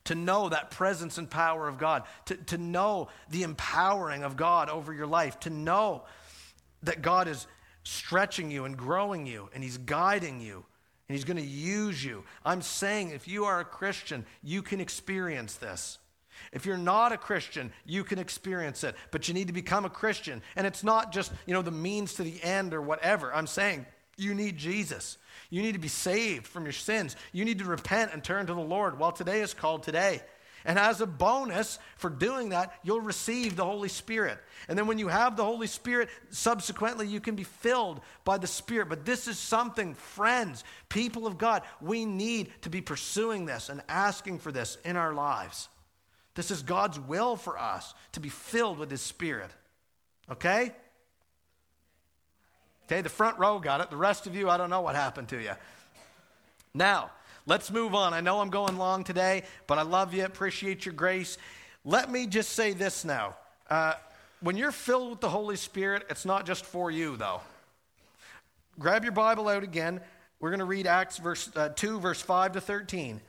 To 0.05 0.15
know 0.15 0.49
that 0.49 0.71
presence 0.71 1.17
and 1.17 1.29
power 1.29 1.67
of 1.67 1.77
God, 1.77 2.03
to, 2.25 2.35
to 2.35 2.57
know 2.57 3.09
the 3.29 3.43
empowering 3.43 4.23
of 4.23 4.35
God 4.35 4.69
over 4.69 4.91
your 4.91 5.05
life, 5.05 5.39
to 5.41 5.49
know 5.49 6.03
that 6.83 7.01
God 7.01 7.27
is 7.27 7.45
stretching 7.83 8.49
you 8.49 8.65
and 8.65 8.75
growing 8.75 9.27
you, 9.27 9.49
and 9.53 9.63
He's 9.63 9.77
guiding 9.77 10.41
you, 10.41 10.65
and 11.07 11.15
He's 11.15 11.25
going 11.25 11.37
to 11.37 11.43
use 11.43 12.03
you. 12.03 12.23
I'm 12.43 12.61
saying 12.61 13.11
if 13.11 13.27
you 13.27 13.45
are 13.45 13.59
a 13.59 13.65
Christian, 13.65 14.25
you 14.41 14.63
can 14.63 14.79
experience 14.79 15.55
this. 15.55 15.99
If 16.51 16.65
you're 16.65 16.77
not 16.77 17.13
a 17.13 17.17
Christian, 17.17 17.71
you 17.85 18.03
can 18.03 18.19
experience 18.19 18.83
it, 18.83 18.95
but 19.11 19.27
you 19.27 19.33
need 19.33 19.47
to 19.47 19.53
become 19.53 19.85
a 19.85 19.89
Christian. 19.89 20.41
And 20.55 20.67
it's 20.67 20.83
not 20.83 21.13
just, 21.13 21.31
you 21.45 21.53
know, 21.53 21.61
the 21.61 21.71
means 21.71 22.15
to 22.15 22.23
the 22.23 22.41
end 22.43 22.73
or 22.73 22.81
whatever. 22.81 23.33
I'm 23.33 23.47
saying 23.47 23.85
you 24.17 24.33
need 24.33 24.57
Jesus. 24.57 25.17
You 25.49 25.61
need 25.61 25.73
to 25.73 25.79
be 25.79 25.87
saved 25.87 26.45
from 26.47 26.63
your 26.63 26.73
sins. 26.73 27.15
You 27.31 27.45
need 27.45 27.59
to 27.59 27.65
repent 27.65 28.11
and 28.13 28.23
turn 28.23 28.47
to 28.47 28.53
the 28.53 28.59
Lord. 28.59 28.99
Well, 28.99 29.11
today 29.11 29.41
is 29.41 29.53
called 29.53 29.83
today. 29.83 30.21
And 30.63 30.77
as 30.77 31.01
a 31.01 31.07
bonus 31.07 31.79
for 31.95 32.09
doing 32.09 32.49
that, 32.49 32.73
you'll 32.83 33.01
receive 33.01 33.55
the 33.55 33.65
Holy 33.65 33.89
Spirit. 33.89 34.37
And 34.67 34.77
then 34.77 34.87
when 34.87 34.99
you 34.99 35.07
have 35.07 35.35
the 35.35 35.43
Holy 35.43 35.67
Spirit, 35.67 36.09
subsequently 36.29 37.07
you 37.07 37.19
can 37.19 37.35
be 37.35 37.43
filled 37.43 38.01
by 38.25 38.37
the 38.37 38.45
Spirit. 38.45 38.89
But 38.89 39.05
this 39.05 39.27
is 39.27 39.39
something, 39.39 39.95
friends, 39.95 40.63
people 40.87 41.25
of 41.25 41.37
God, 41.37 41.63
we 41.79 42.05
need 42.05 42.51
to 42.61 42.69
be 42.69 42.81
pursuing 42.81 43.45
this 43.45 43.69
and 43.69 43.81
asking 43.89 44.39
for 44.39 44.51
this 44.51 44.77
in 44.85 44.97
our 44.97 45.13
lives. 45.13 45.67
This 46.35 46.51
is 46.51 46.61
God's 46.61 46.99
will 46.99 47.35
for 47.35 47.57
us 47.57 47.93
to 48.13 48.19
be 48.19 48.29
filled 48.29 48.77
with 48.77 48.89
His 48.89 49.01
Spirit. 49.01 49.51
Okay? 50.29 50.71
Okay, 52.85 53.01
the 53.01 53.09
front 53.09 53.37
row 53.37 53.59
got 53.59 53.81
it. 53.81 53.89
The 53.89 53.97
rest 53.97 54.27
of 54.27 54.35
you, 54.35 54.49
I 54.49 54.57
don't 54.57 54.69
know 54.69 54.81
what 54.81 54.95
happened 54.95 55.29
to 55.29 55.41
you. 55.41 55.51
Now, 56.73 57.11
let's 57.45 57.71
move 57.71 57.95
on. 57.95 58.13
I 58.13 58.21
know 58.21 58.39
I'm 58.39 58.49
going 58.49 58.77
long 58.77 59.03
today, 59.03 59.43
but 59.67 59.77
I 59.77 59.83
love 59.83 60.13
you, 60.13 60.25
appreciate 60.25 60.85
your 60.85 60.93
grace. 60.93 61.37
Let 61.83 62.11
me 62.11 62.27
just 62.27 62.51
say 62.51 62.73
this 62.73 63.03
now. 63.03 63.35
Uh, 63.69 63.93
when 64.41 64.57
you're 64.57 64.71
filled 64.71 65.11
with 65.11 65.21
the 65.21 65.29
Holy 65.29 65.55
Spirit, 65.55 66.05
it's 66.09 66.25
not 66.25 66.45
just 66.45 66.65
for 66.65 66.91
you, 66.91 67.17
though. 67.17 67.41
Grab 68.79 69.03
your 69.03 69.13
Bible 69.13 69.47
out 69.47 69.63
again. 69.63 70.01
We're 70.39 70.49
going 70.49 70.59
to 70.59 70.65
read 70.65 70.87
Acts 70.87 71.17
verse, 71.17 71.49
uh, 71.55 71.69
2, 71.69 71.99
verse 71.99 72.21
5 72.21 72.53
to 72.53 72.61
13. 72.61 73.21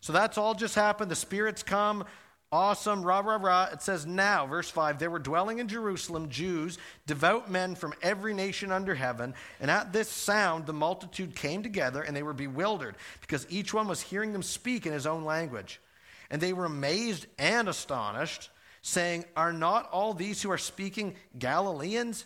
So 0.00 0.12
that's 0.12 0.38
all 0.38 0.54
just 0.54 0.74
happened. 0.74 1.10
The 1.10 1.16
Spirit's 1.16 1.62
come. 1.62 2.04
Awesome, 2.52 3.04
rah, 3.04 3.20
rah, 3.20 3.38
rah. 3.40 3.68
It 3.72 3.80
says, 3.80 4.06
Now, 4.06 4.44
verse 4.44 4.68
5, 4.68 4.98
there 4.98 5.10
were 5.10 5.20
dwelling 5.20 5.60
in 5.60 5.68
Jerusalem 5.68 6.28
Jews, 6.28 6.78
devout 7.06 7.48
men 7.48 7.76
from 7.76 7.94
every 8.02 8.34
nation 8.34 8.72
under 8.72 8.94
heaven. 8.94 9.34
And 9.60 9.70
at 9.70 9.92
this 9.92 10.08
sound, 10.08 10.66
the 10.66 10.72
multitude 10.72 11.36
came 11.36 11.62
together, 11.62 12.02
and 12.02 12.16
they 12.16 12.24
were 12.24 12.32
bewildered, 12.32 12.96
because 13.20 13.46
each 13.50 13.72
one 13.72 13.86
was 13.86 14.00
hearing 14.00 14.32
them 14.32 14.42
speak 14.42 14.84
in 14.84 14.92
his 14.92 15.06
own 15.06 15.24
language. 15.24 15.80
And 16.28 16.42
they 16.42 16.52
were 16.52 16.64
amazed 16.64 17.26
and 17.38 17.68
astonished, 17.68 18.50
saying, 18.82 19.26
Are 19.36 19.52
not 19.52 19.88
all 19.92 20.12
these 20.12 20.42
who 20.42 20.50
are 20.50 20.58
speaking 20.58 21.14
Galileans? 21.38 22.24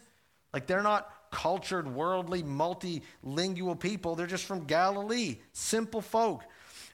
Like 0.54 0.66
they're 0.66 0.82
not 0.82 1.10
cultured, 1.30 1.86
worldly, 1.86 2.42
multilingual 2.42 3.78
people. 3.78 4.14
They're 4.14 4.26
just 4.26 4.46
from 4.46 4.64
Galilee, 4.64 5.36
simple 5.52 6.00
folk. 6.00 6.44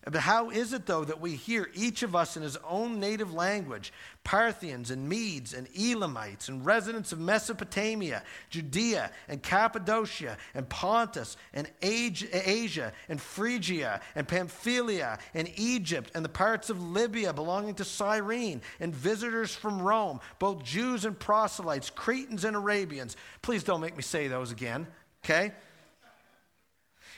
But 0.05 0.23
how 0.23 0.49
is 0.49 0.73
it, 0.73 0.87
though, 0.87 1.05
that 1.05 1.21
we 1.21 1.37
hear 1.37 1.69
each 1.75 2.03
of 2.03 2.17
us 2.17 2.35
in 2.35 2.43
his 2.43 2.57
own 2.67 2.99
native 3.01 3.35
language 3.35 3.93
Parthians 4.25 4.91
and 4.91 5.07
Medes 5.07 5.53
and 5.53 5.69
Elamites 5.79 6.49
and 6.49 6.65
residents 6.65 7.13
of 7.13 7.21
Mesopotamia, 7.21 8.23
Judea 8.49 9.11
and 9.29 9.43
Cappadocia 9.43 10.39
and 10.55 10.67
Pontus 10.71 11.37
and 11.53 11.71
Asia 11.83 12.93
and 13.11 13.21
Phrygia 13.21 14.01
and 14.15 14.27
Pamphylia 14.27 15.19
and 15.35 15.51
Egypt 15.57 16.11
and 16.15 16.25
the 16.25 16.31
parts 16.31 16.71
of 16.71 16.83
Libya 16.83 17.35
belonging 17.35 17.75
to 17.75 17.85
Cyrene 17.85 18.63
and 18.81 18.95
visitors 18.95 19.55
from 19.55 19.83
Rome, 19.83 20.21
both 20.39 20.65
Jews 20.65 21.05
and 21.05 21.19
proselytes, 21.19 21.91
Cretans 21.91 22.45
and 22.45 22.57
Arabians? 22.57 23.17
Please 23.43 23.65
don't 23.65 23.83
make 23.83 23.97
me 23.97 24.03
say 24.03 24.29
those 24.29 24.51
again, 24.51 24.87
okay? 25.23 25.53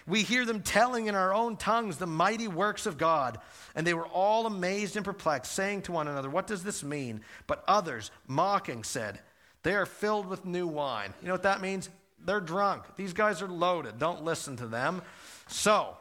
We 0.07 0.23
hear 0.23 0.45
them 0.45 0.63
telling 0.63 1.07
in 1.07 1.15
our 1.15 1.33
own 1.33 1.57
tongues 1.57 1.97
the 1.97 2.07
mighty 2.07 2.49
works 2.49 2.87
of 2.87 2.99
God. 2.99 3.39
And 3.75 3.87
they 3.87 3.95
were 3.95 4.07
all 4.07 4.47
amazed 4.47 4.97
and 4.97 5.05
perplexed, 5.05 5.53
saying 5.53 5.83
to 5.83 5.93
one 5.93 6.09
another, 6.09 6.29
What 6.29 6.47
does 6.47 6.63
this 6.63 6.83
mean? 6.83 7.23
But 7.47 7.65
others, 7.69 8.11
mocking, 8.27 8.85
said, 8.85 9.21
They 9.63 9.75
are 9.75 9.87
filled 9.87 10.27
with 10.27 10.45
new 10.45 10.67
wine. 10.67 11.15
You 11.21 11.29
know 11.29 11.35
what 11.35 11.45
that 11.45 11.63
means? 11.63 11.89
They're 12.25 12.41
drunk. 12.41 12.85
These 12.97 13.13
guys 13.13 13.43
are 13.43 13.49
loaded. 13.49 13.99
Don't 13.99 14.25
listen 14.25 14.57
to 14.57 14.67
them. 14.67 15.03
So, 15.49 15.97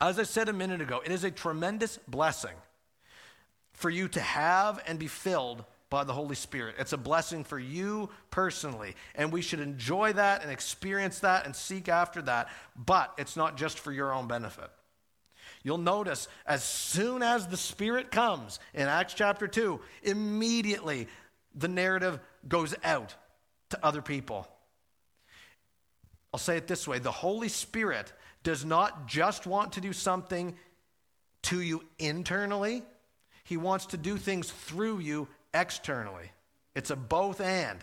as 0.00 0.18
I 0.18 0.24
said 0.24 0.48
a 0.48 0.52
minute 0.52 0.80
ago, 0.80 1.00
it 1.04 1.12
is 1.12 1.24
a 1.24 1.30
tremendous 1.30 1.98
blessing 2.08 2.54
for 3.72 3.90
you 3.90 4.08
to 4.08 4.20
have 4.20 4.82
and 4.86 4.98
be 4.98 5.08
filled 5.08 5.64
by 5.94 6.02
the 6.02 6.12
Holy 6.12 6.34
Spirit. 6.34 6.74
It's 6.80 6.92
a 6.92 6.96
blessing 6.96 7.44
for 7.44 7.56
you 7.56 8.10
personally, 8.32 8.96
and 9.14 9.30
we 9.30 9.40
should 9.40 9.60
enjoy 9.60 10.12
that 10.14 10.42
and 10.42 10.50
experience 10.50 11.20
that 11.20 11.46
and 11.46 11.54
seek 11.54 11.88
after 11.88 12.20
that, 12.22 12.48
but 12.74 13.14
it's 13.16 13.36
not 13.36 13.56
just 13.56 13.78
for 13.78 13.92
your 13.92 14.12
own 14.12 14.26
benefit. 14.26 14.68
You'll 15.62 15.78
notice 15.78 16.26
as 16.46 16.64
soon 16.64 17.22
as 17.22 17.46
the 17.46 17.56
Spirit 17.56 18.10
comes 18.10 18.58
in 18.74 18.88
Acts 18.88 19.14
chapter 19.14 19.46
2, 19.46 19.78
immediately 20.02 21.06
the 21.54 21.68
narrative 21.68 22.18
goes 22.48 22.74
out 22.82 23.14
to 23.70 23.78
other 23.80 24.02
people. 24.02 24.48
I'll 26.32 26.40
say 26.40 26.56
it 26.56 26.66
this 26.66 26.88
way 26.88 26.98
the 26.98 27.12
Holy 27.12 27.48
Spirit 27.48 28.12
does 28.42 28.64
not 28.64 29.06
just 29.06 29.46
want 29.46 29.74
to 29.74 29.80
do 29.80 29.92
something 29.92 30.56
to 31.42 31.60
you 31.60 31.84
internally, 32.00 32.82
He 33.44 33.56
wants 33.56 33.86
to 33.86 33.96
do 33.96 34.16
things 34.16 34.50
through 34.50 34.98
you 34.98 35.28
externally. 35.54 36.30
It's 36.74 36.90
a 36.90 36.96
both 36.96 37.40
and. 37.40 37.82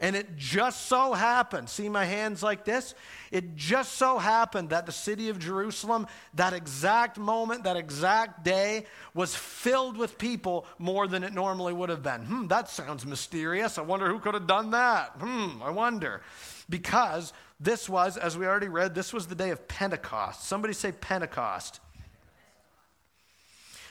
And 0.00 0.14
it 0.14 0.36
just 0.36 0.86
so 0.86 1.12
happened, 1.12 1.70
see 1.70 1.88
my 1.88 2.04
hands 2.04 2.42
like 2.42 2.64
this? 2.64 2.94
It 3.30 3.56
just 3.56 3.92
so 3.94 4.18
happened 4.18 4.70
that 4.70 4.84
the 4.84 4.92
city 4.92 5.28
of 5.28 5.38
Jerusalem, 5.38 6.06
that 6.34 6.52
exact 6.52 7.18
moment, 7.18 7.64
that 7.64 7.76
exact 7.76 8.44
day, 8.44 8.84
was 9.14 9.34
filled 9.34 9.96
with 9.96 10.18
people 10.18 10.66
more 10.78 11.06
than 11.06 11.24
it 11.24 11.32
normally 11.32 11.72
would 11.72 11.88
have 11.88 12.02
been. 12.02 12.24
Hmm, 12.24 12.46
that 12.48 12.68
sounds 12.68 13.06
mysterious. 13.06 13.78
I 13.78 13.82
wonder 13.82 14.08
who 14.08 14.18
could 14.18 14.34
have 14.34 14.46
done 14.46 14.72
that. 14.72 15.12
Hmm, 15.18 15.62
I 15.62 15.70
wonder. 15.70 16.20
Because 16.68 17.32
this 17.58 17.88
was, 17.88 18.16
as 18.16 18.36
we 18.36 18.44
already 18.44 18.68
read, 18.68 18.94
this 18.94 19.12
was 19.12 19.28
the 19.28 19.34
day 19.34 19.50
of 19.50 19.66
Pentecost. 19.66 20.44
Somebody 20.44 20.74
say 20.74 20.92
Pentecost. 20.92 21.80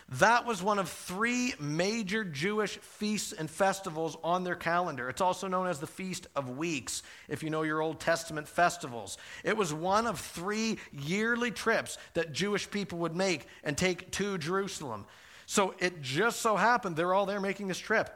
That 0.10 0.46
was 0.46 0.62
one 0.62 0.78
of 0.78 0.88
three 0.88 1.56
major 1.60 2.24
Jewish 2.24 2.78
feasts 2.78 3.34
and 3.34 3.50
festivals 3.50 4.16
on 4.24 4.44
their 4.44 4.56
calendar. 4.56 5.10
It's 5.10 5.22
also 5.22 5.48
known 5.48 5.66
as 5.66 5.80
the 5.80 5.88
Feast 5.88 6.28
of 6.36 6.58
Weeks, 6.58 7.02
if 7.28 7.42
you 7.42 7.50
know 7.50 7.64
your 7.64 7.82
Old 7.82 8.00
Testament 8.00 8.48
festivals. 8.48 9.18
It 9.44 9.58
was 9.58 9.74
one 9.74 10.06
of 10.06 10.20
three 10.20 10.78
yearly 10.92 11.50
trips 11.50 11.98
that 12.14 12.34
Jewish 12.34 12.70
people 12.70 13.00
would 13.00 13.16
make 13.16 13.48
and 13.64 13.76
take 13.76 14.12
to 14.12 14.38
Jerusalem. 14.38 15.06
So 15.48 15.74
it 15.80 16.02
just 16.02 16.40
so 16.40 16.56
happened 16.56 16.96
they're 16.96 17.14
all 17.14 17.26
there 17.26 17.42
making 17.42 17.68
this 17.68 17.80
trip 17.80 18.10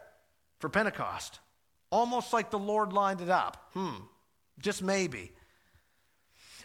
for 0.60 0.70
Pentecost. 0.70 1.40
Almost 1.92 2.34
like 2.34 2.52
the 2.52 2.60
Lord 2.60 2.94
lined 2.94 3.22
it 3.22 3.30
up. 3.30 3.72
Hmm, 3.74 4.04
just 4.60 4.84
maybe. 4.84 5.32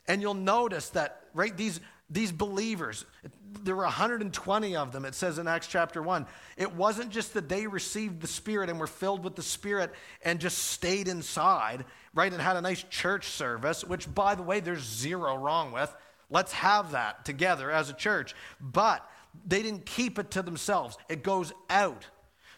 And 0.06 0.20
you'll 0.20 0.34
notice 0.34 0.90
that, 0.90 1.22
right, 1.32 1.56
these 1.56 1.80
these 2.10 2.32
believers, 2.32 3.04
there 3.62 3.74
were 3.74 3.84
120 3.84 4.76
of 4.76 4.92
them, 4.92 5.04
it 5.04 5.14
says 5.14 5.38
in 5.38 5.48
Acts 5.48 5.66
chapter 5.66 6.02
1. 6.02 6.26
It 6.56 6.74
wasn't 6.74 7.10
just 7.10 7.34
that 7.34 7.48
they 7.48 7.66
received 7.66 8.20
the 8.20 8.26
Spirit 8.26 8.68
and 8.68 8.78
were 8.78 8.86
filled 8.86 9.24
with 9.24 9.36
the 9.36 9.42
Spirit 9.42 9.92
and 10.22 10.38
just 10.38 10.58
stayed 10.58 11.08
inside, 11.08 11.84
right, 12.14 12.32
and 12.32 12.42
had 12.42 12.56
a 12.56 12.60
nice 12.60 12.84
church 12.90 13.28
service, 13.28 13.84
which, 13.84 14.12
by 14.12 14.34
the 14.34 14.42
way, 14.42 14.60
there's 14.60 14.82
zero 14.82 15.36
wrong 15.36 15.72
with. 15.72 15.94
Let's 16.30 16.52
have 16.52 16.92
that 16.92 17.24
together 17.24 17.70
as 17.70 17.88
a 17.88 17.94
church. 17.94 18.34
But 18.60 19.08
they 19.46 19.62
didn't 19.62 19.86
keep 19.86 20.18
it 20.18 20.30
to 20.32 20.42
themselves, 20.42 20.98
it 21.08 21.22
goes 21.22 21.52
out. 21.70 22.06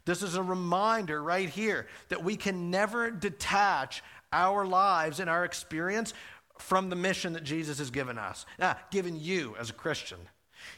This 0.07 0.23
is 0.23 0.37
a 0.37 0.43
reminder 0.43 1.21
right 1.23 1.49
here 1.49 1.87
that 2.11 2.23
we 2.23 2.37
can 2.37 2.71
never 2.71 3.11
detach 3.11 4.03
our 4.33 4.65
lives 4.65 5.19
and 5.21 5.29
our 5.29 5.45
experience 5.45 6.15
from 6.59 6.91
the 6.91 6.97
mission 6.97 7.33
that 7.35 7.45
Jesus 7.45 7.79
has 7.79 7.91
given 7.91 8.19
us, 8.19 8.47
ah, 8.61 8.79
given 8.91 9.19
you 9.19 9.55
as 9.59 9.71
a 9.71 9.75
Christian. 9.75 10.19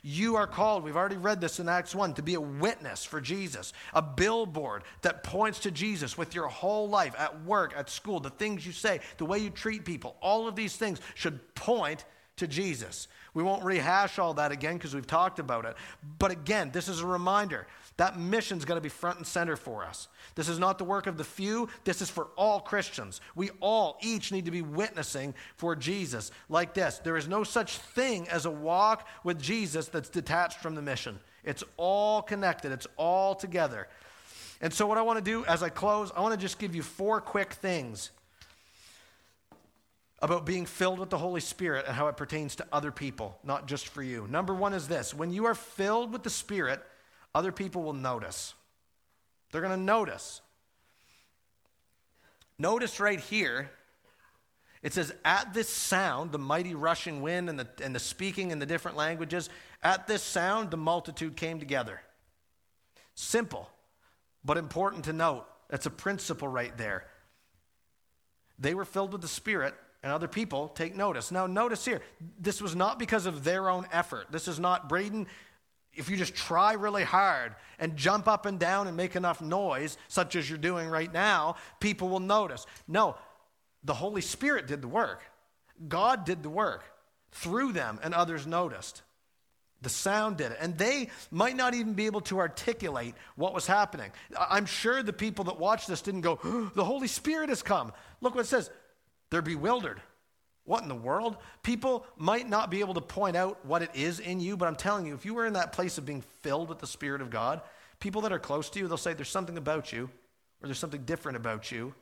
You 0.02 0.36
are 0.36 0.46
called, 0.46 0.84
we've 0.84 0.96
already 0.96 1.16
read 1.16 1.40
this 1.40 1.60
in 1.60 1.68
Acts 1.68 1.94
1, 1.94 2.14
to 2.14 2.22
be 2.22 2.34
a 2.34 2.40
witness 2.40 3.04
for 3.04 3.20
Jesus, 3.20 3.72
a 3.94 4.02
billboard 4.02 4.84
that 5.02 5.22
points 5.22 5.60
to 5.60 5.70
Jesus 5.70 6.18
with 6.18 6.34
your 6.34 6.48
whole 6.48 6.88
life, 6.88 7.14
at 7.18 7.44
work, 7.44 7.72
at 7.76 7.88
school, 7.88 8.20
the 8.20 8.30
things 8.30 8.66
you 8.66 8.72
say, 8.72 9.00
the 9.16 9.24
way 9.24 9.38
you 9.38 9.50
treat 9.50 9.84
people. 9.84 10.16
All 10.20 10.46
of 10.46 10.56
these 10.56 10.76
things 10.76 11.00
should 11.14 11.54
point 11.54 12.04
to 12.38 12.46
Jesus. 12.46 13.08
We 13.34 13.42
won't 13.42 13.62
rehash 13.62 14.18
all 14.18 14.34
that 14.34 14.52
again 14.52 14.74
because 14.74 14.94
we've 14.94 15.06
talked 15.06 15.38
about 15.38 15.64
it. 15.64 15.76
But 16.18 16.30
again, 16.30 16.70
this 16.72 16.88
is 16.88 17.00
a 17.00 17.06
reminder 17.06 17.66
that 17.98 18.18
mission 18.18 18.58
is 18.58 18.64
going 18.64 18.76
to 18.76 18.82
be 18.82 18.88
front 18.88 19.18
and 19.18 19.26
center 19.26 19.56
for 19.56 19.84
us. 19.84 20.08
This 20.34 20.48
is 20.48 20.58
not 20.58 20.78
the 20.78 20.84
work 20.84 21.06
of 21.06 21.18
the 21.18 21.24
few, 21.24 21.68
this 21.84 22.00
is 22.00 22.08
for 22.08 22.28
all 22.36 22.60
Christians. 22.60 23.20
We 23.34 23.50
all 23.60 23.98
each 24.00 24.32
need 24.32 24.44
to 24.46 24.50
be 24.50 24.62
witnessing 24.62 25.34
for 25.56 25.76
Jesus 25.76 26.30
like 26.48 26.74
this. 26.74 26.98
There 26.98 27.16
is 27.16 27.28
no 27.28 27.44
such 27.44 27.78
thing 27.78 28.28
as 28.28 28.46
a 28.46 28.50
walk 28.50 29.06
with 29.24 29.40
Jesus 29.40 29.88
that's 29.88 30.08
detached 30.08 30.58
from 30.58 30.74
the 30.74 30.82
mission. 30.82 31.18
It's 31.44 31.64
all 31.76 32.22
connected, 32.22 32.72
it's 32.72 32.86
all 32.96 33.34
together. 33.34 33.88
And 34.60 34.72
so, 34.72 34.86
what 34.86 34.98
I 34.98 35.02
want 35.02 35.18
to 35.18 35.24
do 35.24 35.44
as 35.44 35.62
I 35.62 35.68
close, 35.68 36.10
I 36.16 36.20
want 36.20 36.34
to 36.34 36.40
just 36.40 36.58
give 36.58 36.74
you 36.74 36.82
four 36.82 37.20
quick 37.20 37.52
things 37.52 38.10
about 40.20 40.44
being 40.44 40.66
filled 40.66 40.98
with 40.98 41.10
the 41.10 41.18
Holy 41.18 41.40
Spirit 41.40 41.84
and 41.86 41.94
how 41.94 42.08
it 42.08 42.16
pertains 42.16 42.56
to 42.56 42.66
other 42.72 42.90
people, 42.90 43.38
not 43.44 43.66
just 43.66 43.88
for 43.88 44.02
you. 44.02 44.26
Number 44.28 44.54
one 44.54 44.72
is 44.72 44.88
this 44.88 45.14
when 45.14 45.32
you 45.32 45.46
are 45.46 45.54
filled 45.54 46.12
with 46.12 46.22
the 46.22 46.30
Spirit, 46.30 46.82
other 47.34 47.52
people 47.52 47.82
will 47.82 47.92
notice. 47.92 48.54
They're 49.52 49.60
going 49.60 49.78
to 49.78 49.82
notice. 49.82 50.40
Notice 52.58 52.98
right 52.98 53.20
here, 53.20 53.70
it 54.82 54.92
says, 54.92 55.12
At 55.24 55.54
this 55.54 55.68
sound, 55.68 56.32
the 56.32 56.38
mighty 56.38 56.74
rushing 56.74 57.22
wind 57.22 57.48
and 57.48 57.58
the, 57.58 57.68
and 57.82 57.94
the 57.94 58.00
speaking 58.00 58.50
in 58.50 58.58
the 58.58 58.66
different 58.66 58.96
languages, 58.96 59.48
at 59.82 60.06
this 60.06 60.22
sound, 60.22 60.70
the 60.70 60.76
multitude 60.76 61.36
came 61.36 61.60
together. 61.60 62.00
Simple, 63.14 63.70
but 64.44 64.56
important 64.56 65.04
to 65.04 65.12
note. 65.12 65.46
That's 65.68 65.86
a 65.86 65.90
principle 65.90 66.48
right 66.48 66.76
there. 66.76 67.06
They 68.58 68.74
were 68.74 68.84
filled 68.84 69.12
with 69.12 69.20
the 69.20 69.28
Spirit, 69.28 69.74
and 70.02 70.12
other 70.12 70.28
people 70.28 70.68
take 70.68 70.94
notice. 70.96 71.30
Now, 71.30 71.46
notice 71.46 71.84
here, 71.84 72.00
this 72.38 72.62
was 72.62 72.76
not 72.76 72.98
because 72.98 73.26
of 73.26 73.44
their 73.44 73.68
own 73.68 73.86
effort. 73.92 74.26
This 74.30 74.48
is 74.48 74.60
not 74.60 74.88
Braden 74.88 75.26
if 75.98 76.08
you 76.08 76.16
just 76.16 76.34
try 76.34 76.74
really 76.74 77.02
hard 77.02 77.56
and 77.78 77.96
jump 77.96 78.28
up 78.28 78.46
and 78.46 78.58
down 78.58 78.86
and 78.86 78.96
make 78.96 79.16
enough 79.16 79.42
noise, 79.42 79.98
such 80.06 80.36
as 80.36 80.48
you're 80.48 80.56
doing 80.58 80.88
right 80.88 81.12
now, 81.12 81.56
people 81.80 82.08
will 82.08 82.20
notice. 82.20 82.66
No, 82.86 83.16
the 83.82 83.94
Holy 83.94 84.20
Spirit 84.20 84.68
did 84.68 84.80
the 84.80 84.88
work. 84.88 85.22
God 85.88 86.24
did 86.24 86.42
the 86.42 86.50
work 86.50 86.84
through 87.32 87.72
them, 87.72 87.98
and 88.02 88.14
others 88.14 88.46
noticed. 88.46 89.02
The 89.82 89.88
sound 89.88 90.38
did 90.38 90.52
it. 90.52 90.58
And 90.60 90.78
they 90.78 91.10
might 91.30 91.56
not 91.56 91.74
even 91.74 91.94
be 91.94 92.06
able 92.06 92.20
to 92.22 92.38
articulate 92.38 93.14
what 93.36 93.54
was 93.54 93.66
happening. 93.66 94.10
I'm 94.38 94.66
sure 94.66 95.02
the 95.02 95.12
people 95.12 95.44
that 95.46 95.58
watched 95.58 95.88
this 95.88 96.02
didn't 96.02 96.22
go, 96.22 96.38
oh, 96.42 96.70
the 96.74 96.84
Holy 96.84 97.08
Spirit 97.08 97.48
has 97.48 97.62
come. 97.62 97.92
Look 98.20 98.34
what 98.34 98.42
it 98.44 98.48
says. 98.48 98.70
They're 99.30 99.42
bewildered. 99.42 100.00
What 100.64 100.82
in 100.82 100.88
the 100.88 100.94
world? 100.94 101.38
People 101.62 102.04
might 102.16 102.48
not 102.48 102.70
be 102.70 102.80
able 102.80 102.94
to 102.94 103.00
point 103.00 103.36
out 103.36 103.64
what 103.64 103.82
it 103.82 103.90
is 103.94 104.20
in 104.20 104.38
you, 104.38 104.56
but 104.56 104.68
I'm 104.68 104.76
telling 104.76 105.06
you, 105.06 105.14
if 105.14 105.24
you 105.24 105.32
were 105.32 105.46
in 105.46 105.54
that 105.54 105.72
place 105.72 105.96
of 105.96 106.04
being 106.04 106.22
filled 106.42 106.68
with 106.68 106.78
the 106.78 106.86
Spirit 106.86 107.22
of 107.22 107.30
God, 107.30 107.62
people 108.00 108.20
that 108.22 108.32
are 108.32 108.38
close 108.38 108.68
to 108.70 108.78
you, 108.78 108.86
they'll 108.86 108.98
say 108.98 109.14
there's 109.14 109.30
something 109.30 109.56
about 109.56 109.92
you, 109.92 110.10
or 110.62 110.66
there's 110.66 110.78
something 110.78 111.04
different 111.04 111.36
about 111.36 111.72
you. 111.72 111.94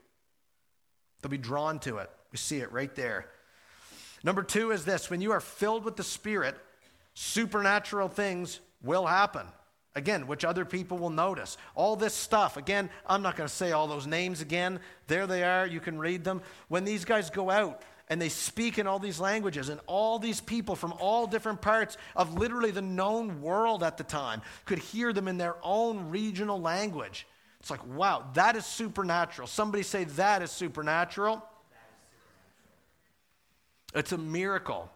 They'll 1.22 1.30
be 1.30 1.38
drawn 1.38 1.78
to 1.80 1.98
it. 1.98 2.10
We 2.32 2.38
see 2.38 2.58
it 2.58 2.72
right 2.72 2.94
there. 2.94 3.26
Number 4.24 4.42
two 4.42 4.72
is 4.72 4.84
this 4.84 5.10
when 5.10 5.20
you 5.20 5.30
are 5.30 5.40
filled 5.40 5.84
with 5.84 5.94
the 5.94 6.02
Spirit, 6.02 6.56
supernatural 7.14 8.08
things 8.08 8.60
will 8.82 9.06
happen. 9.06 9.46
Again, 9.96 10.26
which 10.26 10.44
other 10.44 10.66
people 10.66 10.98
will 10.98 11.10
notice. 11.10 11.56
All 11.74 11.96
this 11.96 12.12
stuff, 12.12 12.58
again, 12.58 12.90
I'm 13.06 13.22
not 13.22 13.34
going 13.34 13.48
to 13.48 13.54
say 13.54 13.72
all 13.72 13.86
those 13.86 14.06
names 14.06 14.42
again. 14.42 14.78
There 15.06 15.26
they 15.26 15.42
are. 15.42 15.66
You 15.66 15.80
can 15.80 15.98
read 15.98 16.22
them. 16.22 16.42
When 16.68 16.84
these 16.84 17.06
guys 17.06 17.30
go 17.30 17.48
out 17.48 17.80
and 18.08 18.20
they 18.20 18.28
speak 18.28 18.78
in 18.78 18.86
all 18.86 18.98
these 18.98 19.18
languages, 19.18 19.70
and 19.70 19.80
all 19.86 20.18
these 20.18 20.40
people 20.40 20.76
from 20.76 20.92
all 21.00 21.26
different 21.26 21.62
parts 21.62 21.96
of 22.14 22.34
literally 22.34 22.70
the 22.70 22.82
known 22.82 23.40
world 23.40 23.82
at 23.82 23.96
the 23.96 24.04
time 24.04 24.42
could 24.66 24.78
hear 24.78 25.14
them 25.14 25.28
in 25.28 25.38
their 25.38 25.56
own 25.62 26.10
regional 26.10 26.60
language. 26.60 27.26
It's 27.58 27.70
like, 27.70 27.84
wow, 27.96 28.26
that 28.34 28.54
is 28.54 28.66
supernatural. 28.66 29.48
Somebody 29.48 29.82
say 29.82 30.04
that 30.04 30.42
is 30.42 30.50
supernatural. 30.50 31.42
It's 33.94 34.12
a 34.12 34.18
miracle. 34.18 34.90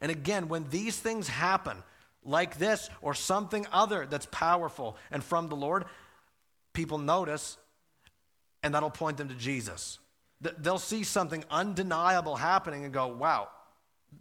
And 0.00 0.10
again, 0.10 0.48
when 0.48 0.68
these 0.68 0.98
things 0.98 1.28
happen, 1.28 1.82
like 2.24 2.58
this 2.58 2.90
or 3.00 3.14
something 3.14 3.66
other 3.72 4.06
that's 4.06 4.26
powerful 4.26 4.96
and 5.10 5.22
from 5.22 5.48
the 5.48 5.56
Lord, 5.56 5.84
people 6.72 6.98
notice 6.98 7.56
and 8.62 8.74
that'll 8.74 8.90
point 8.90 9.16
them 9.16 9.28
to 9.28 9.34
Jesus. 9.34 9.98
They'll 10.40 10.78
see 10.78 11.04
something 11.04 11.44
undeniable 11.50 12.36
happening 12.36 12.84
and 12.84 12.92
go, 12.92 13.08
wow, 13.08 13.48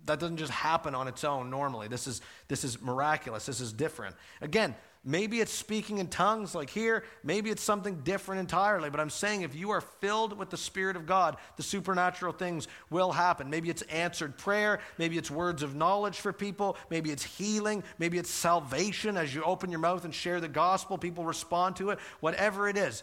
that 0.06 0.20
doesn't 0.20 0.38
just 0.38 0.52
happen 0.52 0.96
on 0.96 1.08
its 1.08 1.24
own 1.24 1.50
normally. 1.50 1.88
This 1.88 2.08
is, 2.08 2.22
this 2.48 2.64
is 2.64 2.82
miraculous. 2.82 3.46
This 3.46 3.62
is 3.62 3.72
different. 3.72 4.16
Again, 4.42 4.76
Maybe 5.10 5.40
it's 5.40 5.54
speaking 5.54 6.00
in 6.00 6.08
tongues 6.08 6.54
like 6.54 6.70
here. 6.70 7.06
Maybe 7.24 7.50
it's 7.50 7.64
something 7.64 8.02
different 8.02 8.42
entirely. 8.42 8.90
But 8.90 9.00
I'm 9.00 9.10
saying 9.10 9.44
if 9.44 9.56
you 9.56 9.70
are 9.70 9.80
filled 9.80 10.38
with 10.38 10.50
the 10.50 10.58
Spirit 10.58 10.98
of 10.98 11.06
God, 11.06 11.38
the 11.56 11.64
supernatural 11.64 12.34
things 12.34 12.68
will 12.90 13.14
happen. 13.14 13.50
Maybe 13.50 13.70
it's 13.70 13.84
answered 13.84 14.38
prayer. 14.38 14.82
Maybe 14.98 15.18
it's 15.18 15.32
words 15.32 15.64
of 15.64 15.76
knowledge 15.76 16.20
for 16.20 16.34
people. 16.34 16.76
Maybe 16.90 17.10
it's 17.10 17.24
healing. 17.24 17.86
Maybe 18.00 18.18
it's 18.18 18.30
salvation. 18.30 19.16
As 19.16 19.34
you 19.34 19.44
open 19.44 19.72
your 19.72 19.80
mouth 19.80 20.04
and 20.04 20.14
share 20.14 20.42
the 20.42 20.50
gospel, 20.50 20.98
people 20.98 21.24
respond 21.24 21.78
to 21.78 21.92
it. 21.92 22.00
Whatever 22.20 22.68
it 22.68 22.76
is, 22.76 23.02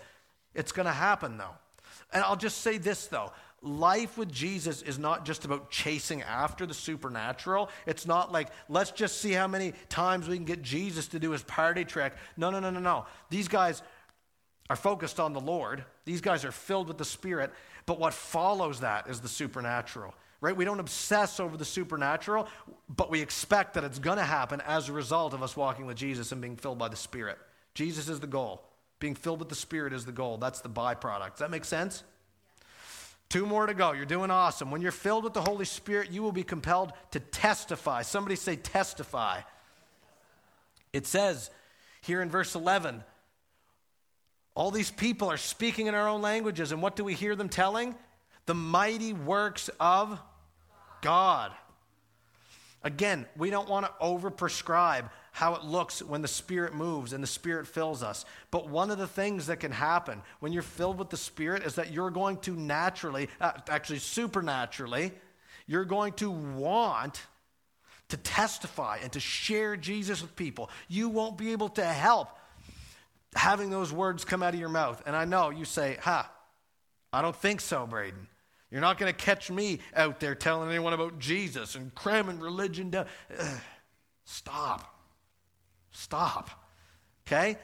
it's 0.54 0.72
going 0.72 0.84
to 0.84 0.92
happen 0.92 1.38
though. 1.38 1.54
And 2.12 2.22
I'll 2.22 2.36
just 2.36 2.58
say 2.58 2.76
this 2.76 3.06
though 3.06 3.32
life 3.64 4.18
with 4.18 4.30
Jesus 4.30 4.82
is 4.82 4.98
not 4.98 5.24
just 5.24 5.44
about 5.44 5.70
chasing 5.70 6.22
after 6.22 6.66
the 6.66 6.74
supernatural. 6.74 7.70
It's 7.86 8.06
not 8.06 8.30
like, 8.30 8.48
let's 8.68 8.90
just 8.90 9.20
see 9.20 9.32
how 9.32 9.48
many 9.48 9.72
times 9.88 10.28
we 10.28 10.36
can 10.36 10.44
get 10.44 10.62
Jesus 10.62 11.08
to 11.08 11.18
do 11.18 11.30
his 11.30 11.42
party 11.42 11.84
trick. 11.84 12.12
No, 12.36 12.50
no, 12.50 12.60
no, 12.60 12.70
no, 12.70 12.80
no. 12.80 13.06
These 13.30 13.48
guys 13.48 13.82
are 14.70 14.76
focused 14.76 15.20
on 15.20 15.32
the 15.32 15.40
Lord, 15.40 15.84
these 16.04 16.20
guys 16.20 16.44
are 16.44 16.52
filled 16.52 16.88
with 16.88 16.98
the 16.98 17.04
Spirit, 17.04 17.52
but 17.86 17.98
what 17.98 18.14
follows 18.14 18.80
that 18.80 19.08
is 19.08 19.20
the 19.20 19.28
supernatural. 19.28 20.14
Right? 20.40 20.56
We 20.56 20.66
don't 20.66 20.80
obsess 20.80 21.40
over 21.40 21.56
the 21.56 21.64
supernatural, 21.64 22.48
but 22.94 23.10
we 23.10 23.22
expect 23.22 23.74
that 23.74 23.84
it's 23.84 23.98
going 23.98 24.18
to 24.18 24.24
happen 24.24 24.60
as 24.66 24.88
a 24.88 24.92
result 24.92 25.32
of 25.32 25.42
us 25.42 25.56
walking 25.56 25.86
with 25.86 25.96
Jesus 25.96 26.32
and 26.32 26.40
being 26.40 26.56
filled 26.56 26.78
by 26.78 26.88
the 26.88 26.96
Spirit. 26.96 27.38
Jesus 27.72 28.10
is 28.10 28.20
the 28.20 28.26
goal. 28.26 28.62
Being 29.00 29.14
filled 29.14 29.38
with 29.38 29.48
the 29.48 29.54
Spirit 29.54 29.94
is 29.94 30.04
the 30.04 30.12
goal. 30.12 30.36
That's 30.36 30.60
the 30.60 30.68
byproduct. 30.68 31.30
Does 31.30 31.38
that 31.38 31.50
make 31.50 31.64
sense? 31.64 32.04
Two 33.34 33.46
more 33.46 33.66
to 33.66 33.74
go. 33.74 33.90
You're 33.90 34.04
doing 34.04 34.30
awesome. 34.30 34.70
When 34.70 34.80
you're 34.80 34.92
filled 34.92 35.24
with 35.24 35.32
the 35.32 35.40
Holy 35.40 35.64
Spirit, 35.64 36.12
you 36.12 36.22
will 36.22 36.30
be 36.30 36.44
compelled 36.44 36.92
to 37.10 37.18
testify. 37.18 38.02
Somebody 38.02 38.36
say, 38.36 38.54
testify. 38.54 39.40
It 40.92 41.04
says 41.04 41.50
here 42.00 42.22
in 42.22 42.30
verse 42.30 42.54
11, 42.54 43.02
all 44.54 44.70
these 44.70 44.92
people 44.92 45.32
are 45.32 45.36
speaking 45.36 45.88
in 45.88 45.96
our 45.96 46.08
own 46.08 46.22
languages, 46.22 46.70
and 46.70 46.80
what 46.80 46.94
do 46.94 47.02
we 47.02 47.14
hear 47.14 47.34
them 47.34 47.48
telling? 47.48 47.96
The 48.46 48.54
mighty 48.54 49.12
works 49.12 49.68
of 49.80 50.16
God. 51.02 51.50
Again, 52.84 53.26
we 53.36 53.50
don't 53.50 53.68
want 53.68 53.84
to 53.84 53.92
overprescribe 54.00 55.10
how 55.34 55.56
it 55.56 55.64
looks 55.64 56.00
when 56.00 56.22
the 56.22 56.28
Spirit 56.28 56.74
moves 56.74 57.12
and 57.12 57.20
the 57.20 57.26
Spirit 57.26 57.66
fills 57.66 58.04
us. 58.04 58.24
But 58.52 58.68
one 58.68 58.92
of 58.92 58.98
the 58.98 59.08
things 59.08 59.48
that 59.48 59.58
can 59.58 59.72
happen 59.72 60.22
when 60.38 60.52
you're 60.52 60.62
filled 60.62 60.96
with 60.96 61.10
the 61.10 61.16
Spirit 61.16 61.64
is 61.64 61.74
that 61.74 61.92
you're 61.92 62.12
going 62.12 62.36
to 62.42 62.54
naturally, 62.54 63.28
uh, 63.40 63.50
actually 63.68 63.98
supernaturally, 63.98 65.10
you're 65.66 65.84
going 65.84 66.12
to 66.14 66.30
want 66.30 67.20
to 68.10 68.16
testify 68.16 68.98
and 69.02 69.10
to 69.10 69.18
share 69.18 69.76
Jesus 69.76 70.22
with 70.22 70.36
people. 70.36 70.70
You 70.86 71.08
won't 71.08 71.36
be 71.36 71.50
able 71.50 71.70
to 71.70 71.84
help 71.84 72.28
having 73.34 73.70
those 73.70 73.92
words 73.92 74.24
come 74.24 74.40
out 74.40 74.54
of 74.54 74.60
your 74.60 74.68
mouth. 74.68 75.02
And 75.04 75.16
I 75.16 75.24
know 75.24 75.50
you 75.50 75.64
say, 75.64 75.98
ha, 76.00 76.30
I 77.12 77.22
don't 77.22 77.34
think 77.34 77.60
so, 77.60 77.88
Braden. 77.88 78.28
You're 78.70 78.80
not 78.80 78.98
going 78.98 79.12
to 79.12 79.18
catch 79.18 79.50
me 79.50 79.80
out 79.96 80.20
there 80.20 80.36
telling 80.36 80.70
anyone 80.70 80.92
about 80.92 81.18
Jesus 81.18 81.74
and 81.74 81.92
cramming 81.92 82.38
religion 82.38 82.90
down. 82.90 83.06
Stop. 84.24 84.93
Stop. 85.94 86.50
Okay? 87.26 87.56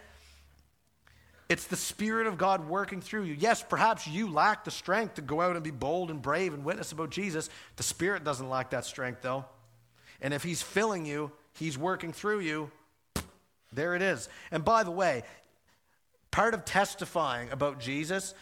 It's 1.50 1.66
the 1.66 1.76
Spirit 1.76 2.28
of 2.28 2.38
God 2.38 2.68
working 2.68 3.00
through 3.00 3.24
you. 3.24 3.34
Yes, 3.38 3.62
perhaps 3.68 4.06
you 4.06 4.30
lack 4.30 4.64
the 4.64 4.70
strength 4.70 5.14
to 5.14 5.20
go 5.20 5.40
out 5.40 5.56
and 5.56 5.64
be 5.64 5.72
bold 5.72 6.10
and 6.10 6.22
brave 6.22 6.54
and 6.54 6.64
witness 6.64 6.92
about 6.92 7.10
Jesus. 7.10 7.50
The 7.74 7.82
Spirit 7.82 8.22
doesn't 8.22 8.48
lack 8.48 8.70
that 8.70 8.84
strength, 8.84 9.20
though. 9.20 9.44
And 10.22 10.32
if 10.32 10.44
He's 10.44 10.62
filling 10.62 11.04
you, 11.04 11.32
He's 11.58 11.76
working 11.76 12.12
through 12.12 12.40
you. 12.40 12.70
There 13.72 13.96
it 13.96 14.02
is. 14.02 14.28
And 14.52 14.64
by 14.64 14.84
the 14.84 14.92
way, 14.92 15.24
part 16.30 16.54
of 16.54 16.64
testifying 16.64 17.50
about 17.50 17.80
Jesus 17.80 18.32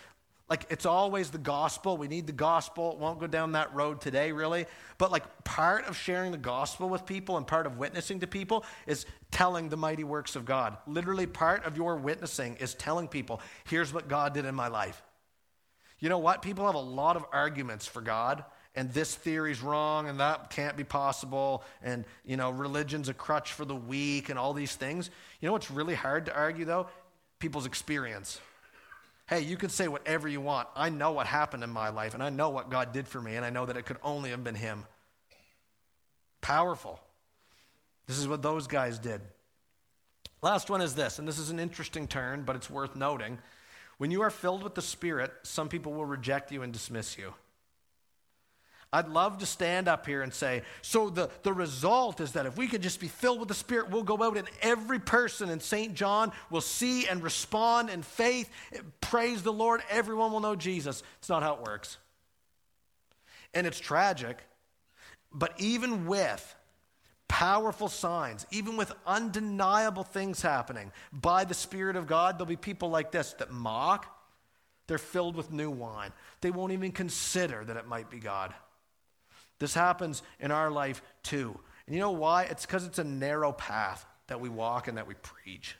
like, 0.48 0.66
it's 0.70 0.86
always 0.86 1.30
the 1.30 1.38
gospel. 1.38 1.98
We 1.98 2.08
need 2.08 2.26
the 2.26 2.32
gospel. 2.32 2.96
Won't 2.96 3.20
go 3.20 3.26
down 3.26 3.52
that 3.52 3.74
road 3.74 4.00
today, 4.00 4.32
really. 4.32 4.64
But, 4.96 5.12
like, 5.12 5.44
part 5.44 5.86
of 5.86 5.96
sharing 5.96 6.32
the 6.32 6.38
gospel 6.38 6.88
with 6.88 7.04
people 7.04 7.36
and 7.36 7.46
part 7.46 7.66
of 7.66 7.76
witnessing 7.76 8.20
to 8.20 8.26
people 8.26 8.64
is 8.86 9.04
telling 9.30 9.68
the 9.68 9.76
mighty 9.76 10.04
works 10.04 10.36
of 10.36 10.46
God. 10.46 10.78
Literally, 10.86 11.26
part 11.26 11.66
of 11.66 11.76
your 11.76 11.96
witnessing 11.96 12.56
is 12.56 12.74
telling 12.74 13.08
people, 13.08 13.42
here's 13.64 13.92
what 13.92 14.08
God 14.08 14.32
did 14.32 14.46
in 14.46 14.54
my 14.54 14.68
life. 14.68 15.02
You 15.98 16.08
know 16.08 16.18
what? 16.18 16.40
People 16.40 16.64
have 16.64 16.76
a 16.76 16.80
lot 16.80 17.16
of 17.16 17.26
arguments 17.30 17.86
for 17.86 18.00
God, 18.00 18.44
and 18.74 18.90
this 18.92 19.14
theory's 19.14 19.60
wrong, 19.60 20.08
and 20.08 20.20
that 20.20 20.48
can't 20.48 20.76
be 20.76 20.84
possible, 20.84 21.62
and, 21.82 22.06
you 22.24 22.36
know, 22.38 22.50
religion's 22.50 23.10
a 23.10 23.14
crutch 23.14 23.52
for 23.52 23.66
the 23.66 23.74
weak, 23.74 24.30
and 24.30 24.38
all 24.38 24.54
these 24.54 24.74
things. 24.74 25.10
You 25.40 25.46
know 25.46 25.52
what's 25.52 25.70
really 25.70 25.96
hard 25.96 26.26
to 26.26 26.34
argue, 26.34 26.64
though? 26.64 26.88
People's 27.38 27.66
experience. 27.66 28.40
Hey, 29.28 29.40
you 29.42 29.58
can 29.58 29.68
say 29.68 29.88
whatever 29.88 30.26
you 30.26 30.40
want. 30.40 30.68
I 30.74 30.88
know 30.88 31.12
what 31.12 31.26
happened 31.26 31.62
in 31.62 31.70
my 31.70 31.90
life, 31.90 32.14
and 32.14 32.22
I 32.22 32.30
know 32.30 32.48
what 32.48 32.70
God 32.70 32.92
did 32.92 33.06
for 33.06 33.20
me, 33.20 33.36
and 33.36 33.44
I 33.44 33.50
know 33.50 33.66
that 33.66 33.76
it 33.76 33.84
could 33.84 33.98
only 34.02 34.30
have 34.30 34.42
been 34.42 34.54
Him. 34.54 34.86
Powerful. 36.40 36.98
This 38.06 38.18
is 38.18 38.26
what 38.26 38.40
those 38.40 38.66
guys 38.66 38.98
did. 38.98 39.20
Last 40.40 40.70
one 40.70 40.80
is 40.80 40.94
this, 40.94 41.18
and 41.18 41.28
this 41.28 41.38
is 41.38 41.50
an 41.50 41.60
interesting 41.60 42.08
turn, 42.08 42.44
but 42.44 42.56
it's 42.56 42.70
worth 42.70 42.96
noting. 42.96 43.38
When 43.98 44.10
you 44.10 44.22
are 44.22 44.30
filled 44.30 44.62
with 44.62 44.74
the 44.74 44.82
Spirit, 44.82 45.32
some 45.42 45.68
people 45.68 45.92
will 45.92 46.06
reject 46.06 46.50
you 46.50 46.62
and 46.62 46.72
dismiss 46.72 47.18
you. 47.18 47.34
I'd 48.90 49.08
love 49.08 49.38
to 49.38 49.46
stand 49.46 49.86
up 49.86 50.06
here 50.06 50.22
and 50.22 50.32
say, 50.32 50.62
so 50.80 51.10
the, 51.10 51.28
the 51.42 51.52
result 51.52 52.20
is 52.20 52.32
that 52.32 52.46
if 52.46 52.56
we 52.56 52.66
could 52.66 52.82
just 52.82 53.00
be 53.00 53.08
filled 53.08 53.38
with 53.38 53.48
the 53.48 53.54
Spirit, 53.54 53.90
we'll 53.90 54.02
go 54.02 54.22
out 54.22 54.38
and 54.38 54.48
every 54.62 54.98
person 54.98 55.50
in 55.50 55.60
St. 55.60 55.94
John 55.94 56.32
will 56.48 56.62
see 56.62 57.06
and 57.06 57.22
respond 57.22 57.90
in 57.90 58.02
faith, 58.02 58.48
praise 59.02 59.42
the 59.42 59.52
Lord, 59.52 59.82
everyone 59.90 60.32
will 60.32 60.40
know 60.40 60.56
Jesus. 60.56 61.02
It's 61.18 61.28
not 61.28 61.42
how 61.42 61.54
it 61.54 61.60
works. 61.66 61.98
And 63.52 63.66
it's 63.66 63.78
tragic, 63.78 64.38
but 65.32 65.52
even 65.58 66.06
with 66.06 66.54
powerful 67.28 67.88
signs, 67.88 68.46
even 68.50 68.78
with 68.78 68.90
undeniable 69.06 70.02
things 70.02 70.40
happening 70.40 70.92
by 71.12 71.44
the 71.44 71.52
Spirit 71.52 71.96
of 71.96 72.06
God, 72.06 72.38
there'll 72.38 72.46
be 72.46 72.56
people 72.56 72.88
like 72.88 73.12
this 73.12 73.34
that 73.34 73.50
mock. 73.52 74.14
They're 74.86 74.96
filled 74.96 75.36
with 75.36 75.52
new 75.52 75.70
wine. 75.70 76.12
They 76.40 76.50
won't 76.50 76.72
even 76.72 76.92
consider 76.92 77.62
that 77.66 77.76
it 77.76 77.86
might 77.86 78.08
be 78.08 78.18
God. 78.18 78.54
This 79.58 79.74
happens 79.74 80.22
in 80.40 80.50
our 80.50 80.70
life 80.70 81.02
too. 81.22 81.58
And 81.86 81.94
you 81.94 82.00
know 82.00 82.10
why? 82.10 82.44
It's 82.44 82.66
because 82.66 82.86
it's 82.86 82.98
a 82.98 83.04
narrow 83.04 83.52
path 83.52 84.04
that 84.28 84.40
we 84.40 84.48
walk 84.48 84.88
and 84.88 84.98
that 84.98 85.06
we 85.06 85.14
preach. 85.14 85.76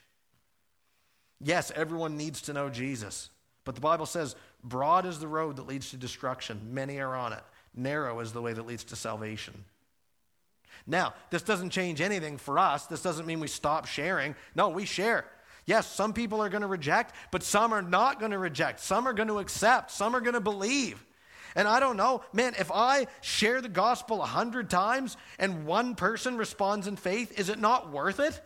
Yes, 1.41 1.71
everyone 1.75 2.17
needs 2.17 2.41
to 2.43 2.53
know 2.53 2.69
Jesus. 2.69 3.29
But 3.63 3.75
the 3.75 3.81
Bible 3.81 4.05
says, 4.05 4.35
broad 4.63 5.05
is 5.05 5.19
the 5.19 5.27
road 5.27 5.57
that 5.57 5.67
leads 5.67 5.91
to 5.91 5.97
destruction. 5.97 6.59
Many 6.71 6.99
are 6.99 7.15
on 7.15 7.33
it. 7.33 7.43
Narrow 7.75 8.19
is 8.19 8.33
the 8.33 8.41
way 8.41 8.53
that 8.53 8.65
leads 8.65 8.83
to 8.85 8.95
salvation. 8.95 9.53
Now, 10.87 11.13
this 11.29 11.43
doesn't 11.43 11.69
change 11.69 12.01
anything 12.01 12.37
for 12.37 12.57
us. 12.57 12.87
This 12.87 13.03
doesn't 13.03 13.25
mean 13.25 13.39
we 13.39 13.47
stop 13.47 13.85
sharing. 13.85 14.35
No, 14.55 14.69
we 14.69 14.85
share. 14.85 15.25
Yes, 15.65 15.85
some 15.85 16.13
people 16.13 16.41
are 16.41 16.49
going 16.49 16.61
to 16.63 16.67
reject, 16.67 17.13
but 17.31 17.43
some 17.43 17.73
are 17.73 17.81
not 17.81 18.19
going 18.19 18.31
to 18.31 18.39
reject. 18.39 18.79
Some 18.79 19.07
are 19.07 19.13
going 19.13 19.27
to 19.27 19.37
accept. 19.37 19.91
Some 19.91 20.15
are 20.15 20.21
going 20.21 20.33
to 20.33 20.39
believe. 20.39 21.05
And 21.59 21.67
I 21.67 21.81
don't 21.81 21.97
know, 21.97 22.21
man, 22.31 22.53
if 22.57 22.71
I 22.71 23.07
share 23.19 23.59
the 23.59 23.67
gospel 23.67 24.21
a 24.21 24.25
hundred 24.25 24.69
times 24.69 25.17
and 25.37 25.65
one 25.65 25.93
person 25.93 26.37
responds 26.37 26.87
in 26.87 26.95
faith, 26.95 27.37
is 27.37 27.49
it 27.49 27.59
not 27.59 27.91
worth 27.91 28.21
it? 28.21 28.39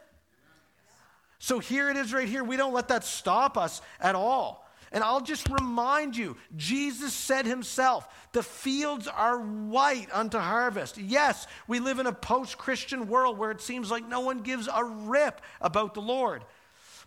So 1.37 1.59
here 1.59 1.91
it 1.91 1.95
is 1.95 2.11
right 2.11 2.27
here. 2.27 2.43
We 2.43 2.57
don't 2.57 2.73
let 2.73 2.87
that 2.87 3.03
stop 3.03 3.55
us 3.55 3.83
at 3.99 4.15
all. 4.15 4.67
And 4.91 5.03
I'll 5.03 5.21
just 5.21 5.47
remind 5.47 6.17
you 6.17 6.37
Jesus 6.57 7.13
said 7.13 7.45
himself, 7.45 8.07
the 8.31 8.41
fields 8.41 9.07
are 9.07 9.37
white 9.37 10.07
unto 10.11 10.39
harvest. 10.39 10.97
Yes, 10.97 11.45
we 11.67 11.79
live 11.79 11.99
in 11.99 12.07
a 12.07 12.13
post 12.13 12.57
Christian 12.57 13.07
world 13.07 13.37
where 13.37 13.51
it 13.51 13.61
seems 13.61 13.91
like 13.91 14.07
no 14.07 14.21
one 14.21 14.39
gives 14.39 14.67
a 14.67 14.83
rip 14.83 15.39
about 15.61 15.93
the 15.93 16.01
Lord. 16.01 16.43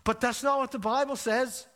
But 0.05 0.21
that's 0.21 0.41
not 0.41 0.59
what 0.59 0.71
the 0.71 0.79
Bible 0.79 1.17
says. 1.17 1.67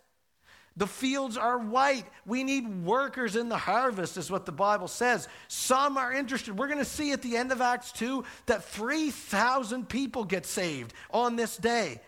The 0.78 0.88
fields 0.88 1.36
are 1.36 1.58
white. 1.58 2.06
We 2.26 2.44
need 2.44 2.86
workers 2.86 3.36
in 3.36 3.50
the 3.50 3.58
harvest, 3.58 4.18
is 4.18 4.32
what 4.32 4.46
the 4.46 4.52
Bible 4.54 4.88
says. 4.88 5.28
Some 5.48 5.98
are 5.98 6.14
interested. 6.14 6.58
We're 6.58 6.68
going 6.68 6.80
to 6.80 6.86
see 6.86 7.12
at 7.12 7.22
the 7.22 7.36
end 7.36 7.52
of 7.52 7.62
Acts 7.62 7.92
2 7.92 8.24
that 8.46 8.64
3,000 8.64 9.90
people 9.90 10.24
get 10.24 10.46
saved 10.46 10.94
on 11.12 11.36
this 11.36 11.58
day. 11.58 12.00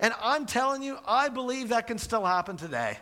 And 0.00 0.14
I'm 0.22 0.46
telling 0.46 0.82
you, 0.82 0.96
I 1.06 1.28
believe 1.28 1.68
that 1.68 1.86
can 1.86 1.98
still 1.98 2.24
happen 2.24 2.56
today. 2.56 2.98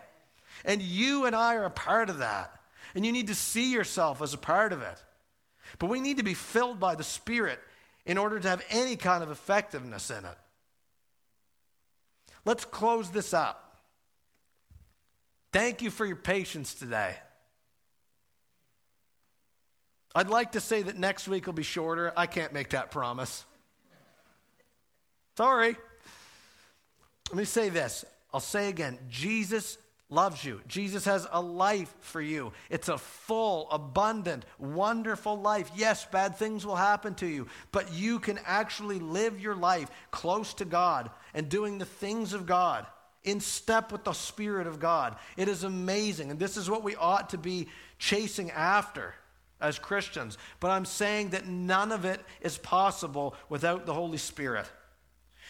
And 0.65 0.81
you 0.81 1.25
and 1.25 1.35
I 1.35 1.55
are 1.55 1.65
a 1.65 1.69
part 1.69 2.09
of 2.09 2.19
that. 2.19 2.59
And 2.93 3.05
you 3.05 3.11
need 3.11 3.27
to 3.27 3.35
see 3.35 3.71
yourself 3.71 4.21
as 4.21 4.33
a 4.33 4.37
part 4.37 4.73
of 4.73 4.81
it. 4.81 5.03
But 5.79 5.89
we 5.89 6.01
need 6.01 6.17
to 6.17 6.23
be 6.23 6.33
filled 6.33 6.79
by 6.79 6.95
the 6.95 7.03
Spirit 7.03 7.59
in 8.05 8.17
order 8.17 8.39
to 8.39 8.49
have 8.49 8.63
any 8.69 8.95
kind 8.95 9.23
of 9.23 9.31
effectiveness 9.31 10.09
in 10.09 10.25
it. 10.25 10.37
Let's 12.45 12.65
close 12.65 13.09
this 13.11 13.33
up. 13.33 13.66
Thank 15.51 15.81
you 15.81 15.89
for 15.89 16.05
your 16.05 16.15
patience 16.15 16.73
today. 16.73 17.15
I'd 20.13 20.29
like 20.29 20.53
to 20.53 20.61
say 20.61 20.81
that 20.81 20.97
next 20.97 21.27
week 21.27 21.45
will 21.45 21.53
be 21.53 21.63
shorter. 21.63 22.11
I 22.17 22.25
can't 22.25 22.53
make 22.53 22.71
that 22.71 22.91
promise. 22.91 23.45
Sorry. 25.37 25.77
Let 27.29 27.37
me 27.37 27.45
say 27.45 27.69
this. 27.69 28.03
I'll 28.33 28.39
say 28.39 28.69
again 28.69 28.97
Jesus 29.09 29.77
loves 30.09 30.43
you. 30.43 30.61
Jesus 30.67 31.05
has 31.05 31.27
a 31.31 31.41
life 31.41 31.93
for 31.99 32.21
you. 32.21 32.53
It's 32.69 32.89
a 32.89 32.97
full, 32.97 33.69
abundant, 33.69 34.45
wonderful 34.57 35.39
life. 35.39 35.69
Yes, 35.75 36.05
bad 36.05 36.37
things 36.37 36.65
will 36.65 36.77
happen 36.77 37.13
to 37.15 37.27
you, 37.27 37.47
but 37.71 37.91
you 37.93 38.19
can 38.19 38.39
actually 38.45 38.99
live 38.99 39.39
your 39.39 39.55
life 39.55 39.89
close 40.11 40.53
to 40.55 40.65
God 40.65 41.11
and 41.33 41.49
doing 41.49 41.77
the 41.77 41.85
things 41.85 42.33
of 42.33 42.45
God 42.45 42.85
in 43.27 43.41
step 43.41 43.91
with 43.91 44.05
the 44.05 44.13
Spirit 44.13 44.67
of 44.67 44.79
God. 44.79 45.17
It 45.35 45.49
is 45.49 45.63
amazing. 45.63 46.31
And 46.31 46.39
this 46.39 46.55
is 46.55 46.69
what 46.69 46.83
we 46.83 46.95
ought 46.95 47.31
to 47.31 47.37
be 47.37 47.67
chasing 47.99 48.49
after 48.51 49.13
as 49.59 49.77
Christians. 49.77 50.37
But 50.59 50.71
I'm 50.71 50.85
saying 50.85 51.29
that 51.29 51.45
none 51.45 51.91
of 51.91 52.05
it 52.05 52.21
is 52.41 52.57
possible 52.57 53.35
without 53.49 53.85
the 53.85 53.93
Holy 53.93 54.17
Spirit. 54.17 54.65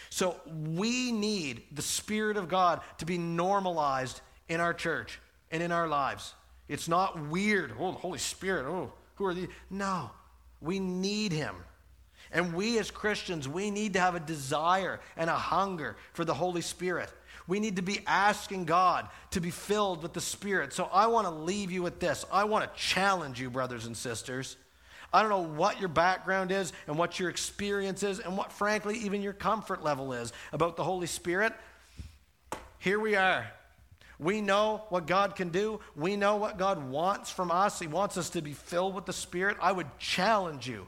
So 0.09 0.37
we 0.47 1.11
need 1.11 1.61
the 1.71 1.81
Spirit 1.81 2.37
of 2.37 2.49
God 2.49 2.81
to 2.97 3.05
be 3.05 3.17
normalized 3.17 4.21
in 4.49 4.59
our 4.59 4.73
church 4.73 5.19
and 5.51 5.61
in 5.61 5.71
our 5.71 5.87
lives. 5.87 6.33
It's 6.67 6.87
not 6.87 7.27
weird. 7.27 7.73
Oh, 7.79 7.91
the 7.91 7.97
Holy 7.99 8.19
Spirit. 8.19 8.65
Oh, 8.65 8.91
who 9.15 9.25
are 9.25 9.33
these? 9.33 9.49
No, 9.69 10.09
we 10.61 10.79
need 10.79 11.31
Him. 11.31 11.55
And 12.31 12.53
we 12.53 12.77
as 12.79 12.91
Christians, 12.91 13.47
we 13.47 13.71
need 13.71 13.93
to 13.93 13.99
have 13.99 14.15
a 14.15 14.19
desire 14.19 14.99
and 15.15 15.29
a 15.29 15.35
hunger 15.35 15.95
for 16.13 16.25
the 16.25 16.33
Holy 16.33 16.61
Spirit. 16.61 17.09
We 17.47 17.59
need 17.59 17.77
to 17.77 17.81
be 17.81 18.01
asking 18.05 18.65
God 18.65 19.07
to 19.31 19.39
be 19.39 19.51
filled 19.51 20.03
with 20.03 20.13
the 20.13 20.21
Spirit. 20.21 20.73
So 20.73 20.89
I 20.91 21.07
want 21.07 21.27
to 21.27 21.33
leave 21.33 21.71
you 21.71 21.81
with 21.81 21.99
this. 21.99 22.25
I 22.31 22.43
want 22.43 22.65
to 22.65 22.79
challenge 22.79 23.39
you, 23.39 23.49
brothers 23.49 23.85
and 23.85 23.95
sisters. 23.95 24.57
I 25.13 25.21
don't 25.21 25.29
know 25.29 25.55
what 25.57 25.79
your 25.79 25.89
background 25.89 26.51
is 26.51 26.73
and 26.85 26.97
what 26.97 27.19
your 27.19 27.29
experience 27.29 28.03
is 28.03 28.19
and 28.19 28.37
what, 28.37 28.51
frankly, 28.51 28.97
even 28.99 29.21
your 29.21 29.33
comfort 29.33 29.81
level 29.81 30.11
is 30.11 30.33
about 30.51 30.75
the 30.75 30.83
Holy 30.83 31.07
Spirit. 31.07 31.53
Here 32.79 32.99
we 32.99 33.15
are. 33.15 33.47
We 34.19 34.41
know 34.41 34.83
what 34.89 35.07
God 35.07 35.35
can 35.35 35.49
do. 35.49 35.79
We 35.95 36.15
know 36.15 36.35
what 36.35 36.57
God 36.57 36.89
wants 36.89 37.31
from 37.31 37.51
us. 37.51 37.79
He 37.79 37.87
wants 37.87 38.17
us 38.17 38.31
to 38.31 38.41
be 38.41 38.53
filled 38.53 38.95
with 38.95 39.05
the 39.05 39.13
Spirit. 39.13 39.57
I 39.61 39.71
would 39.71 39.87
challenge 39.99 40.67
you 40.67 40.87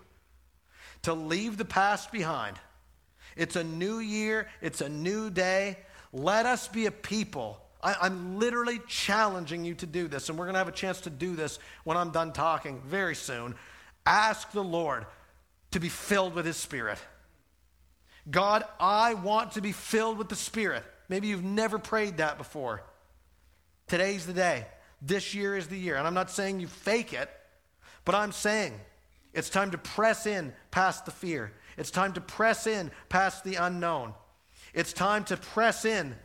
to 1.04 1.14
leave 1.14 1.58
the 1.58 1.66
past 1.66 2.12
behind. 2.12 2.58
It's 3.38 3.56
a 3.56 3.64
new 3.64 4.00
year, 4.00 4.48
it's 4.62 4.82
a 4.82 4.90
new 4.90 5.30
day. 5.30 5.78
Let 6.12 6.46
us 6.46 6.68
be 6.68 6.86
a 6.86 6.92
people. 6.92 7.62
I, 7.82 8.08
am 8.08 8.40
literally 8.40 8.80
challenging 8.88 9.64
you 9.64 9.76
to 9.76 9.86
do 9.86 10.08
this, 10.08 10.30
and 10.30 10.38
we're 10.38 10.46
going 10.46 10.56
to 10.56 10.60
have 10.60 10.68
a 10.68 10.74
chance 10.74 11.02
to 11.02 11.10
do 11.10 11.36
this 11.36 11.60
when 11.84 11.98
I'm 11.98 12.12
done 12.12 12.34
talking 12.34 12.82
very 12.86 13.16
soon. 13.16 13.56
Ask 14.06 14.52
the 14.52 14.64
Lord 14.64 15.06
to 15.72 15.80
be 15.80 15.90
filled 15.90 16.34
with 16.34 16.46
His 16.46 16.58
Spirit. 16.58 16.98
God, 18.30 18.64
I 18.80 19.14
want 19.14 19.54
to 19.54 19.62
be 19.62 19.72
filled 19.72 20.18
with 20.18 20.30
the 20.30 20.36
Spirit. 20.36 20.84
Maybe 21.08 21.28
you've 21.28 21.44
never 21.44 21.80
prayed 21.80 22.18
that 22.18 22.38
before. 22.38 22.84
Today's 23.88 24.26
the 24.26 24.34
day. 24.34 24.66
This 25.02 25.34
year 25.34 25.56
is 25.56 25.68
the 25.68 25.78
year. 25.78 25.96
And 25.96 26.06
I'm 26.06 26.14
not 26.14 26.30
saying 26.30 26.60
you 26.60 26.68
fake 26.68 27.14
it, 27.14 27.30
but 28.04 28.14
I'm 28.14 28.32
saying 28.32 28.74
it's 29.34 29.50
time 29.50 29.72
to 29.72 29.78
press 29.78 30.26
in 30.26 30.54
past 30.72 31.06
the 31.06 31.12
fear. 31.12 31.54
It's 31.78 31.92
time 31.92 32.14
to 32.14 32.22
press 32.22 32.68
in 32.68 32.92
past 33.08 33.44
the 33.44 33.56
unknown. 33.56 34.14
It's 34.74 34.94
time 34.94 35.24
to 35.26 35.38
press 35.38 35.86
in 35.86 36.16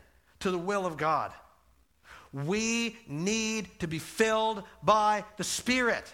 to 0.40 0.50
the 0.50 0.58
will 0.58 0.86
of 0.86 0.96
God. 0.96 1.32
We 2.32 2.96
need 3.06 3.68
to 3.80 3.86
be 3.86 3.98
filled 3.98 4.64
by 4.82 5.24
the 5.36 5.44
Spirit. 5.44 6.12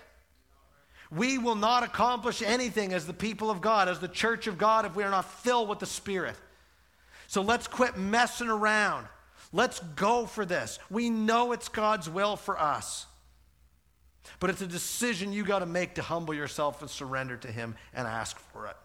We 1.11 1.39
will 1.39 1.55
not 1.55 1.83
accomplish 1.83 2.43
anything 2.43 2.93
as 2.93 3.07
the 3.07 3.13
people 3.13 3.51
of 3.51 3.61
God, 3.61 3.89
as 3.89 3.99
the 3.99 4.09
church 4.09 4.47
of 4.47 4.59
God, 4.59 4.85
if 4.85 4.95
we 4.95 5.03
are 5.03 5.11
not 5.11 5.25
filled 5.25 5.69
with 5.69 5.81
the 5.81 5.87
Spirit. 5.87 6.37
So 7.27 7.43
let's 7.43 7.67
quit 7.67 7.97
messing 7.97 8.49
around. 8.49 9.07
Let's 9.53 9.81
go 9.81 10.27
for 10.27 10.45
this. 10.45 10.79
We 10.91 11.11
know 11.11 11.53
it's 11.53 11.69
God's 11.69 12.09
will 12.09 12.37
for 12.37 12.61
us. 12.61 13.07
But 14.39 14.51
it's 14.51 14.61
a 14.61 14.67
decision 14.67 15.33
you 15.33 15.45
got 15.45 15.61
to 15.61 15.67
make 15.67 15.95
to 15.95 16.03
humble 16.03 16.35
yourself 16.35 16.81
and 16.83 16.91
surrender 16.91 17.37
to 17.39 17.49
Him 17.51 17.75
and 17.93 18.07
ask 18.07 18.39
for 18.39 18.67
it. 18.67 18.77